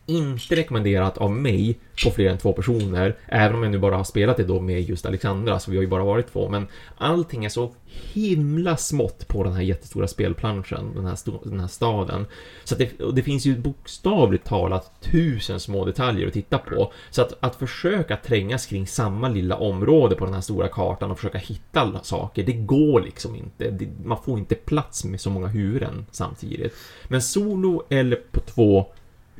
[0.05, 4.03] inte rekommenderat av mig på fler än två personer, även om jag nu bara har
[4.03, 6.67] spelat det då med just Alexandra, så vi har ju bara varit två, men
[6.97, 12.25] allting är så himla smått på den här jättestora spelplanschen, den här, den här staden.
[12.63, 16.93] Så att det, och det finns ju bokstavligt talat tusen små detaljer att titta på.
[17.09, 21.17] Så att, att försöka trängas kring samma lilla område på den här stora kartan och
[21.17, 23.71] försöka hitta alla saker, det går liksom inte.
[23.71, 26.75] Det, man får inte plats med så många huvuden samtidigt.
[27.07, 28.87] Men solo eller på två,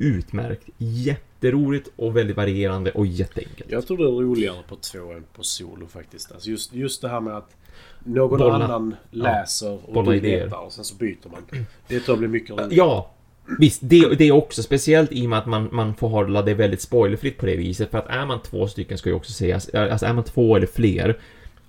[0.02, 0.68] utmärkt.
[0.78, 3.70] Jätteroligt och väldigt varierande och jätteenkelt.
[3.70, 6.32] Jag tror det är roligare på två än på solo faktiskt.
[6.32, 7.56] Alltså just, just det här med att
[8.04, 8.54] någon Bolla.
[8.54, 11.66] annan läser och Bolla du letar och sen så byter man.
[11.88, 12.74] Det tror jag blir mycket roligare.
[12.74, 13.10] Ja,
[13.58, 13.80] visst.
[13.84, 16.80] Det, det är också speciellt i och med att man, man får hålla det väldigt
[16.80, 17.90] spoilerfritt på det viset.
[17.90, 20.66] För att är man två stycken ska ju också sägas, alltså är man två eller
[20.66, 21.20] fler.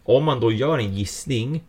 [0.03, 1.63] Om man då gör en gissning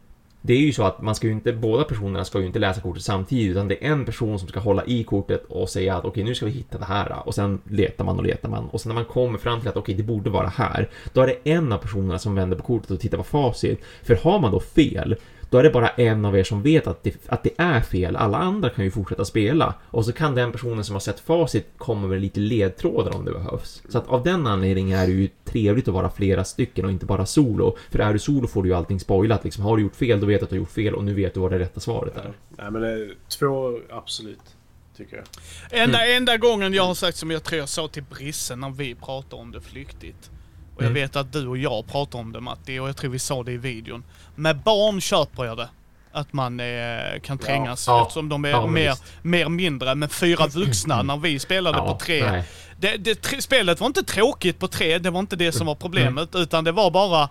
[0.47, 2.81] det är ju så att man ska ju inte, båda personerna ska ju inte läsa
[2.81, 6.05] kortet samtidigt utan det är en person som ska hålla i kortet och säga att
[6.05, 7.27] okej nu ska vi hitta det här.
[7.27, 8.69] Och sen letar man och letar man.
[8.69, 10.89] Och sen när man kommer fram till att okej det borde vara här.
[11.13, 13.81] Då är det en av personerna som vänder på kortet och tittar på facit.
[14.03, 15.17] För har man då fel
[15.55, 18.17] då är det bara en av er som vet att det, att det är fel.
[18.17, 19.75] Alla andra kan ju fortsätta spela.
[19.87, 23.33] Och så kan den personen som har sett facit komma med lite ledtrådar om det
[23.33, 23.83] behövs.
[23.89, 27.07] Så att av den anledningen är det ju trevligt att vara flera stycken och inte
[27.07, 27.77] bara solo.
[27.91, 29.45] För är du solo får du ju allting spoilat.
[29.45, 31.15] Liksom, har du gjort fel, då vet du att du har gjort fel och nu
[31.15, 32.33] vet du vad det rätta svaret är.
[32.59, 34.57] Nej men det, två, absolut.
[34.97, 35.83] Tycker jag.
[35.83, 38.95] Enda, enda gången jag har sagt som jag tror jag sa till Brisse när vi
[38.95, 40.31] pratade om det flyktigt.
[40.77, 40.95] Och jag Mm.
[41.03, 43.53] vet att du och jag pratar om det Matti och jag tror vi sa det
[43.53, 44.05] i videon.
[44.35, 45.69] Med barn köper jag det.
[46.13, 48.03] Att man eh, kan trängas Ja.
[48.03, 49.05] eftersom de är Ja, mer, visst.
[49.23, 49.95] mer mindre.
[49.95, 52.43] Men fyra vuxna när vi spelade Ja, på tre.
[52.81, 55.53] Det, det, spelet var inte tråkigt på tre, det var inte det Mm.
[55.53, 56.35] som var problemet.
[56.35, 57.29] Utan det var bara...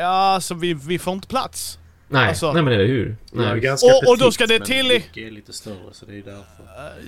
[0.00, 1.78] Ja, alltså vi, vi får inte plats.
[2.08, 3.16] Nej, Alltså- nej men eller hur?
[3.32, 3.60] Nej.
[3.60, 6.22] ganska Och- och då ska det men till- Rick är lite större så det är
[6.22, 6.44] därför.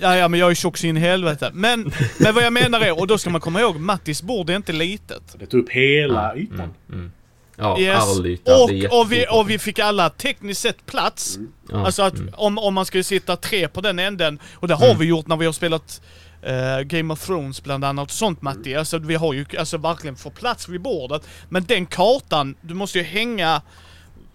[0.01, 1.51] Ja, ja, men jag är tjock så in i helvete.
[1.53, 4.55] Men, men vad jag menar är, och då ska man komma ihåg, Mattis bord är
[4.55, 5.35] inte litet.
[5.39, 6.59] Det tog upp hela Ja, ytan.
[6.59, 7.11] Mm, mm.
[7.57, 7.97] Ja, Yes.
[8.17, 8.55] all yta.
[8.55, 8.69] Och,
[8.99, 11.39] och, vi, och vi fick alla tekniskt sett plats.
[11.71, 12.33] Ja, Alltså att mm.
[12.37, 14.99] om, om man skulle sitta tre på den änden, och det har Mm.
[14.99, 16.01] vi gjort när vi har spelat
[16.41, 18.75] eh, Game of Thrones bland annat och sånt Matti.
[18.75, 21.27] Alltså vi har ju alltså verkligen fått plats vid bordet.
[21.49, 23.61] Men den kartan, du måste ju hänga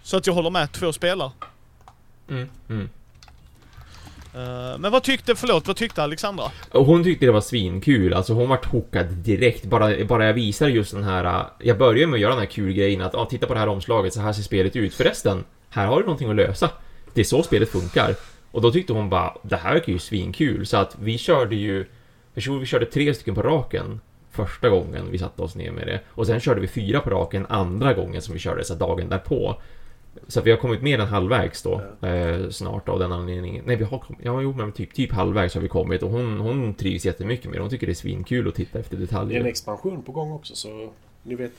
[0.05, 1.31] så att jag håller med två spelare.
[2.28, 2.89] Mm, mm.
[4.35, 6.44] Eh, men vad tyckte, förlåt, vad tyckte Alexandra?
[6.72, 9.64] Hon tyckte det var svinkul, alltså hon vart hookad direkt.
[9.64, 11.24] Bara, bara jag visar just den här...
[11.24, 13.60] äh, Jag börjar med att göra den här kul grejen att ah, titta på det
[13.60, 14.94] här omslaget, så här ser spelet ut.
[14.94, 16.70] Förresten, här har du någonting att lösa.
[17.14, 18.14] Det är så spelet funkar.
[18.51, 20.66] Och då tyckte hon bara, det här verkar ju svinkul.
[20.66, 21.86] Så att vi körde ju...
[22.35, 24.01] Jag tror vi körde tre stycken på raken
[24.31, 26.01] första gången vi satte oss ner med det.
[26.09, 29.60] Och sen körde vi fyra på raken andra gången som vi körde, så dagen därpå.
[30.28, 33.65] Så vi har kommit mer än halvvägs då, eh, snart av den anledningen.
[33.66, 36.39] Nej, vi har kommit, ja, jo, men typ, typ halvvägs har vi kommit och hon,
[36.41, 37.61] hon trivs jättemycket med det.
[37.61, 39.45] Hon tycker det är svinkul att titta efter Det är en detaljer.
[39.45, 40.93] expansion på gång också så
[41.23, 41.53] ni vet.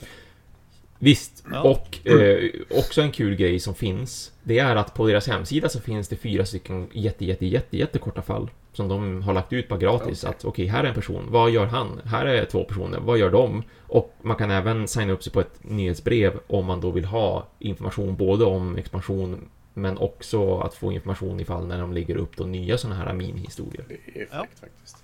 [0.99, 1.61] Visst, Ja.
[1.61, 2.49] och eh,
[2.80, 6.15] också en kul grej som finns, det är att på deras hemsida så finns det
[6.15, 10.23] fyra stycken jätte, jätte, jätte, jättekorta fall som de har lagt ut bara gratis.
[10.23, 10.30] Okej.
[10.35, 12.01] Att okej, här är en person, vad gör han?
[12.05, 13.63] Här är två personer, vad gör de?
[13.88, 17.47] Och man kan även signa upp sig på ett nyhetsbrev om man då vill ha
[17.59, 22.43] information både om expansion men också att få information ifall när de lägger upp då
[22.43, 23.85] nya sådana här minihistorier.
[23.88, 24.45] Det är fräckt Ja.
[24.59, 25.03] faktiskt.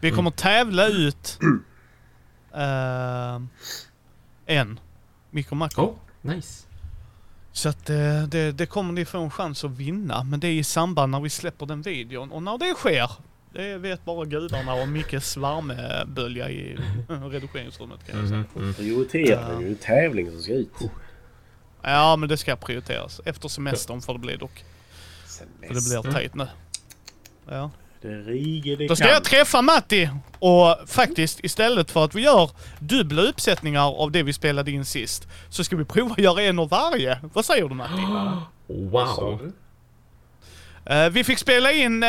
[0.00, 1.38] Vi kommer tävla ut
[2.54, 3.40] eh,
[4.46, 4.80] en
[5.32, 5.82] Mikro Macro.
[5.84, 6.66] Oh, nice.
[7.52, 10.22] Så att eh, det, det kommer ni få en chans att vinna.
[10.24, 12.32] Men det är i samband när vi släpper den videon.
[12.32, 13.10] Och när det sker,
[13.52, 16.78] det vet bara gudarna och Mickes värmebölja i
[17.08, 18.44] redigeringsrummet kan jag säga.
[18.54, 18.74] Mhm, mm.
[18.74, 20.72] Prioritera det är ju tävling som ska ut.
[21.82, 23.20] Ja men det ska prioriteras.
[23.24, 24.64] Efter semestern får det bli dock.
[25.26, 26.12] För det blir Semester.
[26.12, 26.46] tajt nu.
[27.48, 27.70] Ja.
[28.02, 29.14] Det riger det Då ska kan.
[29.14, 30.08] jag träffa Matti
[30.38, 35.28] och faktiskt istället för att vi gör dubbla uppsättningar av det vi spelade in sist
[35.48, 37.18] så ska vi prova att göra en av varje.
[37.32, 38.02] Vad säger du Matti?
[38.66, 39.52] Wow.
[40.86, 42.08] Eh, vi fick spela in eh,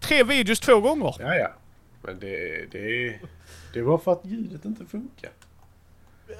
[0.00, 1.14] tre videos två gånger.
[1.18, 1.48] Ja, ja.
[2.02, 3.18] Men det, det,
[3.72, 5.30] det var för att ljudet inte funkar.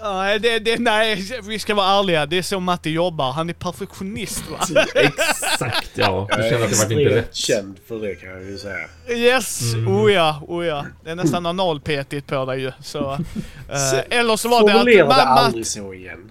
[0.03, 2.27] Nej, det, det, nej, vi ska vara ärliga.
[2.27, 3.33] Det är så Matti jobbar.
[3.33, 4.59] Han är perfektionist va?
[4.95, 6.29] Exakt, ja.
[6.31, 7.35] Du Jag känner att det vart inte rätt.
[7.35, 8.87] känd för det kan jag ju säga.
[9.09, 9.89] Yes, Mm.
[9.97, 10.87] oh ja, oh ja.
[11.05, 12.73] Det är nästan analpetigt på dig ju.
[12.83, 13.19] Så, eh,
[13.91, 15.09] Så- eller så var det Formulera att...
[15.09, 16.31] det Ma- Ma- aldrig så igen.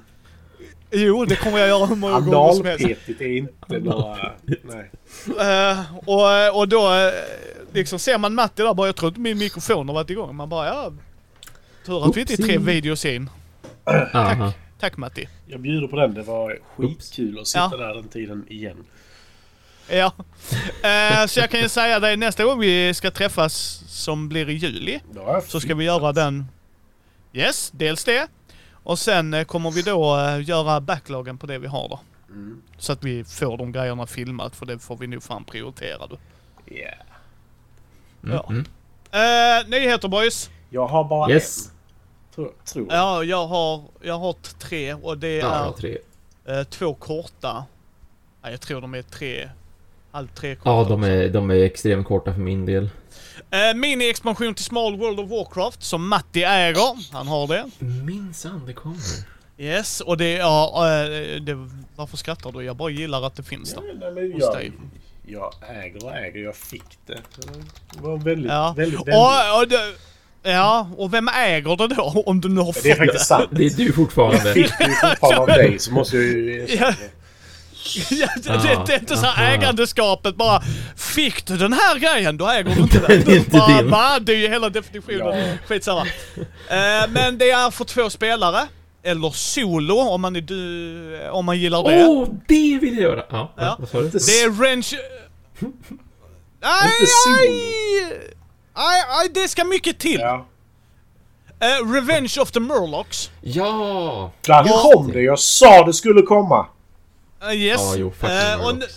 [0.91, 2.85] jo, det kommer jag göra hur många gånger som helst.
[2.85, 4.31] Analpetigt är inte några...
[4.63, 4.91] Nej.
[5.39, 7.11] Eh, och, och då eh,
[7.73, 10.35] liksom ser man Matti där bara, jag tror inte min mikrofon har varit igång.
[10.35, 10.91] Man bara, ja...
[11.85, 13.29] Tur att vi inte är tre videos in.
[14.13, 14.53] Aha.
[14.79, 15.27] Tack Matti.
[15.47, 16.13] Jag bjuder på den.
[16.13, 17.77] Det var skitkul att sitta Ja.
[17.77, 18.85] där den tiden igen.
[19.89, 20.11] Ja.
[20.83, 23.53] Eh, så jag kan ju säga det nästa gång vi ska träffas
[23.87, 24.99] som blir i juli.
[25.47, 26.45] Så ska vi göra den...
[27.33, 28.27] Yes, dels det.
[28.83, 31.99] Och sen eh, kommer vi då eh, göra backloggen på det vi har då.
[32.29, 32.61] Mm.
[32.77, 36.17] Så att vi får de grejerna filmat för det får vi nog fan prioritera då.
[36.67, 36.93] Yeah.
[38.23, 38.45] Mm, Ja.
[38.49, 38.65] mm.
[39.11, 40.49] Eh, nyheter boys.
[40.69, 41.67] Jag har bara Yes.
[41.67, 41.72] en.
[42.35, 42.97] Tror, tror jag.
[42.97, 45.97] Ja, jag har, jag har tre och det Ja, är tre.
[46.45, 47.65] eh, två korta.
[48.41, 49.49] Ja, jag tror de är tre.
[50.11, 50.69] Allt tre korta.
[50.69, 52.89] Ja, de är, de är extremt korta för min del.
[53.51, 57.11] Eh, Mini-expansion till Small World of Warcraft som Matti äger.
[57.13, 57.69] Han har det.
[57.79, 58.97] Minsann, det kommer.
[59.57, 60.31] Yes, och det.
[60.33, 62.63] Ja, eh, det, varför skrattar du?
[62.63, 63.93] Jag bara gillar att det finns Ja, där.
[63.93, 64.71] nej, men Hos jag, dig.
[65.25, 65.53] jag
[65.83, 66.43] äger och äger.
[66.43, 67.21] Jag fick det.
[67.93, 68.73] Det var väldigt, Ja.
[68.77, 69.15] väldigt, väldigt.
[69.15, 69.95] Och, och det,
[70.43, 72.23] ja, och vem äger det då?
[72.25, 73.49] Om du nu har fått Det är faktiskt sant.
[73.51, 74.53] Det är du fortfarande.
[74.53, 76.67] Fick du fortfarande av dig så måste jag ju...
[76.79, 76.93] Ja.
[78.09, 80.61] Ja, det, det, det är inte så här ägandeskapet bara
[80.97, 82.37] Fick du den här grejen?
[82.37, 83.35] Då äger du inte Den är den.
[83.37, 83.89] inte bara, din.
[83.91, 84.19] Va?
[84.19, 85.37] Det är ju hela definitionen.
[85.49, 85.57] Ja.
[85.67, 86.01] Skitsamma.
[86.69, 88.67] Eh, men det är för två spelare.
[89.03, 92.05] Eller solo om man, är du, om man gillar det.
[92.07, 93.23] Åh, oh, det vill jag göra!
[93.29, 93.75] Ja, Ja.
[93.79, 94.09] vad sa du?
[94.09, 94.93] Det är Wrench...
[96.61, 98.15] Nej, Inte
[98.75, 100.19] nej, nej, det ska mycket till.
[100.19, 100.45] Ja.
[101.59, 103.29] Eh, Revenge of the Murlocs.
[103.41, 104.31] Ja!
[104.41, 104.89] Där Ja.
[104.93, 105.21] kom det!
[105.21, 106.65] Jag sa det skulle komma!
[107.45, 107.81] Uh, yes.
[107.81, 108.87] Ja, jo, Eh, och, nu-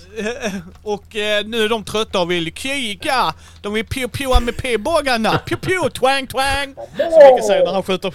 [0.83, 1.05] och
[1.45, 3.35] nu är de trötta och vill kriga.
[3.63, 5.41] De vill pio-pioa med p-bågarna.
[5.47, 6.75] Pio-pio, twang, twang.
[6.75, 8.15] Som Micke säger när han skjuter.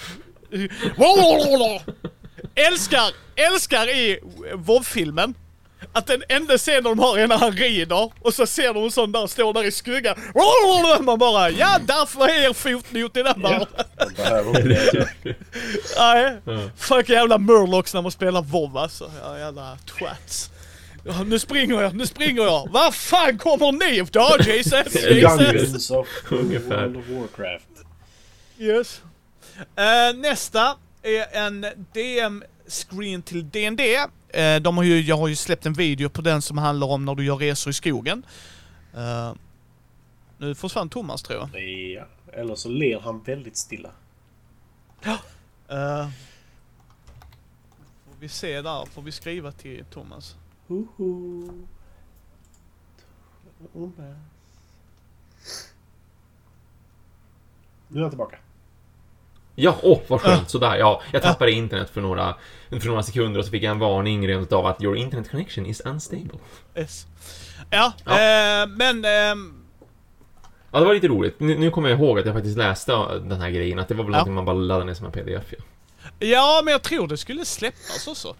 [2.55, 4.19] älskar, älskar i
[4.55, 5.33] WoW-filmen.
[5.93, 8.91] Att den enda scenen de har är när han rider och så ser de en
[8.91, 10.15] sån där stå där i skuggan.
[11.05, 13.67] Man bara ja, därför är er fotnot i den det.
[15.97, 16.37] Nej.
[16.77, 19.11] Fuck jävla murlocs när man spelar WoW alltså.
[19.23, 20.49] Ja, jävla twats.
[21.03, 22.67] Ja, nu springer jag, nu springer jag.
[22.71, 25.05] Vad fan kommer ni då Jesus?
[25.53, 25.91] Jesus?
[26.29, 26.87] Ungefär.
[26.87, 27.67] World of Warcraft.
[28.59, 29.01] Yes.
[29.75, 33.81] Eh, nästa är en DM-screen till DND.
[34.37, 37.05] Uh, de har ju, jag har ju släppt en video på den som handlar om
[37.05, 38.25] när du gör resor i skogen.
[38.93, 39.33] Eh,
[40.37, 41.63] nu försvann Thomas tror jag.
[41.63, 42.05] Ja.
[42.33, 43.91] Eller så ler han väldigt stilla.
[45.67, 46.09] Eh,
[48.05, 50.35] får vi se där, får vi skriva till Thomas.
[50.67, 51.49] Hoho.
[53.73, 54.15] Thomas.
[57.87, 58.37] Nu är jag tillbaka.
[59.55, 60.75] Ja, åh vad skönt, sådär.
[60.77, 62.35] Ja, jag tappade internet för några,
[62.69, 65.65] för några sekunder och så fick jag en varning rent av att your internet connection
[65.65, 66.39] is unstable.
[66.73, 67.05] S.
[67.69, 68.11] Ja, Ja.
[68.11, 69.05] eh, men...
[69.05, 69.57] ehm,
[70.73, 71.39] Ja, det var lite roligt.
[71.39, 74.03] Nu, nu kommer jag ihåg att jag faktiskt läste den här grejen, att det var
[74.03, 74.17] väl Ja.
[74.17, 75.63] någonting man bara laddade ner som en pdf ja.
[76.19, 78.35] ja, men jag tror det skulle släppas också.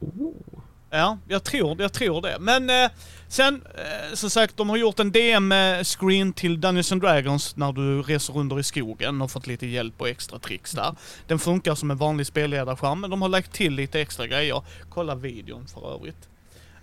[0.00, 0.55] Oh.
[0.90, 2.36] Ja, jag tror, jag tror det.
[2.40, 2.90] Men eh,
[3.28, 8.02] sen, eh, som sagt, de har gjort en DM-screen till Dungeons and Dragons när du
[8.02, 10.94] reser runt i skogen och fått lite hjälp och extra tricks där.
[11.26, 14.62] Den funkar som en vanlig spelledarskärm, men de har lagt till lite extra grejer.
[14.90, 16.28] Kolla videon för övrigt.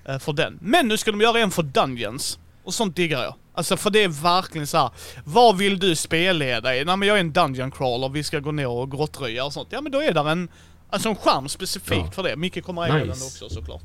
[0.06, 0.60] Eh, för den.
[0.62, 2.40] Men nu ska de göra en för Dungeons.
[2.64, 3.36] Och sånt diggar jag.
[3.54, 4.90] Alltså för det är verkligen så här.
[5.26, 6.86] vad vill du spelleda i?
[6.86, 9.68] Nej men jag är en Dungeon crawler, vi ska gå ner och grottröja och sånt.
[9.72, 10.50] Ja men då är där en,
[10.90, 12.12] alltså en skärm specifikt Ja.
[12.12, 12.36] för det.
[12.36, 13.26] Micke kommer äga den Nice.
[13.26, 13.82] också såklart.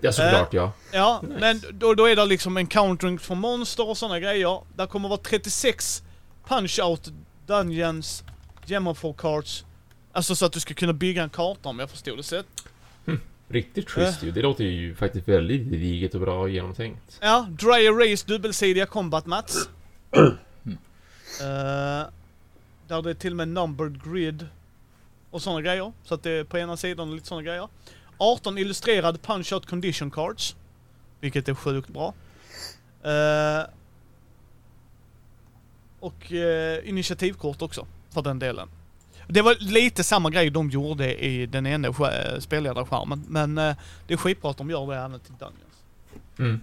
[0.00, 0.72] Ja, såklart ja.
[0.92, 1.40] Ja, Nice.
[1.40, 4.60] men då, då är det liksom encountering för monster och sådana grejer.
[4.76, 6.02] Där kommer vara 36
[6.48, 7.12] punch-out
[7.46, 8.24] dungeons,
[8.66, 9.64] Gemofall cards.
[10.12, 12.46] Alltså så att du ska kunna bygga en karta om jag förstod det sett.
[13.48, 14.30] Riktigt schysst ju.
[14.30, 17.18] Det låter ju faktiskt väldigt gediget och bra genomtänkt.
[17.20, 19.68] Ja, dry erase dubbelsidiga combat mats.
[21.40, 22.06] Eh,
[22.88, 24.46] där det är till och med numbered grid
[25.30, 25.92] och sådana grejer.
[26.04, 27.68] Så att det är på ena sidan och lite sådana grejer.
[28.22, 30.56] 18 illustrerade punch-out condition cards.
[31.20, 32.14] Vilket är sjukt bra.
[33.02, 33.64] Eh,
[36.00, 38.68] och uh, initiativkort också, för den delen.
[39.28, 43.76] Det var lite samma grej de gjorde i den ena uh, spelledarskärmen, men eh,
[44.06, 45.84] det är skitbra att de gör det även till Dungeons.
[46.38, 46.60] Mm.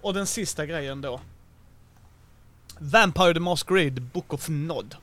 [0.00, 1.20] Och den sista grejen då.
[2.78, 4.94] Vampire the Masquerade Book of Nod.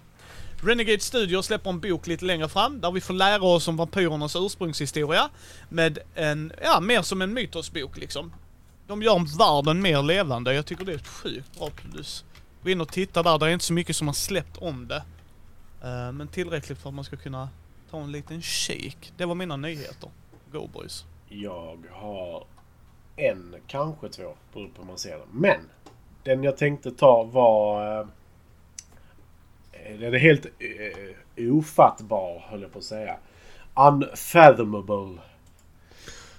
[0.66, 4.36] Renegade Studios släpper en bok lite längre fram där vi får lära oss om vampyrernas
[4.36, 5.30] ursprungshistoria.
[5.70, 8.34] Med en, ja, mer som en mytosbok liksom.
[8.88, 10.54] De gör världen mer levande.
[10.54, 12.26] Jag tycker det är ett sjukt bra plus.
[12.64, 15.04] Gå in och titta där, det är inte så mycket som har släppt om det.
[15.84, 17.50] Eh, men tillräckligt för att man ska kunna
[17.92, 19.14] ta en liten kik.
[19.18, 20.10] Det var mina nyheter.
[20.52, 21.06] Go boys.
[21.30, 22.46] Jag har
[23.16, 25.26] en, kanske två, beroende på hur man ser det.
[25.32, 25.60] Men
[26.24, 28.00] den jag tänkte ta var...
[28.00, 28.08] Eh,
[29.86, 33.16] Eh, den är helt eh, ofattbar, höll jag på att säga.
[33.76, 35.22] Unfathomable.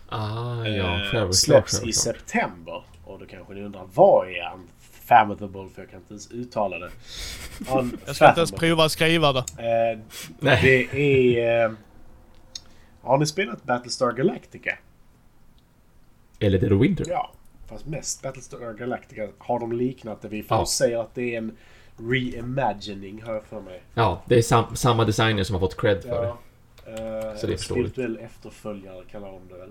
[0.09, 1.01] Ah, ja.
[1.13, 2.85] Självklart, släpps i september.
[3.05, 5.69] Och då kanske ni undrar, vad är Unfathomable?
[5.75, 6.91] För jag kan inte ens uttala det.
[8.07, 9.45] Jag ska inte ens prova att skriva det.
[10.39, 10.61] Nej.
[10.63, 11.65] det är...
[11.67, 11.73] Eh,
[13.03, 14.79] har ni spelat Battlestar Galactica?
[16.41, 17.05] Eller The Winter.
[17.09, 17.33] Ja,
[17.67, 20.47] fast mest Battlestar Galactica har de liknat det vid.
[20.49, 20.59] För Ja.
[20.61, 21.57] de säger att det är en
[21.97, 23.83] reimagining, har jag för mig.
[23.95, 26.27] Ja, det är sam samma designer som har fått cred för det.
[26.27, 26.39] Ja.
[26.93, 27.93] Eh, Så det är förståeligt.
[27.93, 29.71] spirituell efterföljare kallar de det väl.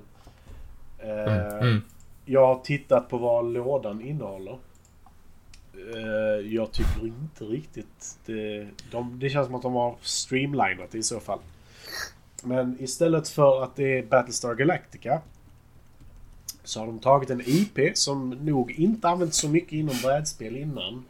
[0.99, 1.39] Mm.
[1.47, 1.81] Eh, Mm.
[2.25, 4.57] Jag har tittat på vad lådan innehåller.
[5.95, 10.97] Eh, jag tycker inte riktigt det, de, det känns som att de har streamlinat det
[10.97, 11.39] i så fall.
[12.43, 15.21] Men istället för att det är Battlestar Galactica
[16.63, 21.05] så har de tagit en IP som nog inte använts så mycket inom brädspel innan.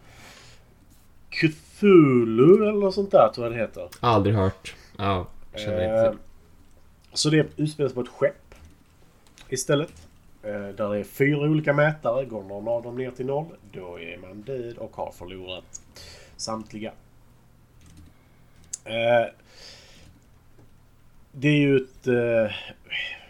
[1.34, 3.90] Cthulhu eller något sånt där tror jag det heter.
[4.00, 4.76] Aldrig hört.
[4.98, 6.20] Ja, känner inte Eh, till.
[7.14, 8.56] så det utspelar sig på ett skepp
[9.50, 10.08] istället.
[10.44, 12.26] Eh, där är fyra olika mätare.
[12.26, 15.82] Går någon av dem ner till noll, då är man död och har förlorat
[16.38, 16.92] samtliga.
[18.86, 19.32] Eh,
[21.32, 22.56] det är ju ett eh,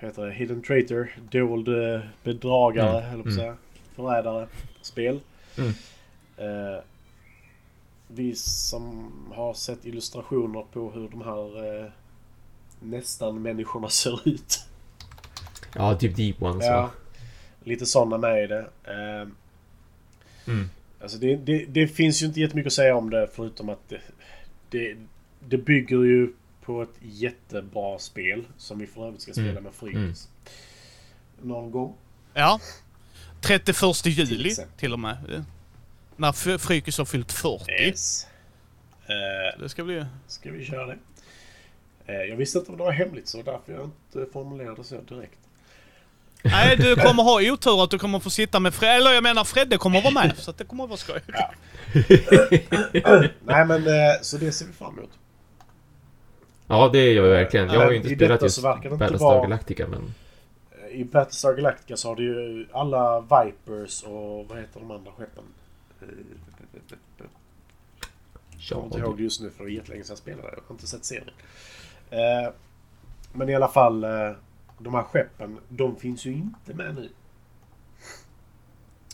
[0.02, 3.58] vad heter det, hidden traitor, dold eh, bedragare, Mm, eller på att säga,
[3.96, 4.48] förrädare,
[4.82, 5.20] spel.
[5.58, 5.74] Mm.
[8.16, 11.92] Vi som har sett illustrationer på hur de här eh,
[12.80, 14.60] nästan människorna ser ut.
[15.76, 16.82] Ja, typ Deep Ones Ja.
[16.82, 16.90] va?
[17.64, 18.70] Lite sådana med i det.
[18.84, 19.28] Eh,
[20.48, 20.70] Mm.
[21.02, 24.02] Alltså det, det, det finns ju inte jättemycket att säga om det förutom att det,
[24.70, 24.98] det,
[25.48, 29.64] det bygger ju på ett jättebra spel som vi för övrigt ska spela Mm.
[29.64, 30.30] med Frykis.
[31.42, 31.94] Någon gång.
[32.34, 32.60] Ja.
[33.42, 34.78] 31 juli exempel.
[34.80, 35.46] till och med.
[36.18, 37.72] Eh, När Frykis har fyllt 40.
[37.72, 38.28] Yes.
[39.06, 40.06] Eh, Det ska bli...
[40.28, 40.98] ska vi köra det?
[42.06, 45.38] Eh, jag visste inte om det var hemligt så därför jag inte formulerade så direkt.
[46.44, 48.94] Nej, du kommer ha otur att du kommer få sitta med Fredde.
[48.96, 50.34] Eller jag menar Fredde kommer vara med.
[50.38, 51.22] Så att det kommer vara skoj.
[53.46, 55.10] Nej men eh, så det ser vi fram emot.
[56.68, 57.70] Ja, det gör vi verkligen.
[57.70, 60.14] Jag har ju inte I spelat just det Battlestar vara- Galactica, men...
[60.92, 65.12] Eh, I Battlestar Galactica så har du ju alla Vipers och vad heter de andra
[65.12, 65.44] skeppen?
[68.58, 70.48] Jag kommer inte ihåg just nu för det var jättelänge sedan jag spelade.
[70.48, 71.30] Jag har inte sett serien.
[72.10, 72.54] Eh,
[73.34, 74.32] men i alla fall, eh,
[74.80, 77.10] de här skeppen, de finns ju inte med nu.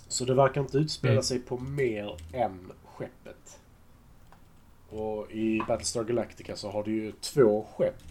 [0.08, 1.24] Så det verkar inte utspela Mm.
[1.24, 3.60] sig på mer än skeppet.
[4.90, 8.04] Och i Battlestar Galactica så har du ju två skepp.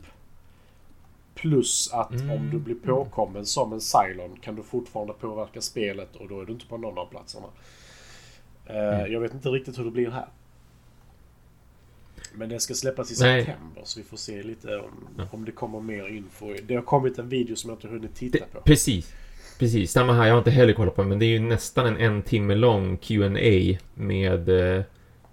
[1.34, 2.30] Plus att Mm.
[2.30, 6.44] om du blir påkommen som en Cylon kan du fortfarande påverka spelet och då är
[6.46, 7.46] du inte på någon av platserna.
[8.68, 9.12] Eh, Mm.
[9.12, 10.26] Jag vet inte riktigt hur det blir här.
[12.34, 13.44] Men det ska släppas i Nej.
[13.44, 15.24] september så vi får se lite om, Ja.
[15.30, 16.54] om det kommer mer info.
[16.66, 18.60] Det har kommit en video som jag inte hunnit titta på.
[18.60, 19.14] precis.
[19.58, 20.26] Precis, samma här.
[20.26, 22.96] Jag har inte heller kollat på men det är ju nästan en en timme lång
[22.96, 24.82] Q&A med, eh,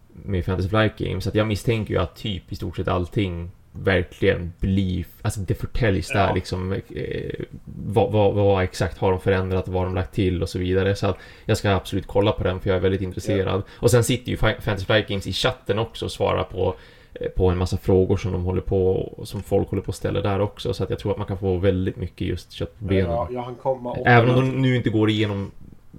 [0.07, 1.23] med Fantasy Flight Games.
[1.23, 3.51] Så att jag misstänker ju att typ i stort sett allting
[3.84, 5.06] verkligen blir...
[5.22, 6.34] Alltså det förtäljs där Ja.
[6.34, 6.73] liksom.
[6.73, 10.60] Eh, vad, vad, vad exakt har de förändrat, vad har de lagt till och så
[10.60, 10.95] vidare.
[10.95, 13.64] Så att jag ska absolut kolla på den för jag är väldigt intresserad.
[13.72, 16.76] Och sen sitter ju Fantasy Games i chatten också och svarar på
[17.14, 20.22] eh, på en massa frågor som de håller på som folk håller på att ställa
[20.22, 22.85] där också så att jag tror att man kan få väldigt mycket just kött på
[22.85, 23.11] benen.
[23.31, 25.52] Ja, åtta Även om de nu inte går igenom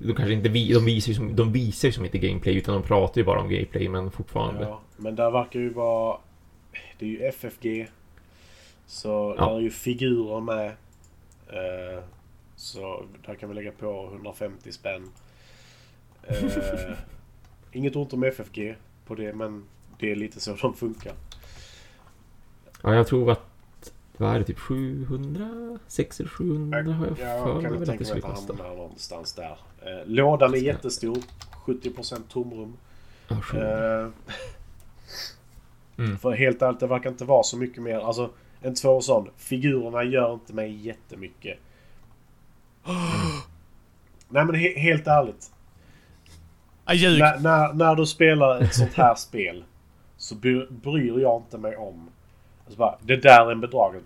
[0.02, 2.82] de kanske inte vi, de visar ju som, de visar som inte gameplay utan de
[2.82, 4.64] pratar ju bara om gameplay men fortfarande.
[4.64, 6.16] Ja, men där verkar ju vara...
[6.98, 7.88] Det är ju FFG.
[8.86, 9.44] Så Ja.
[9.46, 10.66] där är ju figurer med.
[11.48, 12.02] Eh,
[12.56, 15.10] så där kan vi lägga på 150 spänn.
[16.22, 16.92] Eh,
[17.72, 19.64] inget ont om FFG på det men
[19.98, 21.12] det är lite så de funkar.
[22.82, 23.42] Ja, jag tror att
[24.16, 25.78] vad är det, typ 700?
[25.88, 28.76] 600 700 har jag Jag för kan mig att det tänka mig att det hamnar
[28.76, 29.58] någonstans där.
[29.82, 31.18] Eh, lådan är jättestor.
[31.66, 32.76] 70% tomrum.
[33.28, 34.00] Ja, 700.
[34.04, 34.08] Eh,
[35.98, 36.18] Mm.
[36.18, 37.98] För helt ärligt, det verkar inte vara så mycket mer.
[37.98, 39.28] Alltså, en två sån.
[39.36, 41.58] Figurerna gör inte mig jättemycket.
[44.28, 45.50] Nej men he- helt ärligt.
[46.92, 47.18] Ljug.
[47.18, 49.64] När, när, när du spelar ett sånt här spel
[50.16, 52.10] så bry- bryr jag inte mig om.
[52.64, 54.02] Alltså bara, det där är en bedragare.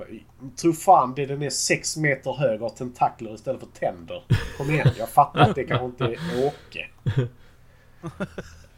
[0.56, 4.22] Tro fan det, den är sex meter hög och har tentakler istället för tänder.
[4.56, 6.86] Kom igen, jag fattar att det kanske inte är Åke.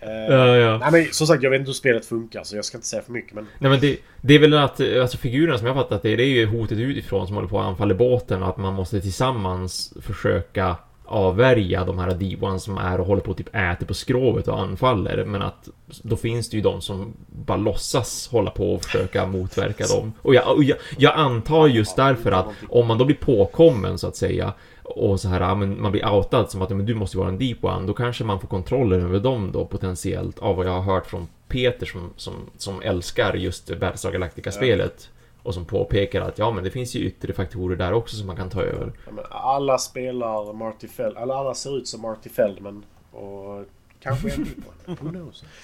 [0.03, 0.79] Eh, Ja, ja.
[0.79, 3.03] Nej men som sagt, jag vet inte hur spelet funkar så jag ska inte säga
[3.03, 3.47] för mycket men...
[3.59, 6.27] Nej men det, det är väl att, alltså figurerna som jag fattat det, det är
[6.27, 10.77] ju hotet utifrån som håller på att anfalla båten och att man måste tillsammans försöka
[11.05, 14.61] avvärja de här D1 som är och håller på att typ äter på skrovet och
[14.61, 15.69] anfaller men att
[16.03, 20.13] då finns det ju de som bara låtsas hålla på och försöka motverka dem.
[20.23, 24.09] Och jag, och jag, jag antar just därför att om man då blir påkommen så
[24.09, 24.53] att säga
[24.85, 27.39] och så här, ja, men man blir outad som att men du måste vara en
[27.39, 30.95] deep one, då kanske man får kontrollen över dem då potentiellt av vad jag har
[30.95, 35.11] hört från Peter som, som, som älskar just Battlestar Galactica-spelet
[35.43, 38.37] och som påpekar att ja, men det finns ju yttre faktorer där också som man
[38.37, 38.93] kan ta över.
[39.17, 42.85] Ja, alla spelar Marty Feld, eller alla ser ut som Marty Feldman.
[43.13, 43.65] Och
[44.01, 45.45] kanske en till på Who knows?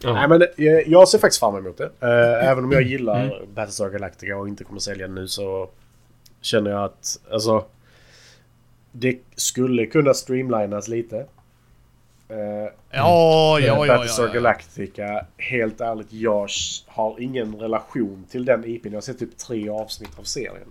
[0.00, 0.12] Ja.
[0.12, 1.90] Nej men eh, jag ser faktiskt fram emot det.
[2.00, 3.54] Eh, Även om jag gillar Mm.
[3.54, 5.68] Battlestar Galactica och inte kommer sälja den nu så
[6.40, 7.64] känner jag att alltså
[8.98, 11.16] det skulle kunna streamlinas lite.
[12.28, 14.26] Eh, Ja, ja, ja, ja, ja.
[14.26, 16.48] Galactica, helt ärligt, jag
[16.86, 18.88] har ingen relation till den IPn.
[18.88, 20.68] Jag har sett typ tre avsnitt av serien.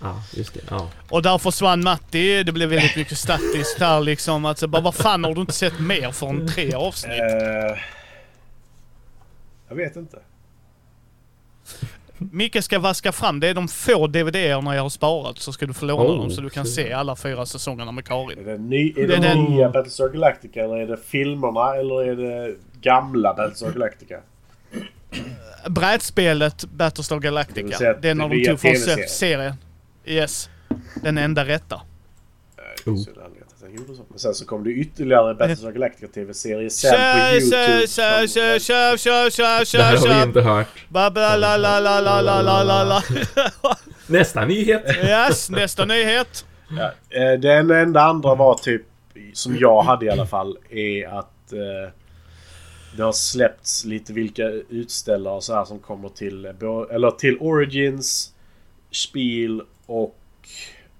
[0.00, 0.60] Ja, just det.
[0.70, 0.90] Ja.
[1.10, 2.42] Och där försvann Matti.
[2.42, 4.44] Det blev väldigt mycket statiskt där liksom.
[4.44, 7.20] Alltså, bara, vad fan har du inte sett mer från tre avsnitt?
[7.20, 7.78] Eh,
[9.68, 10.18] jag vet inte.
[12.18, 13.40] Micke ska vaska fram.
[13.40, 16.30] Det är de få DVD-erna jag har sparat så ska du få låna Oh, dem
[16.30, 18.44] så du kan se alla fyra säsongerna med Är Karin.
[18.44, 22.04] det, ny, är Det det, är den- nya Battlestar Galactica eller är det filmerna eller
[22.04, 24.20] är det gamla Battlestar Galactica?
[25.68, 27.76] Brädspelet Battlestar Det Galactica.
[27.78, 28.76] säga att Den har det de är tog från
[29.08, 29.54] serien.
[30.06, 30.48] Yes.
[31.02, 31.80] Den enda rätta.
[32.86, 32.98] Oh
[33.74, 34.02] gjorde så.
[34.08, 37.86] Men sen så kom det ytterligare Battlestar Galactica TV-serie sen på YouTube.
[37.86, 40.68] Kör, kör, kör, kör, kör, kör, Det här har vi inte hört.
[44.06, 44.82] Nästa nyhet.
[45.04, 46.44] Yes, nästa nyhet.
[47.10, 48.82] Eh, den enda andra var typ,
[49.32, 51.92] som jag hade i alla fall, är att eh,
[52.96, 56.52] det har släppts lite vilka utställare och så här som kommer till, eh,
[56.90, 58.32] eller till Origins,
[58.90, 60.18] Spiel och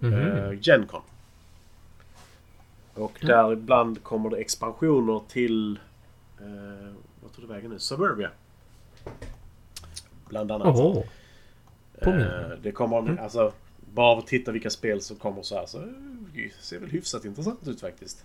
[0.02, 0.38] mm -hmm.
[0.38, 0.60] eh, mhm.
[0.62, 1.02] Gencon.
[2.94, 3.26] Och Ja.
[3.28, 5.78] där ibland kommer det expansioner till...
[6.40, 6.92] Eh,
[7.22, 7.78] vad tog det vägen nu?
[7.78, 8.30] Suburbia.
[10.28, 10.76] Bland annat.
[12.02, 13.18] Påminner Eh, det kommer, Mm.
[13.18, 13.52] alltså,
[13.94, 15.84] bara av att titta vilka spel som kommer så här så eh,
[16.34, 18.24] det ser väl hyfsat intressant ut faktiskt.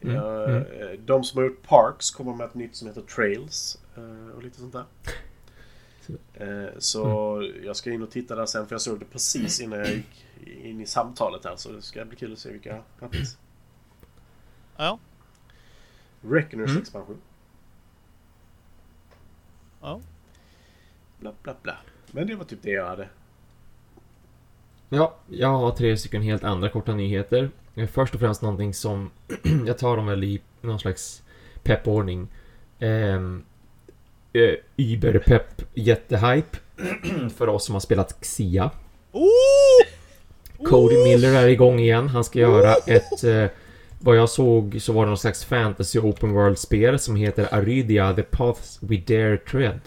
[0.00, 0.62] Mm, Ja, mm.
[0.62, 4.42] eh, De som har gjort Parks kommer med ett nytt som heter Trails eh, och
[4.42, 4.84] lite sånt där.
[6.34, 7.64] Eh, Så Mm.
[7.64, 10.26] jag ska in och titta där sen för jag såg det precis innan jag gick
[10.62, 13.38] in i samtalet här så det ska bli kul att se vilka grattis.
[14.76, 14.98] Ja.
[16.20, 16.82] Reckoners Mm.
[16.82, 17.18] expansion.
[19.80, 20.00] Ja.
[21.20, 21.76] Bla bla bla.
[22.10, 23.08] Men det var typ det jag hade.
[24.88, 27.50] Ja, jag har tre stycken helt andra korta nyheter.
[27.74, 29.10] Eh, Först och främst någonting som
[29.66, 31.22] jag tar dem väl i någon slags
[31.62, 32.28] peppordning.
[32.80, 33.44] Um,
[34.36, 36.58] uh, Überpepp jättehype
[37.36, 38.70] för oss som har spelat Xia.
[39.12, 39.28] Oh!
[40.64, 42.08] Cody Miller är igång igen.
[42.08, 43.24] Han ska göra ett...
[43.24, 43.44] eh,
[44.00, 48.22] vad jag såg så var det någon slags fantasy open world-spel som heter Arydia The
[48.22, 49.80] Paths We Dare Tread.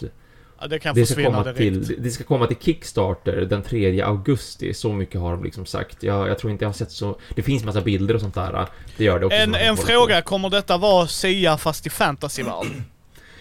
[0.60, 1.58] Ja, det kan Det ska, komma direkt.
[1.58, 4.74] till, det ska komma till Kickstarter den 3 augusti.
[4.74, 6.02] Så mycket har de liksom sagt.
[6.02, 7.18] Jag, jag tror inte jag har sett så...
[7.34, 8.66] Det finns massa bilder och sånt där.
[8.96, 9.38] Det gör det också.
[9.38, 12.54] En, en fråga, kommer detta vara Sia fast i fantasyvärld?
[12.54, 12.66] på.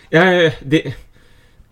[0.10, 0.94] Ja, det...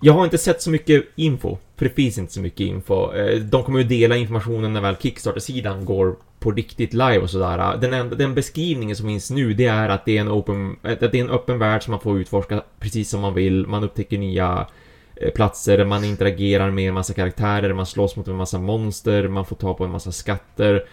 [0.01, 1.57] Jag har inte sett så mycket info.
[1.75, 3.13] För det finns inte så mycket info.
[3.13, 7.77] Eh, De kommer ju dela informationen när väl Kickstarter-sidan går på riktigt live och sådär.
[7.77, 10.75] Den, enda, den beskrivningen som finns nu, det är att det är en open...
[10.81, 13.67] Att det är en öppen värld som man får utforska precis som man vill.
[13.67, 14.67] Man upptäcker nya
[15.15, 19.45] eh, platser, man interagerar med en massa karaktärer, man slåss mot en massa monster, man
[19.45, 20.85] får ta på en massa skatter.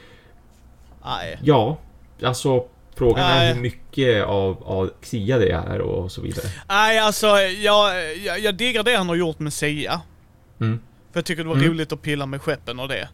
[1.05, 1.39] Nej.
[1.43, 1.79] Ja,
[2.23, 2.65] alltså
[2.97, 3.49] frågan Nej.
[3.51, 6.47] är hur mycket av, av Xia det är och så vidare.
[6.69, 10.01] Nej, alltså jag, jag, jag diggar det han har gjort med Sia.
[10.61, 10.79] Mm.
[11.13, 11.69] För jag tycker det var Mm.
[11.69, 13.09] roligt att pilla med skeppen och det.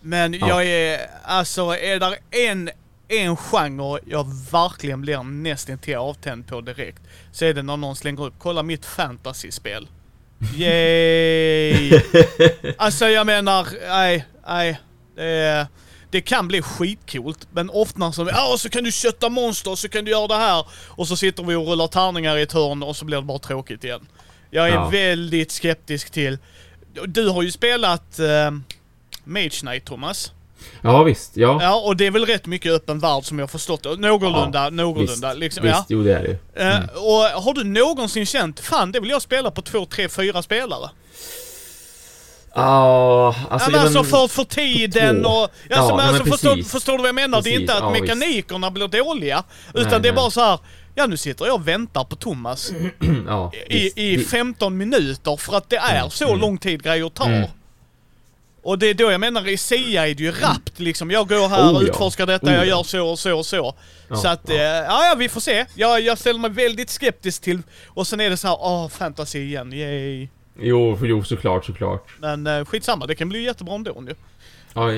[0.00, 0.48] Men Ja.
[0.48, 2.70] jag är, alltså är där en,
[3.08, 7.02] en genre jag verkligen blir nästintill avtänd på direkt.
[7.32, 9.88] Så är det när någon slänger upp, kolla mitt fantasyspel.
[10.56, 12.00] Yay!
[12.78, 14.80] alltså jag menar, nej, nej.
[15.16, 15.66] Det,
[16.14, 20.04] det kan bli skitcoolt, men ofta som ja så kan du kötta monster, så kan
[20.04, 20.66] du göra det här.
[20.88, 23.38] Och så sitter vi och rullar tärningar i ett hörn och så blir det bara
[23.38, 24.06] tråkigt igen.
[24.50, 24.88] Jag är Ja.
[24.88, 26.38] väldigt skeptisk till...
[27.06, 28.58] Du har ju spelat uh,
[29.24, 30.32] Mage Knight, Thomas.
[30.82, 31.36] Ja, visst.
[31.36, 31.58] Ja.
[31.62, 33.96] Ja, och det är väl rätt mycket öppen värld som jag förstått det.
[33.96, 35.28] Någorlunda, någorlunda.
[35.28, 35.84] visst, liksom, visst, ja.
[35.88, 36.62] jo det är det.
[36.62, 36.88] Eh, Mm.
[36.96, 40.90] och har du någonsin känt, fan det vill jag spela på två, tre, fyra spelare?
[42.54, 43.70] Ja, alltså...
[43.70, 45.28] ja, men ja, alltså för, för tiden två.
[45.30, 45.42] och...
[45.42, 46.72] Alltså, Ja, men alltså förstår, precis.
[46.72, 47.42] förstår du vad jag menar?
[47.42, 48.02] det är Precis, inte att ja, visst.
[48.02, 49.44] mekanikerna blir dåliga.
[49.74, 50.12] Utan Nej, det är nej.
[50.12, 50.58] bara så här.
[50.94, 52.72] Ja nu sitter jag och väntar på Thomas
[53.26, 53.98] ja, visst.
[53.98, 56.40] i, i Det- 15 minuter för att det är Mm, så mm.
[56.40, 57.26] lång tid grejer tar.
[57.26, 57.48] Mm.
[58.62, 61.10] Och det är då jag menar i SIA är det ju rappt liksom.
[61.10, 61.86] Jag går här Oh och ja.
[61.86, 62.68] utforskar detta, Oh jag ja.
[62.68, 63.74] gör så och så och så.
[64.08, 64.54] Ja, så att, ja.
[64.54, 64.62] ja.
[64.84, 65.66] ja, ja vi får se.
[65.74, 69.38] Jag, jag ställer mig väldigt skeptisk till, och sen är det så här, åh fantasy
[69.38, 70.28] igen, yay.
[70.58, 72.10] Jo, jo, såklart, såklart.
[72.18, 74.14] Men eh, skitsamma, det kan bli jättebra ändå nu.
[74.74, 74.90] Ja,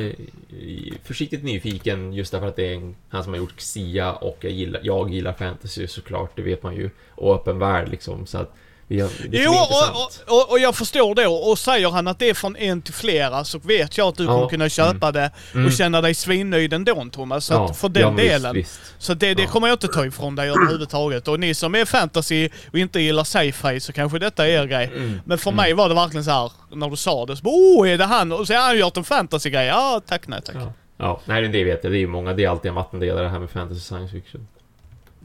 [1.05, 4.53] försiktigt nyfiken just därför att det är en, han som har gjort Xia och jag
[4.53, 6.91] gillar, jag gillar fantasy såklart, det vet man ju.
[7.15, 8.55] Och öppen värld liksom, så att
[8.89, 11.27] det Jo, och, och, och, jag förstår det.
[11.27, 14.25] Och säger han att det är från en till flera så vet jag att du
[14.25, 15.67] Ja, kommer kunna köpa det Mm.
[15.67, 17.45] och känna dig svinnöjd ändå Thomas.
[17.45, 18.55] Så att för den ja, men visst, delen.
[18.55, 19.49] Visst, Så det, det Ja.
[19.49, 21.29] kommer jag inte ta ifrån dig överhuvudtaget.
[21.29, 24.87] Och ni som är fantasy och inte gillar sci-fi så kanske detta är er grej.
[24.95, 25.21] Mm.
[25.25, 25.57] Men för Mm.
[25.57, 28.33] mig var det verkligen så här när du sa det så oh är det han?
[28.33, 29.67] Och så har han gjort en fantasy-grej.
[29.67, 30.57] Ja, tack nej tack.
[30.57, 30.73] Ja.
[30.97, 33.31] ja, nej det vet jag, det är ju många, det är alltid en vattendelare det
[33.31, 34.49] här med fantasy science fiction.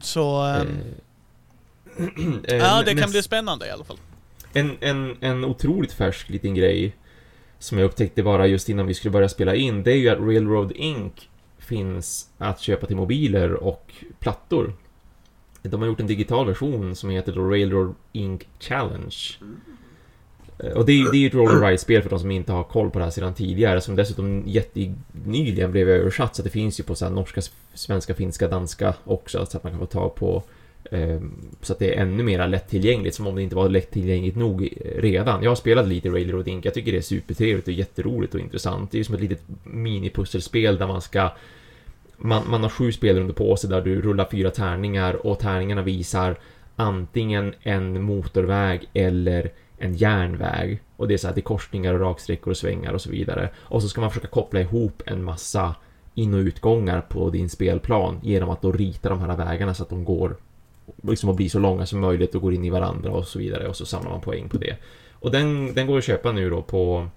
[0.02, 0.62] Så, Eh,
[2.48, 3.96] ja eh, det kan bli spännande i alla fall.
[4.52, 6.96] En, en, en otroligt färsk liten grej
[7.58, 10.18] som jag upptäckte bara just innan vi skulle börja spela in, det är ju att
[10.18, 11.12] Railroad Inc.
[11.58, 14.72] finns att köpa till mobiler och plattor.
[15.62, 18.42] De har gjort en digital version som heter då Railroad Inc.
[18.60, 19.16] Challenge.
[20.58, 22.52] Eh, Och det är, det är ju ett roll and ride-spel för de som inte
[22.52, 26.80] har koll på det här sedan tidigare, som dessutom jättenyligen blev översatt, så det finns
[26.80, 27.40] ju på så norska,
[27.74, 30.42] svenska, finska, danska också, så att man kan få tag på
[30.90, 34.68] Ehm, så att det är ännu mer lättillgängligt, som om det inte var lättillgängligt nog
[34.96, 35.42] redan.
[35.42, 36.64] Jag har spelat lite Railroad Inc.
[36.64, 38.90] Jag tycker det är supertrevligt och jätteroligt och intressant.
[38.90, 41.30] Det är ju som ett litet minipusselspel där man ska...
[42.16, 46.38] Man, man har sju spelrundor på sig där du rullar fyra tärningar och tärningarna visar
[46.76, 50.80] antingen en motorväg eller en järnväg.
[50.96, 53.50] Och det är så här, det är korsningar och raksträckor och svängar och så vidare.
[53.56, 55.74] Och så ska man försöka koppla ihop en massa
[56.14, 59.88] in och utgångar på din spelplan genom att då rita de här vägarna så att
[59.88, 60.36] de går
[61.02, 63.68] liksom att bli så långa som möjligt och går in i varandra och så vidare
[63.68, 64.76] och så samlar man poäng på det.
[65.12, 67.08] Och den, den går att köpa nu då på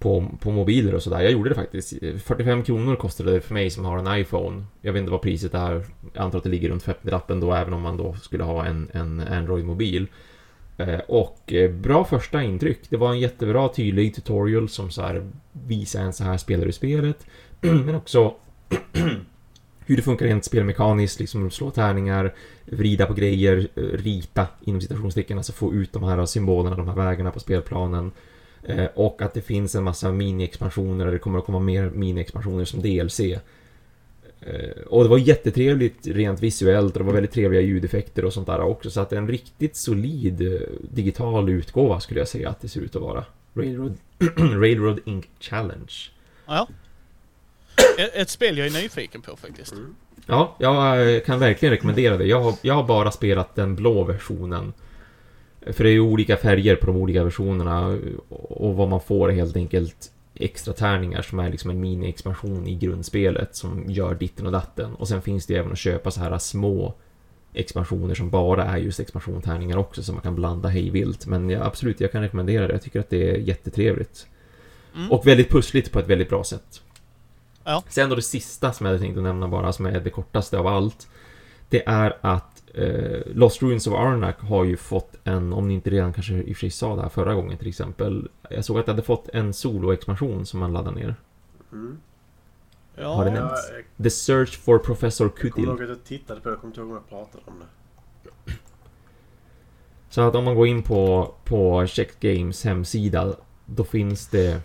[0.00, 1.20] på, på mobiler och sådär.
[1.20, 1.94] Jag gjorde det faktiskt.
[2.24, 4.64] 45 kronor kostade det för mig som har en iPhone.
[4.80, 5.84] Jag vet inte vad priset är.
[6.12, 8.88] Jag antar att det ligger runt 50-lappen då, även om man då skulle ha en,
[8.92, 10.06] en Android-mobil.
[10.76, 12.78] Eh, och eh, bra första intryck.
[12.88, 16.72] Det var en jättebra tydlig tutorial som så här visar en så här spelar du
[16.72, 17.26] spelet.
[17.60, 18.34] Men också
[19.86, 22.34] hur det funkar rent spelmekaniskt, liksom slå tärningar,
[22.70, 26.96] vrida på grejer, eh, rita inom citationstecken, alltså få ut de här symbolerna, de här
[26.96, 28.12] vägarna på spelplanen.
[28.62, 32.64] Eh, och att det finns en massa mini-expansioner, eller det kommer att komma mer mini-expansioner
[32.64, 33.20] som DLC.
[33.20, 38.46] Eh, och det var jättetrevligt rent visuellt och det var väldigt trevliga ljudeffekter och sånt
[38.46, 38.90] där också.
[38.90, 43.02] Så att en riktigt solid digital utgåva skulle jag säga att det ser ut att
[43.02, 43.24] vara.
[43.54, 43.96] Railroad,
[44.36, 45.94] Railroad Inc Challenge.
[46.46, 46.68] Ja.
[47.98, 49.74] Ett, ett spel jag är nyfiken på faktiskt.
[50.26, 52.24] Ja, jag kan verkligen rekommendera det.
[52.24, 54.72] Jag har, jag har bara spelat den blå versionen.
[55.66, 57.98] För det är ju olika färger på de olika versionerna
[58.28, 62.74] och vad man får är helt enkelt extra tärningar som är liksom en mini-expansion i
[62.74, 64.94] grundspelet som gör ditten och datten.
[64.94, 66.94] Och sen finns det ju även att köpa så här små
[67.54, 71.26] expansioner som bara är just expansiontärningar också som man kan blanda hejvilt.
[71.26, 72.72] Men ja, absolut, jag kan rekommendera det.
[72.72, 74.26] Jag tycker att det är jättetrevligt.
[74.96, 75.12] Mm.
[75.12, 76.82] Och väldigt pussligt på ett väldigt bra sätt.
[77.64, 77.82] Ja.
[77.88, 80.58] Sen då det sista som jag hade tänkt att nämna bara, som är det kortaste
[80.58, 81.08] av allt.
[81.68, 85.90] Det är att eh, Lost Ruins of Arnak har ju fått en, om ni inte
[85.90, 88.28] redan kanske i och för sig sa det här förra gången till exempel.
[88.50, 91.14] Jag såg att det hade fått en solo-expansion som man laddar ner.
[91.72, 91.98] Mm.
[92.94, 93.14] Ja.
[93.14, 93.70] Har det nämnts?
[93.98, 95.64] jag The Search for Professor kommer Kutil.
[95.64, 97.66] ihåg att jag tittade på det, jag kommer inte ihåg om jag pratade om det.
[100.10, 103.34] Så att om man går in på, på Check Games hemsida,
[103.66, 104.60] då finns det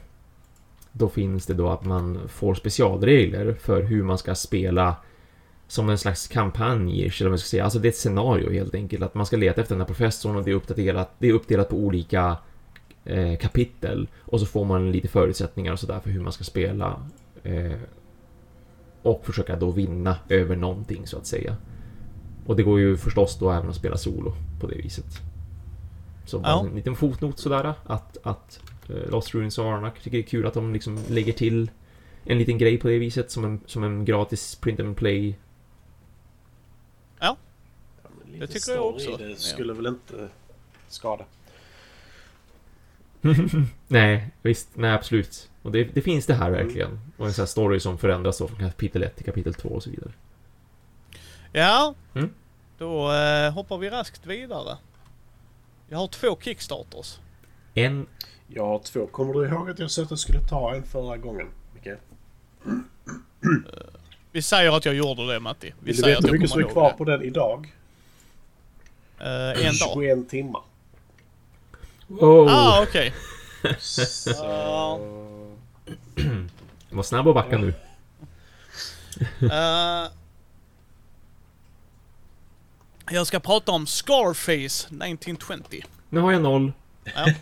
[0.98, 4.96] då finns det då att man får specialregler för hur man ska spela
[5.68, 7.64] som en slags kampanj, eller man ska säga.
[7.64, 9.04] Alltså det är ett scenario helt enkelt.
[9.04, 11.70] Att man ska leta efter den här professorn och det är uppdelat, det är uppdelat
[11.70, 12.38] på olika
[13.06, 14.08] eh, kapitel.
[14.20, 17.02] Och så får man lite förutsättningar och sådär för hur man ska spela.
[17.44, 17.72] Eh,
[19.02, 21.56] och försöka då vinna över någonting så att säga.
[22.46, 25.22] Och det går ju förstås då även att spela solo på det viset.
[26.26, 26.66] Så bara Ja.
[26.70, 30.54] en liten fotnot sådär att, att Lost Ruins och Arnak tycker det är kul att
[30.54, 31.72] de liksom lägger till
[32.26, 35.36] en liten grej på det viset som en, som en gratis print and play.
[37.20, 37.38] Ja,
[38.40, 39.18] Det tycker jag också.
[39.18, 39.36] Det Ja.
[39.36, 40.30] skulle väl inte
[40.88, 41.26] skada.
[43.88, 45.50] nej, visst, nej absolut.
[45.62, 47.00] Och det, det finns det här verkligen.
[47.18, 49.84] Och en sån här story som förändras då från kapitel 1 till kapitel 2 och
[49.84, 50.12] så vidare.
[51.52, 51.96] Ja.
[52.14, 52.30] Mm.
[52.78, 54.78] Då eh, hoppar vi raskt vidare.
[55.90, 57.20] Jag har två Kickstarters.
[57.74, 58.08] En,
[58.48, 59.08] Jag har två.
[59.08, 61.48] Kommer du ihåg att jag sa att jag skulle ta en förra gången?
[61.74, 61.88] Micke?
[64.32, 65.68] Vi säger att jag gjorde det Matti.
[65.68, 66.98] Vi Vill du säger veta att hur jag mycket som är kvar det.
[66.98, 67.74] på den idag?
[69.20, 69.94] Eh, en dag.
[69.94, 70.62] 21 timmar.
[72.08, 73.14] oh, Ah, okej.
[73.80, 74.32] Så...
[76.90, 77.74] var snabb att backa nu.
[79.42, 80.12] Eh,
[83.10, 85.82] jag ska prata om Scarface 1920.
[86.10, 86.72] Nu har jag noll.
[87.16, 87.34] Ja.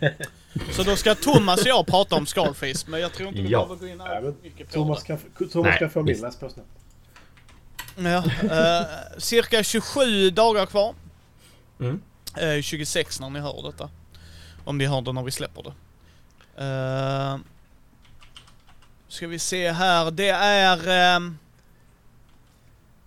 [0.72, 3.58] Så då ska Thomas och jag prata om Scarface, men jag tror inte vi Ja.
[3.58, 5.06] behöver gå in här men mycket på Thomas det.
[5.38, 6.06] kan, Thomas Nej, kan få min.
[6.06, 6.22] visst.
[6.22, 6.68] Läs på snabbt.
[7.96, 8.24] Ja,
[8.56, 8.86] eh,
[9.18, 10.94] cirka 27 dagar kvar.
[11.80, 12.02] Mm.
[12.36, 13.90] Eh, 26 när ni hör detta.
[14.64, 15.72] Om ni hör det när vi släpper det.
[16.64, 17.38] Eh,
[19.08, 20.10] ska vi se här.
[20.10, 21.38] Det är ehm,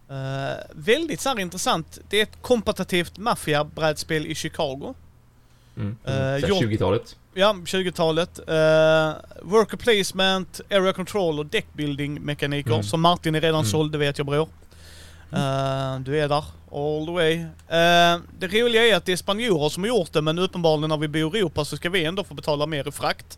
[0.09, 1.99] eh, väldigt så här intressant.
[2.09, 4.93] Det är ett kompetitivt maffiabrädspel i Chicago.
[5.77, 5.97] Mm.
[6.05, 6.49] Eh, Mm.
[6.49, 7.15] gjort- 20-talet.
[7.33, 8.39] Ja, 20-talet.
[8.39, 12.71] Uh, worker placement, area control och deckbuilding mekaniker.
[12.71, 12.83] Mm.
[12.83, 13.71] Som Martin är redan Mm.
[13.71, 14.49] såld, det vet jag bror.
[15.31, 17.33] Eh, du är där, all the way.
[17.67, 20.97] Eh, det roliga är att det är spanjorer som har gjort det, men uppenbarligen när
[20.97, 23.37] vi bor i Europa så ska vi ändå få betala mer i frakt.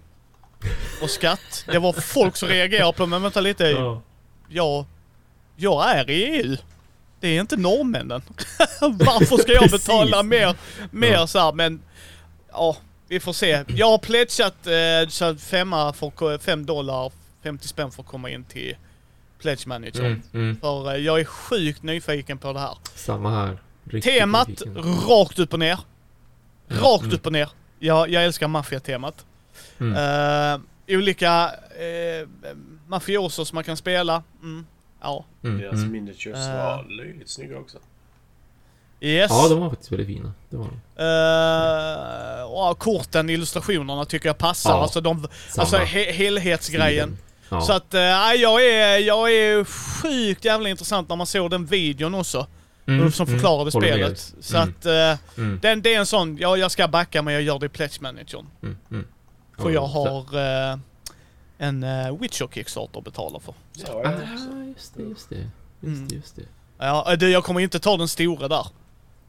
[1.01, 1.65] Och skatt.
[1.71, 3.63] Det var folk som reagerade på, men vänta lite.
[3.63, 4.01] Ja.
[4.49, 4.85] Jag,
[5.55, 6.57] jag är i EU.
[7.19, 8.21] Det är inte norrmännen.
[8.81, 10.55] Varför ska jag betala mer,
[10.91, 11.27] mer Ja.
[11.27, 11.81] så här, men
[12.51, 12.77] ja,
[13.07, 13.63] vi får se.
[13.67, 17.11] Jag har pledgat eh, så femma för, ko- fem dollar,
[17.43, 18.75] 50 spänn för att komma in till
[19.39, 20.05] Pledge Manager.
[20.05, 20.59] Mm, mm.
[20.59, 22.77] För eh, jag är sjukt nyfiken på det här.
[22.95, 23.57] Samma här.
[23.83, 24.75] Riktigt Temat, nyfiken.
[24.83, 25.79] rakt upp och ner.
[26.67, 27.15] Rakt Mm.
[27.15, 27.49] upp och ner.
[27.79, 29.25] Jag, jag älskar maffiatemat.
[29.79, 29.93] Mm.
[29.95, 30.61] Uh,
[30.97, 32.27] olika uh,
[32.87, 34.23] mafiosos som man kan spela.
[34.43, 34.65] Mm.
[35.01, 35.25] Ja.
[35.43, 35.91] Mm, Deras mm.
[35.91, 36.55] miniatures Eh.
[36.55, 37.77] var löjligt snygga också.
[39.01, 39.31] Yes.
[39.31, 40.33] Ja, de var faktiskt väldigt fina.
[40.49, 40.71] Det var de.
[42.71, 44.69] Och korten, illustrationerna tycker jag passar.
[44.71, 45.61] Ja, alltså de, samma.
[45.63, 47.17] alltså he helhetsgrejen.
[47.49, 47.61] Ja.
[47.61, 47.99] Så att, uh,
[48.41, 52.47] jag, är, jag är sjukt jävla intressant när man såg den videon också.
[52.87, 53.73] Mm, som mm, förklarade med.
[53.73, 54.33] spelet.
[54.41, 57.33] Så Mm, att, eh, mm, den, det är en sån, ja jag ska backa men
[57.33, 58.45] jag gör det i Pledge Managern.
[58.63, 59.05] mm, mm.
[59.57, 60.37] För Ja, jag har
[60.71, 60.77] eh,
[61.57, 63.53] en uh, Witcher Kickstarter att betala för.
[63.77, 64.01] Så.
[64.03, 64.11] Ja, Ah,
[64.75, 65.35] just det, just det.
[65.35, 65.49] Just
[65.83, 66.07] Mm.
[66.07, 66.41] det, just det.
[66.79, 68.67] Ja, du, jag kommer inte ta den stora där.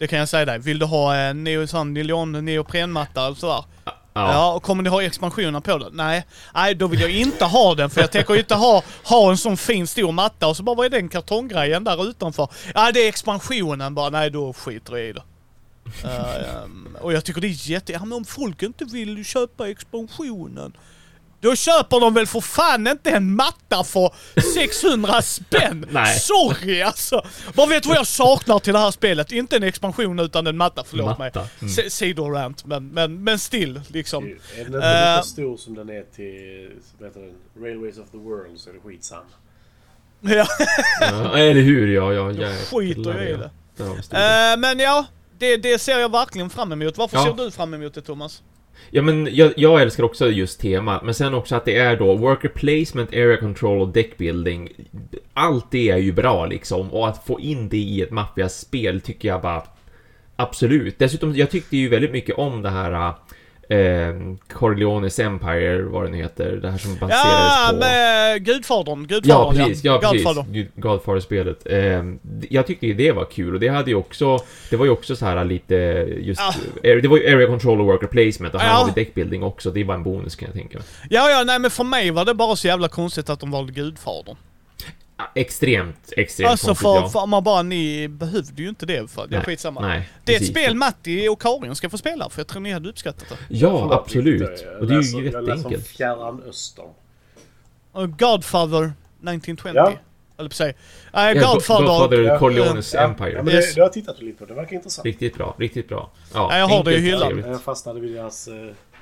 [0.01, 0.59] Det kan jag säga dig.
[0.59, 3.65] Vill du ha en sån nylon neoprenmatta eller sådär?
[3.85, 3.93] Ja.
[4.13, 4.53] Ja.
[4.53, 5.91] och kommer ni ha expansioner på den?
[5.93, 6.27] Nej.
[6.55, 9.57] Nej, då vill jag inte ha den för jag tänker inte ha, ha en sån
[9.57, 12.49] fin stor matta och så bara vad är den kartonggrejen där utanför?
[12.75, 14.11] Ja, det är expansionen bara.
[14.11, 15.23] Nej, då skiter jag i det.
[16.65, 17.93] Um, och jag tycker det är jätte...
[17.93, 20.73] Ja, men om folk inte vill köpa expansionen.
[21.41, 24.13] Då köper de väl för fan inte en matta för
[24.55, 25.87] 600 spänn!
[25.91, 26.19] Nej.
[26.19, 27.27] Sorry alltså!
[27.55, 29.33] Vad vet du vad jag saknar till det här spelet?
[29.33, 31.31] Inte en expansion utan en matta, förlåt mig.
[31.35, 31.49] Matta.
[31.61, 31.75] Mm.
[31.87, 34.25] S- Sidorant, men, men, men still liksom.
[34.25, 35.17] Är den inte Eh.
[35.17, 37.65] lika stor som den är till vad heter den?
[37.65, 39.23] Railways of the World så är det skitsamma.
[40.21, 40.47] Ja,
[41.01, 41.95] Ja, eller hur?
[41.95, 43.37] Ja, ja, då skiter jag i ja.
[43.39, 43.51] det.
[44.03, 44.23] Studion.
[44.23, 45.07] Eh, men ja,
[45.39, 46.99] det, det ser jag verkligen fram emot.
[46.99, 47.25] Varför Ja.
[47.37, 48.43] ser du fram emot det Thomas?
[48.91, 52.17] Ja men jag, jag älskar också just temat, men sen också att det är då
[52.17, 54.69] worker placement, area control och deck building.
[55.33, 59.29] Allt det är ju bra liksom, och att få in det i ett maffiaspel tycker
[59.29, 59.63] jag bara
[60.41, 60.99] Absolut.
[60.99, 63.15] Dessutom, jag tyckte ju väldigt mycket om det här äh,
[63.71, 64.15] eh,
[64.53, 67.77] Corleones Empire, vad den heter, det här som baserades Ja, på...
[67.79, 69.07] med Gudfadern.
[69.11, 69.85] Ja, Gudfadern precis.
[69.85, 70.25] Ja, precis.
[70.25, 70.69] Godfather.
[70.77, 71.67] Godfather-spelet.
[71.67, 72.03] Eh,
[72.51, 74.39] jag tyckte ju det var kul och det hade ju också...
[74.71, 75.75] Det var ju också så här lite
[76.21, 76.41] just...
[76.41, 76.55] Ah.
[76.83, 78.75] Det var ju area control och worker placement och här Ja.
[78.75, 79.71] har vi deckbuilding också.
[79.71, 80.87] Det var en bonus kan jag tänka mig.
[81.11, 83.73] Ja, ja, nej men för mig var det bara så jävla konstigt att de valde
[83.73, 84.37] Gudfadern.
[85.35, 87.09] Extremt, extremt Alltså konstigt, för, ja.
[87.09, 89.81] för man bara, ni behövde ju inte det för, ja Nej, skitsamma.
[89.81, 92.73] Nej, Det är ett spel Matti och Karin ska få spela för jag tror ni
[92.73, 93.37] hade uppskattat det.
[93.49, 94.63] Ja, Förlåt, absolut.
[94.65, 95.87] Jag Och det är läser- ju Jag läser jätteenkelt.
[95.87, 96.89] Fjärran Östern.
[98.19, 98.93] Godfather
[99.23, 99.73] 1920.
[99.75, 99.93] Ja.
[100.39, 100.77] Eller på sig.
[101.13, 101.87] Nej, Ja, Godfather.
[101.87, 103.33] Godfather Ja, Corleones Ja, Empire.
[103.33, 103.67] Ja, men Yes.
[103.69, 104.45] det, det har jag tittat lite på.
[104.45, 105.07] Det verkar intressant.
[105.07, 106.11] Riktigt bra, riktigt bra.
[106.35, 107.39] Ja, Ja, jag har det i hyllan.
[107.47, 108.55] Jag fastnade vid deras eh,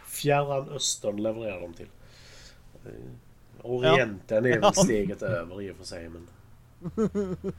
[0.08, 1.86] Fjärran Östern levererar de till.
[3.68, 4.60] Eh, Orienten är Ja.
[4.60, 6.08] väl steget över i och för sig.
[6.08, 6.28] Men...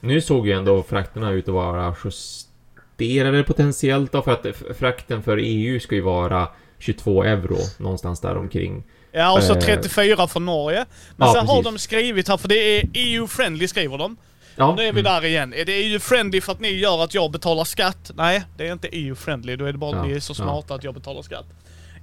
[0.00, 4.46] Nu såg ju ändå frakterna ut att vara justerade potentiellt då, för att
[4.78, 6.48] frakten för EU ska ju vara
[6.78, 8.82] 22 euro någonstans där omkring.
[9.12, 9.60] Ja, och så Eh.
[9.60, 10.86] 34 från Norge.
[11.16, 11.64] Men Ja, sen har precis.
[11.72, 14.16] de skrivit här, för det är EU-friendly skriver de.
[14.56, 15.04] Ja, Nu är vi mm.
[15.12, 15.54] där igen.
[15.54, 18.10] Är det EU-friendly för att ni gör att jag betalar skatt?
[18.14, 19.56] Nej, det är inte EU-friendly.
[19.56, 20.34] Då är det bara att Ja, ni är så ja.
[20.34, 21.46] smarta att jag betalar skatt.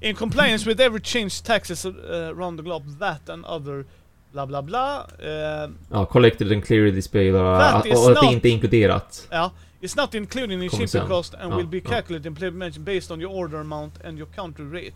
[0.01, 1.91] In compliance with every change taxes uh,
[2.35, 3.85] around the globe, VAT and other
[4.31, 5.07] bla bla bla.
[5.19, 9.27] Eh, Ja, collected and clearly displayed och, That och att det inte är inkluderat.
[9.31, 9.51] ja.
[9.81, 11.07] It's not including in shipping sen.
[11.07, 11.89] cost and Ja, will be ja.
[11.89, 14.93] calculated and implemented based on your order amount and your country rate.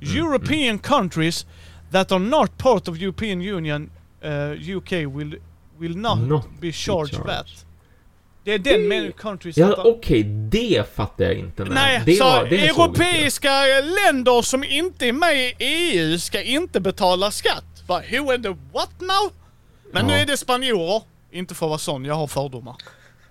[0.00, 1.46] Mm, European countries
[1.92, 3.90] that are not part of European Union,
[4.24, 5.34] uh, UK will
[5.78, 7.26] will not, Not be charged charged.
[7.26, 7.63] VAT.
[8.44, 11.64] Det är den many countries Ja, okej, det fattar jag inte.
[11.64, 13.50] Nej, det så var- det europeiska
[13.80, 17.64] länder som inte är med i EU ska inte betala skatt.
[17.86, 19.32] Bara, who in the what now?
[19.92, 20.18] Men nu Ja.
[20.18, 21.02] är det spanjorer.
[21.32, 22.76] Inte för att vara sån, jag har fördomar.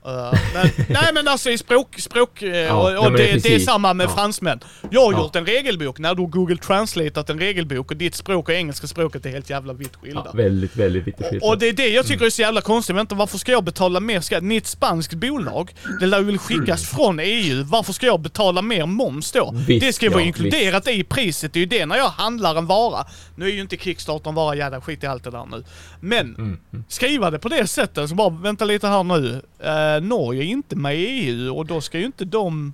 [0.07, 3.59] Uh, men, nej men alltså i språk, språk uh, Ja, och, och det, det är
[3.59, 4.09] samma med Ja.
[4.15, 4.59] fransmän.
[4.91, 5.19] Jag har Ja.
[5.19, 9.25] gjort en regelbok, när du Google Translateat en regelbok och ditt språk och engelska språket
[9.25, 10.31] är helt jävla vitt skilda.
[10.33, 12.95] Väldigt, väldigt vitt Och, och det är det jag tycker är så jävla konstigt.
[12.95, 14.43] Vänta, varför ska jag betala mer skatt?
[14.43, 15.71] Ni är ett spanskt bolag.
[15.99, 17.63] Det lär väl skickas från EU.
[17.63, 19.51] Varför ska jag betala mer moms då?
[19.67, 21.53] Visst, det ska ju vara inkluderat i priset.
[21.53, 23.05] Det är ju det när jag handlar en vara.
[23.35, 25.63] Nu är ju inte Kickstarter en vara, jävla skit i allt det där nu.
[25.99, 26.83] Men Mm, mm.
[26.87, 29.41] skriva det på det sättet, så bara vänta lite här nu.
[29.59, 32.73] Eh, Norge är inte med i EU och då ska ju inte de...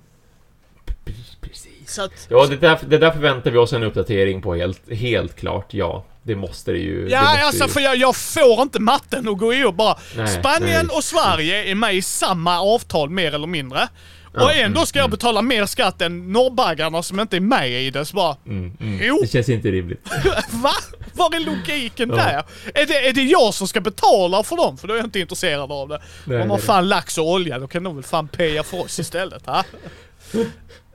[1.40, 1.98] Precis.
[1.98, 5.74] Att, Ja, det där, det där förväntar vi oss en uppdatering på helt, helt klart,
[5.74, 6.04] ja.
[6.22, 7.04] Det måste det ju.
[7.04, 7.70] det Ja, måste alltså ju.
[7.70, 9.98] för jag, jag får inte matten att gå ihop bara.
[10.16, 10.96] Nej, Spanien nej.
[10.96, 13.88] och Sverige är med i samma avtal mer eller mindre.
[14.34, 15.10] Och ändå ska jag mm.
[15.10, 18.04] betala mer skatt än norrbaggarna som inte är med i det.
[18.04, 18.98] Så bara, Mm, mm.
[19.02, 19.18] Jo.
[19.22, 20.08] Det känns inte rimligt.
[20.50, 20.72] va?
[21.12, 22.44] Var är logiken där?
[22.74, 24.78] Är det, är det jag som ska betala för dem?
[24.78, 26.00] För då är jag inte intresserad av det.
[26.24, 28.80] Nej, Om man nej, fan lax och olja, då kan de väl fan peja för
[28.80, 29.46] oss istället.
[29.46, 29.64] Ha?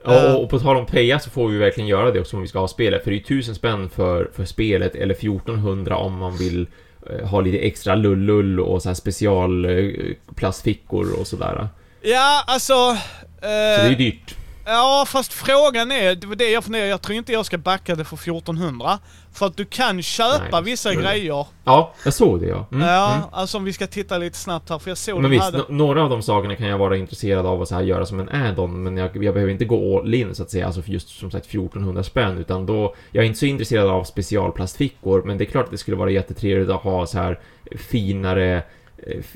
[0.04, 2.42] Ja, och, och på tal om peja så får vi verkligen göra det också om
[2.42, 3.04] vi ska ha spelet.
[3.04, 6.66] För det är ju 1000 spänn för, för spelet, eller 1400 om man vill
[7.10, 9.90] eh, ha lite extra lullull och så här special eh,
[10.34, 11.68] plastfickor och sådär.
[12.02, 12.96] Ja, alltså...
[13.40, 14.34] Så det är Eh, dyrt.
[14.68, 17.94] Ja, fast frågan är, det var det jag funderar, jag tror inte jag ska backa
[17.94, 18.98] det för 1400.
[19.32, 21.46] För att du kan köpa Nej, vissa det- grejer.
[21.64, 22.66] Ja, jag såg det ja.
[22.72, 23.26] Mm, ja, mm.
[23.32, 25.64] alltså om vi ska titta lite snabbt här, för jag såg Men visst, hade...
[25.68, 28.28] några av de sakerna kan jag vara intresserad av att så här göra som en
[28.28, 31.08] add-on, men jag, jag behöver inte gå all in så att säga, alltså för just
[31.08, 35.44] som sagt 1400 spänn, utan då, jag är inte så intresserad av specialplastfickor, men det
[35.44, 37.38] är klart att det skulle vara jättetrevligt att ha så här
[37.78, 38.62] finare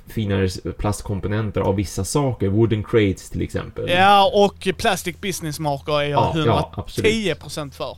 [0.06, 3.88] finare s- plastkomponenter av vissa saker, wooden crates till exempel.
[3.88, 7.12] Ja, och Plastic Business Marker är jag Ja, ja, absolut.
[7.38, 7.90] 110% för.
[7.90, 7.96] Uh,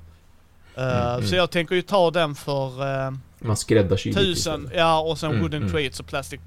[0.76, 1.26] Mm, mm.
[1.26, 2.66] Så jag tänker ju ta den för
[3.06, 5.72] uh, Man skräddarsyr tusen, ja och sen Mm, wooden mm.
[5.74, 6.40] crates och plastic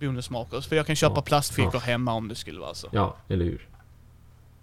[0.00, 0.66] bonus markers.
[0.66, 1.78] För jag kan köpa Ja, plastfickor ja.
[1.80, 2.88] hemma om det skulle vara så.
[2.90, 3.68] Ja, eller hur?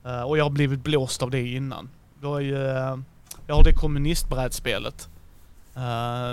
[0.05, 1.89] Eh, och jag har blivit blåst av det innan.
[2.21, 2.97] Då är ju, eh,
[3.47, 5.07] jag har det kommunistbrädspelet.
[5.77, 5.81] Uh,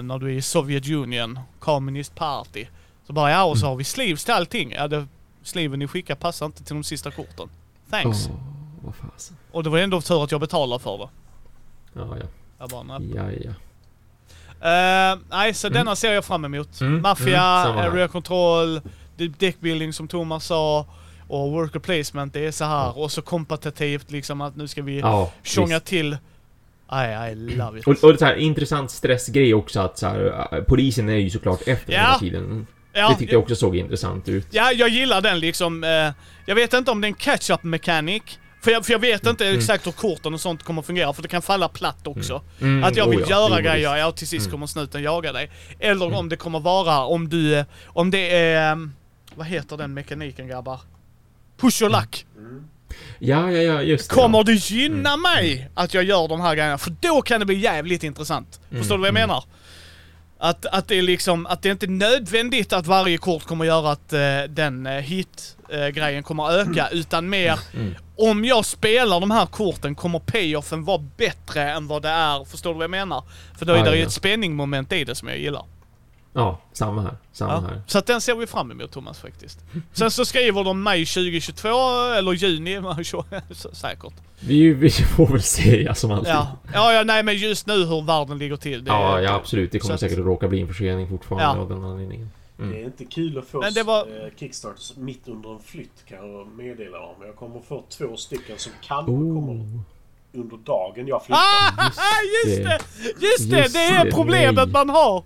[0.03, 2.67] när du är i Sovjetunionen, Communist Party.
[3.07, 3.71] Så bara ja, och så Mm.
[3.71, 4.73] har vi sleeves till allting.
[4.73, 5.07] Ja, det,
[5.43, 7.49] sleeven ni skickar passar inte till de sista korten.
[7.91, 8.29] Thanks.
[8.29, 8.37] Åh,
[8.85, 9.37] vad fasen.
[9.53, 11.09] Och det var ändå tur att jag betalade för det.
[11.93, 12.27] Ja, ja.
[12.59, 13.11] Jag bara, nej.
[13.15, 13.51] Ja, ja.
[14.61, 15.75] Eh, nej, så Mm.
[15.79, 16.81] denna ser jag fram emot.
[16.81, 18.81] Mm, Mafia, mm, area control,
[19.17, 20.87] de- deckbuilding som Thomas sa.
[21.29, 22.99] Och worker placement, det är så här.
[22.99, 26.17] Och så kompetitivt liksom att nu ska vi Ja, tjonga till.
[26.93, 27.87] I, I love it.
[27.87, 31.31] Och, och det är här, intressant stressgrej också att så här, äh, polisen är ju
[31.31, 31.99] såklart efter Ja.
[32.01, 32.67] hela tiden.
[32.97, 34.47] Ja, det tyckte jag också såg intressant ut.
[34.51, 35.85] ja, jag gillar den liksom.
[35.85, 36.11] eh,
[36.47, 38.23] jag vet inte om det är en catch-up mechanic.
[38.63, 39.59] För jag, för jag vet inte Mm.
[39.59, 42.43] exakt hur korten och sånt kommer fungera, för det kan falla platt också.
[42.61, 44.51] Mm, Att jag oh vill ja, göra grejer, ja till sist Mm.
[44.53, 45.51] kommer snuten jaga dig.
[45.81, 48.77] Eller om det kommer vara, om du, eh, om det är, eh,
[49.35, 50.81] vad heter den mekaniken grabbar?
[51.61, 52.27] Push your luck.
[53.19, 54.15] Ja, ja, ja, just det.
[54.15, 56.79] Kommer det gynna mig att jag gör de här grejerna?
[56.79, 58.61] För då kan det bli jävligt intressant.
[58.71, 59.29] Mm, Förstår du vad jag mm.
[59.29, 59.45] menar?
[60.39, 63.91] Att, att det är liksom, att det inte är nödvändigt att varje kort kommer göra
[63.91, 67.95] att eh, den eh, hit-grejen kommer öka, utan mer Mm.
[68.19, 72.45] om jag spelar de här korten kommer payoffen vara bättre än vad det är.
[72.45, 73.23] Förstår du vad jag menar?
[73.59, 75.65] För då är det ju ett spänningsmoment i det som jag gillar.
[76.37, 77.17] Ja, samma här.
[77.33, 77.61] Samma Ja.
[77.61, 77.83] här.
[77.87, 79.59] Så att den ser vi fram emot Thomas faktiskt.
[79.93, 81.69] Sen så skriver de maj 2022,
[82.19, 82.81] eller juni,
[83.73, 84.13] säkert.
[84.41, 86.33] Vi, vi får väl se, ja, som alltid.
[86.33, 86.57] Ja.
[86.75, 88.85] ja, ja, nej men just nu hur världen ligger till.
[88.85, 89.73] Det, ja, ja, absolut.
[89.73, 91.63] Det kommer så att- säkert att råka bli en försening fortfarande Ja.
[91.63, 92.31] av den anledningen.
[92.57, 92.85] Det är Mm.
[92.85, 96.47] inte kul att få Men det var- eh, Kickstarters mitt under en flytt kan jag
[96.57, 97.15] meddela om.
[97.27, 99.35] Jag kommer få två stycken som kanske Oh.
[99.35, 99.69] kommer
[100.35, 101.41] under dagen jag flyttar.
[101.41, 101.91] Ah,
[102.47, 102.79] just det!
[103.05, 104.67] Just det, Just det är det, problemet nej.
[104.73, 105.25] man har.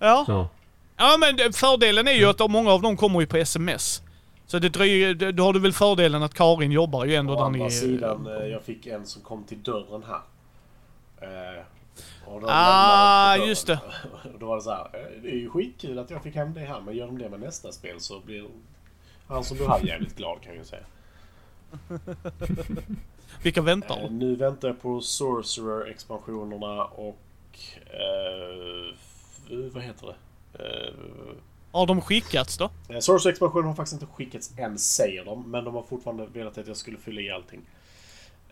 [0.00, 0.24] Ja.
[0.28, 0.48] Ja.
[0.96, 4.02] ja, men det- fördelen är ju att många av dem kommer ju på sms.
[4.46, 7.36] Så det dröjer, det- då har du väl fördelen att Karin jobbar ju ändå Å
[7.36, 7.70] där andra ni...
[7.70, 10.20] sidan, eh, jag fick en som kom till dörren här.
[11.56, 11.62] Eh,
[12.26, 13.80] och då Ah, just dörren.
[14.12, 16.54] Och Då var det så här, eh, det är ju skitkul att jag fick hem
[16.54, 18.44] det här, men gör de det med nästa spel så blir
[19.26, 20.82] han som du här jävligt glad kan jag säga.
[23.42, 27.18] Vilka väntar Eh, nu väntar jag på Sorcerer-expansionerna och...
[27.86, 28.94] Eh,
[29.56, 30.14] vad heter det?
[30.64, 30.94] Eh,
[31.72, 32.70] Har de skickats då?
[32.88, 35.50] Eh, Source-expansionen har faktiskt inte skickats än, säger de.
[35.50, 37.60] Men de har fortfarande velat att jag skulle fylla i allting.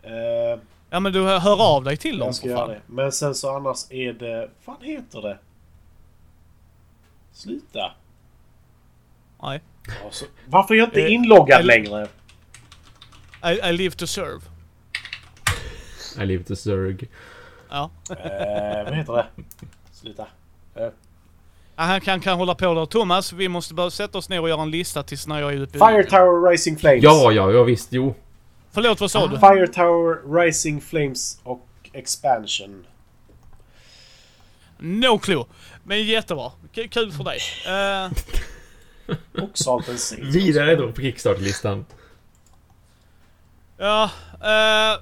[0.03, 0.59] Eh,
[0.91, 2.69] Ja men du hör av dig till dem jag ska för göra fan.
[2.69, 2.81] det.
[2.85, 4.49] Men sen så annars är det...
[4.65, 5.37] Vad heter det?
[7.31, 7.91] Sluta!
[9.41, 9.61] Nej.
[10.05, 12.07] Alltså, varför är jag inte Eh, inloggad el- längre?
[13.43, 14.41] I, I live to serve.
[16.21, 17.07] I live to Zerg.
[17.69, 17.89] Ja.
[18.09, 19.27] Eh, vad heter det?
[19.91, 20.27] Sluta.
[21.75, 22.85] Ja, Han kan, kan hålla på där.
[22.85, 25.63] Thomas, vi måste bara sätta oss ner och göra en lista tills när jag är
[25.63, 26.03] i Fire.
[26.03, 27.03] Tower Rising Flames.
[27.03, 28.15] Ja, ja, ja visst, jo.
[28.71, 29.39] Förlåt, vad sa du?
[29.39, 32.85] Fire Tower Rising Flames och Expansion.
[34.77, 35.45] No clue.
[35.83, 36.51] Men jättebra.
[36.75, 37.39] K- kul för dig.
[37.67, 40.13] Eh, Och Salt.
[40.19, 41.85] Vidare då på Kickstarter-listan.
[43.77, 44.03] ja,
[44.33, 44.99] eh,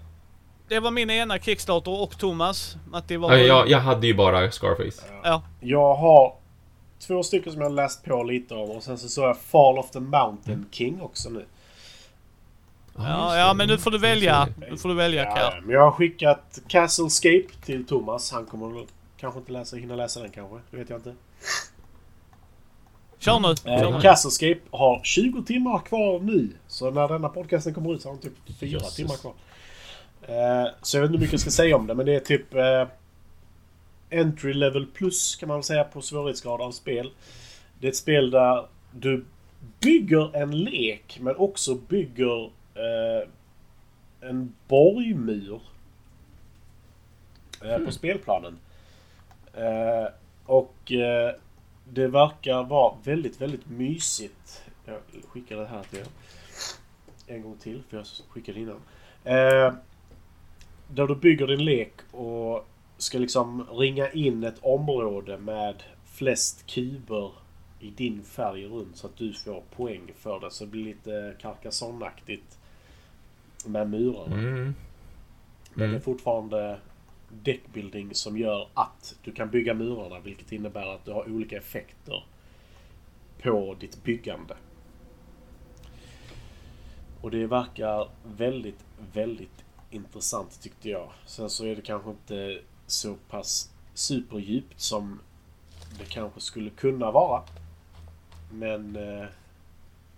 [0.68, 2.78] det var min ena Kickstarter och Thomas.
[2.88, 3.34] Matti var...
[3.34, 5.04] Ja, jag, jag hade ju bara Scarface.
[5.24, 5.42] Ja.
[5.60, 6.36] Jag har
[7.00, 9.78] två stycken som jag har läst på lite om och sen så såg jag Fall
[9.80, 11.46] of the Mountain King också nu.
[12.98, 14.48] Ja, ja, men nu får du välja.
[14.70, 18.32] Nu får du välja, Ja, men jag har skickat Castlescape till Thomas.
[18.32, 18.86] Han kommer
[19.18, 20.58] kanske inte läsa, hinna läsa den kanske.
[20.72, 21.16] Det vet jag inte.
[23.20, 23.48] Kör nu.
[23.50, 24.02] Eh, Kör nu.
[24.02, 26.50] Castlescape har 20 timmar kvar nu.
[26.68, 28.96] Så när denna podcasten kommer ut så har han typ 4 Jösses.
[28.96, 29.34] timmar kvar.
[30.28, 32.20] Eh, så jag vet inte hur mycket jag ska säga om det men det är
[32.20, 32.88] typ eh,
[34.12, 37.12] Entry level plus kan man väl säga på svårighetsgrad av spel.
[37.80, 39.26] Det är ett spel där du
[39.80, 42.46] bygger en lek men också bygger
[42.76, 43.28] eh,
[44.22, 45.62] en borgmur
[47.64, 48.58] eh, på spelplanen.
[49.54, 50.08] Eh,
[50.46, 51.36] och eh,
[51.90, 54.64] det verkar vara väldigt, väldigt mysigt.
[54.86, 54.98] Jag
[55.30, 56.08] skickar det här till er.
[57.28, 58.82] En gång till, för jag skickade innan.
[60.90, 67.32] Där du bygger din lek och ska liksom ringa in ett område med flest kuber
[67.80, 70.52] i din färg runt så att du får poäng för det.
[70.52, 72.58] Så det blir lite Carcassonne-aktigt
[73.66, 74.26] med murar.
[74.26, 74.56] Mm.
[74.64, 74.76] Men
[75.74, 76.02] det är Mm.
[76.02, 76.80] fortfarande
[77.30, 82.24] deckbuilding som gör att du kan bygga murarna vilket innebär att du har olika effekter
[83.44, 84.56] på ditt byggande.
[87.22, 91.12] Och det verkar väldigt, väldigt intressant tyckte jag.
[91.26, 95.20] Sen så är det kanske inte så pass superdjupt som
[96.00, 97.44] det kanske skulle kunna vara.
[98.52, 99.26] Men eh,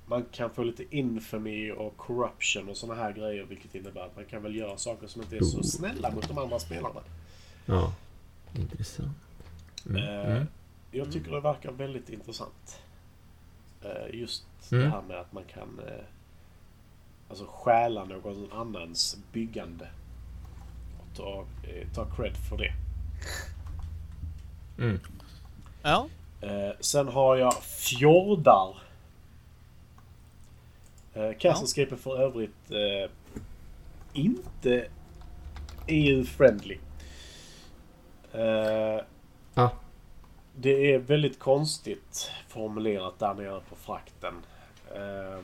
[0.05, 4.25] man kan få lite infamy och corruption och såna här grejer vilket innebär att man
[4.25, 5.63] kan väl göra saker som inte är så Oh.
[5.63, 7.01] snälla mot de andra spelarna.
[7.65, 7.93] Ja.
[8.55, 9.17] Intressant.
[9.85, 10.03] Mm.
[10.03, 10.47] Eh, Mm.
[10.91, 12.79] Jag tycker det verkar väldigt intressant.
[13.83, 14.83] Eh, Just Mm.
[14.83, 16.03] det här med att man kan eh,
[17.29, 19.87] alltså stjäla någon annans byggande.
[20.99, 22.73] Och ta, eh, ta cred för det.
[24.77, 24.99] Mm.
[25.83, 26.07] Ja.
[26.41, 28.75] Eh, Sen har jag fjordar.
[31.13, 33.11] Eh, Castlescape är för övrigt eh,
[34.13, 34.87] inte
[35.87, 36.77] EU-friendly.
[38.33, 39.01] Eh,
[39.53, 39.69] Ah.
[40.55, 44.33] Det är väldigt konstigt formulerat där nere på frakten.
[44.95, 45.43] Eh,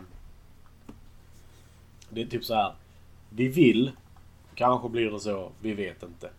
[2.15, 2.75] det är typ så här.
[3.29, 3.91] Vi vill.
[4.55, 5.51] Kanske blir det så.
[5.61, 6.29] Vi vet inte.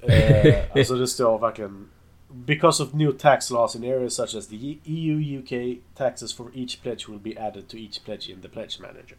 [0.00, 1.88] Eh, alltså det står verkligen
[2.32, 6.82] Because of new tax laws in areas such as the EU, UK, taxes for each
[6.82, 9.16] pledge will be added to each pledge in the pledge manager.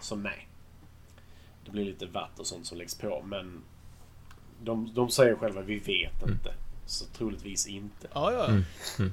[0.00, 0.48] Så nej.
[1.64, 3.62] Det blir lite vatt och sånt som läggs på men
[4.62, 6.54] de, de säger själva vi vet inte.
[6.86, 8.08] Så troligtvis inte.
[8.12, 8.46] Ja, ja.
[8.46, 8.64] Mm.
[8.98, 9.12] Mm.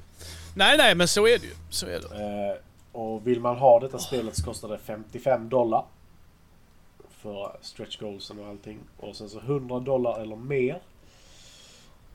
[0.54, 1.54] Nej, nej, men så är det ju.
[1.70, 2.22] Så är det.
[2.22, 5.84] Eh, och vill man ha detta spelet så kostar det 55 dollar.
[7.10, 8.78] För stretch goalsen och allting.
[8.96, 10.82] Och sen så 100 dollar eller mer.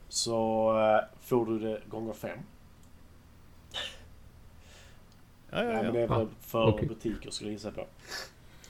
[0.08, 2.38] Så eh, får du det gånger fem.
[5.50, 6.88] Ja, Ja, ja, men det är väl Ah, för okej.
[6.88, 7.84] butiker skulle jag gissa på.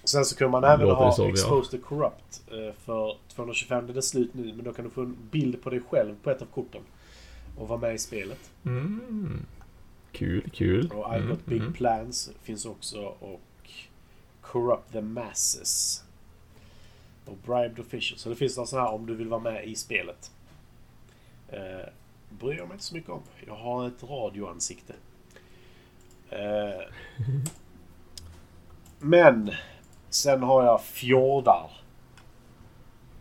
[0.04, 1.30] Sen så kan man även ha det som, ja.
[1.30, 3.86] Exposed to Corrupt eh, för 225.
[3.86, 6.30] Det är slut nu men då kan du få en bild på dig själv på
[6.30, 6.82] ett av korten.
[7.58, 8.50] Och vara med i spelet.
[8.64, 9.46] Mm.
[10.12, 10.90] Kul, kul.
[10.90, 11.72] Och I've Mm, got big mm.
[11.72, 13.40] plans finns också och
[14.40, 16.04] Corrupt the Masses.
[17.24, 18.20] Och Bribed Officials.
[18.22, 20.30] Så det finns några sådana här om du vill vara med i spelet.
[21.48, 21.88] Eh,
[22.30, 23.22] bryr jag mig inte så mycket om.
[23.46, 24.94] Jag har ett radioansikte.
[26.30, 26.82] Eh,
[28.98, 29.50] men
[30.08, 31.70] sen har jag fjordar.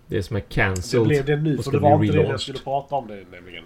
[0.07, 1.07] Det som är Det cancelled.
[1.07, 3.63] blev det nu för det var inte det jag skulle prata om det nämligen.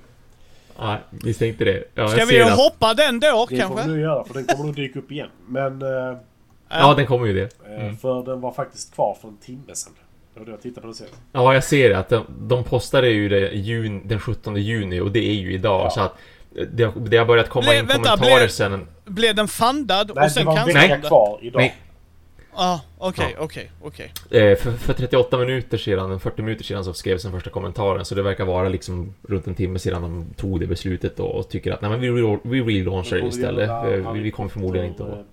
[0.82, 1.84] Nej, misstänkte det.
[1.95, 2.58] Ja, Ska jag vi att...
[2.58, 3.88] hoppa den då Det får vi kanske?
[3.88, 5.30] nu göra för den kommer nog dyka upp igen.
[5.48, 6.18] Men eh,
[6.70, 7.49] Ja, den kommer ju det.
[7.70, 7.98] Mm.
[7.98, 9.94] för den var faktiskt kvar för en timme sedan.
[10.34, 11.16] Det var då jag tittade på det senast.
[11.32, 11.98] Ja, jag ser det.
[11.98, 15.86] Att de, de postade ju det jun, den 17 juni och det är ju idag.
[15.86, 15.90] Ja.
[15.90, 16.16] Så att
[16.72, 18.88] det, har- det har börjat komma Blev- in vänta, kommentarer blev- sen.
[19.06, 21.08] Blev den fundad Nej, och sen det var en vecka det?
[21.08, 21.60] kvar idag.
[21.60, 21.76] Nej.
[22.53, 23.44] Ah, okej, Ja.
[23.44, 24.11] okej, okej.
[24.32, 28.06] Eh, för, för 38 minuter sedan, 40 minuter sedan så skrevs den första kommentaren.
[28.06, 31.49] Så det verkar vara liksom runt en timme sedan de tog det beslutet då och
[31.49, 33.69] tycker att nej men vi, re- vi relaunchar det istället.
[33.69, 35.26] Eh, Vi, vi kommer förmodligen inte att...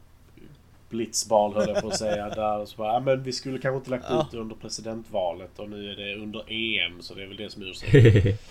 [0.90, 2.58] Blitzbal höll jag på att säga där.
[2.60, 5.70] Och så bara, ja, men vi skulle kanske inte lagt ut det under presidentvalet och
[5.70, 8.32] nu är det under EM så det är väl det som är ursäkten.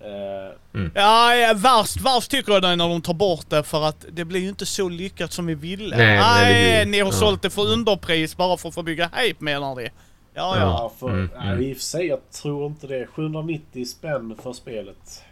[0.00, 3.84] Eh, Ja, ja, värst, värst tycker jag det är när de tar bort det för
[3.88, 5.96] att det blir ju inte så lyckat som vi ville.
[5.96, 6.90] Nej, Nej, hur?
[6.90, 7.12] ni har Ja.
[7.12, 9.82] sålt det för underpris bara för att få bygga hype menar de.
[9.82, 9.90] Ja,
[10.34, 10.56] ja.
[10.58, 11.62] ja, för, Mm, nej, mm.
[11.62, 13.06] I och för sig, jag tror inte det.
[13.06, 15.22] 790 spänn för spelet.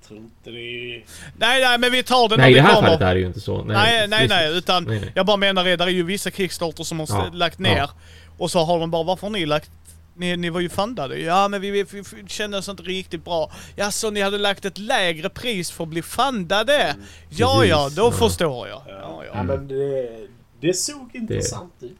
[0.00, 1.04] Jag tror inte det är...
[1.36, 2.88] Nej, nej, men vi tar det när Nej, i vi det här kommer.
[2.88, 3.64] fallet är det ju inte så.
[3.64, 4.30] Nej, nej, visst.
[4.30, 5.12] nej, utan Nej, nej.
[5.14, 7.76] jag bara menar det, där är ju vissa Kickstarter som har Ja, lagt ner.
[7.76, 7.90] ja.
[8.38, 9.70] Och så har de bara, varför har ni lagt
[10.16, 11.18] ni, ni var ju fundade.
[11.18, 13.52] Ja men vi, vi, vi, kände oss inte riktigt bra.
[13.76, 16.96] Ja så ni hade lagt ett lägre pris för att bli fundade?
[17.28, 18.10] Ja Precis, ja, då ja.
[18.12, 18.82] förstår jag.
[18.86, 19.30] Ja, Ja, ja.
[19.34, 20.26] ja, men det,
[20.60, 21.96] det såg intressant ut.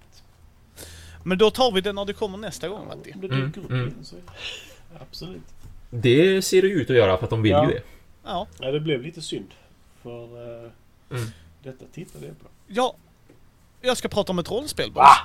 [1.22, 3.12] Men då tar vi det när det kommer nästa gång Matti.
[3.14, 3.94] Om det Mm, mm.
[5.01, 5.43] Absolut.
[5.90, 7.68] Det ser det ut att göra för att de vill Ja.
[7.68, 7.82] ju det.
[8.24, 8.47] Ja.
[8.60, 9.48] Ja, det blev lite synd.
[10.02, 10.24] För
[10.64, 10.70] eh,
[11.10, 11.26] Mm.
[11.62, 12.47] detta tittade jag på.
[12.66, 12.94] ja.
[13.80, 14.97] Jag ska prata om ett rollspel boys.
[14.97, 15.16] Va?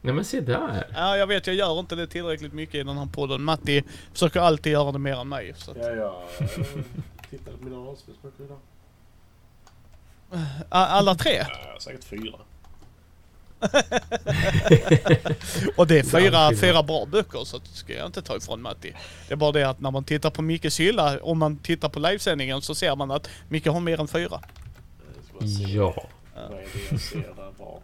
[0.00, 0.86] Nej men se där.
[0.94, 3.42] Ja jag vet, jag gör inte det tillräckligt mycket i den här podden.
[3.42, 5.54] Matti försöker alltid göra det mer än mig.
[5.56, 6.48] Så att, Ja, jag eh,
[7.30, 8.58] tittade på mina rollspelsböcker idag.
[10.68, 11.44] Alla tre.
[11.48, 12.32] Ja, säkert fyra.
[15.76, 18.92] Och det är fyra, fyra bra böcker så det ska jag inte ta ifrån Matti.
[19.28, 22.00] Det är bara det att när man tittar på Mickes hylla, om man tittar på
[22.00, 24.40] livesändningen så ser man att Micke har mer än fyra.
[25.38, 25.94] Jag Ja.
[26.34, 27.82] Vad är det jag ser där bak?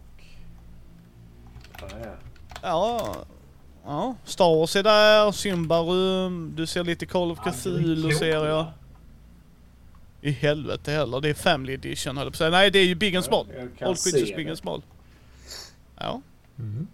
[1.91, 2.15] Ja, ja.
[2.63, 3.15] Ja,
[3.85, 4.15] ja.
[4.25, 8.67] Star Wars är där, Symbarum, du ser lite Call of Ja, Cthulhu är ser jag.
[10.21, 12.51] I helvete heller, det är Family Edition höll jag.
[12.53, 13.47] Nej, det är ju Big and Small.
[13.47, 14.37] Se Creatures.
[14.37, 14.83] Big and Small.
[15.99, 16.21] Ja.
[16.59, 16.87] Mm.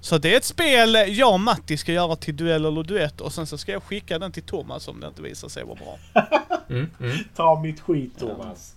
[0.00, 3.32] Så det är ett spel jag och Matti ska göra till duell eller duett och
[3.32, 5.98] sen så ska jag skicka den till Thomas om det inte visar sig vara bra.
[6.70, 6.90] Mm.
[7.00, 7.16] Mm.
[7.36, 8.74] Ta mitt skit Thomas.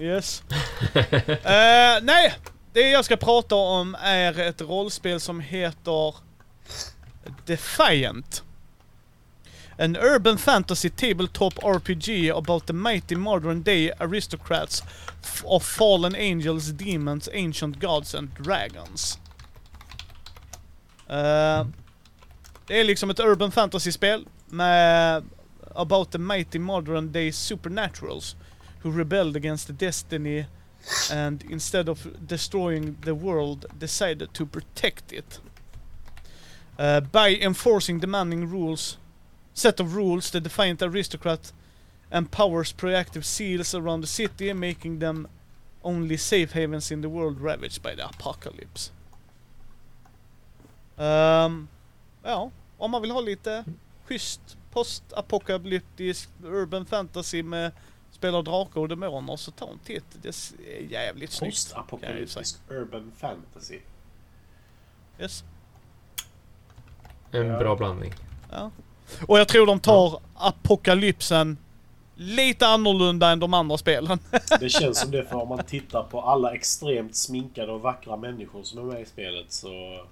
[0.00, 0.42] Yes.
[0.94, 2.34] Eh, nej,
[2.72, 6.14] det jag ska prata om är ett rollspel som heter
[7.46, 8.42] Defiant.
[9.78, 14.82] An urban fantasy tabletop RPG about the mighty modern day aristocrats
[15.44, 19.18] of fallen angels, demons, ancient gods and dragons.
[21.10, 21.66] Uh,
[22.66, 25.24] det är liksom ett urban fantasy-spel med
[25.74, 28.36] about the mighty modern day supernaturals
[28.82, 30.44] who rebelled against the destiny
[31.10, 35.38] and instead of destroying the world decided to protect it.
[36.78, 38.96] Uh, by enforcing demanding rules,
[39.54, 41.52] set of rules, the defiant aristocrat
[42.12, 45.28] empowers proactive seals around the city, making them
[45.84, 48.90] only safe havens in the world ravaged by the apocalypse.
[50.98, 51.68] Um,
[52.22, 53.64] ja, om man vill ha lite
[54.06, 57.72] schysst postapokalyptisk urban fantasy med
[58.20, 60.04] spela drakar och demoner så ta en titt.
[60.22, 61.54] Det är jävligt snyggt.
[61.54, 63.78] Postapokalyptisk urban fantasy.
[65.20, 65.44] Yes.
[67.30, 67.58] En Ja.
[67.58, 68.14] bra blandning.
[68.50, 68.70] Ja.
[69.28, 71.58] Och jag tror de tar apokalypsen
[72.14, 74.18] lite annorlunda än de andra spelen.
[74.60, 78.62] Det känns som det för om man tittar på alla extremt sminkade och vackra människor
[78.62, 80.04] som är med i spelet så...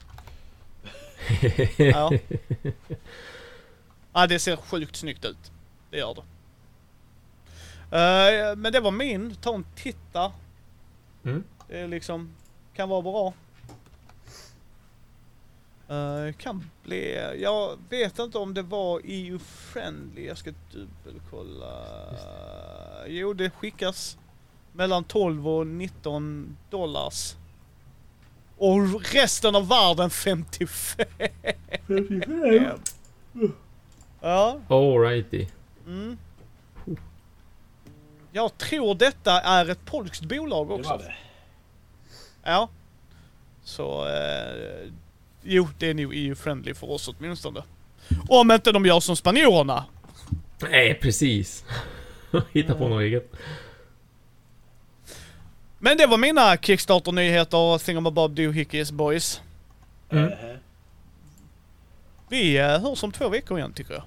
[1.76, 2.12] ja.
[4.12, 5.51] ja, det ser sjukt snyggt ut.
[5.90, 6.22] Det gör det.
[7.90, 9.35] Eh, men det var min.
[9.35, 10.32] Ta en titta.
[11.24, 11.44] Mm.
[11.69, 12.35] Det är liksom,
[12.74, 13.35] kan vara bra.
[15.89, 21.85] Eh, kan bli, jag vet inte om det var EU-friendly, jag ska dubbelkolla.
[23.06, 24.19] Jo, det skickas
[24.73, 27.36] mellan 12 och 19 dollars.
[28.56, 31.06] Och resten av världen 55.
[34.20, 35.47] Ja, Alrighty.
[35.86, 36.19] mm.
[38.33, 40.91] Jag tror detta är ett polskt bolag Det också.
[40.91, 41.15] var det.
[42.43, 42.69] Ja.
[43.65, 44.91] Så, eh,
[45.43, 47.63] jo det är nog EU-friendly för oss åtminstone.
[48.29, 49.85] Om inte de gör som spanjorerna.
[50.71, 51.65] Nej, precis.
[52.53, 53.33] Hitta på något eget.
[55.79, 59.41] Men det var mina Kickstarter-nyheter, Thingamabob Doohickeys boys.
[60.11, 60.33] Mm.
[62.29, 64.05] Vi eh, hörs om två veckor igen tycker jag.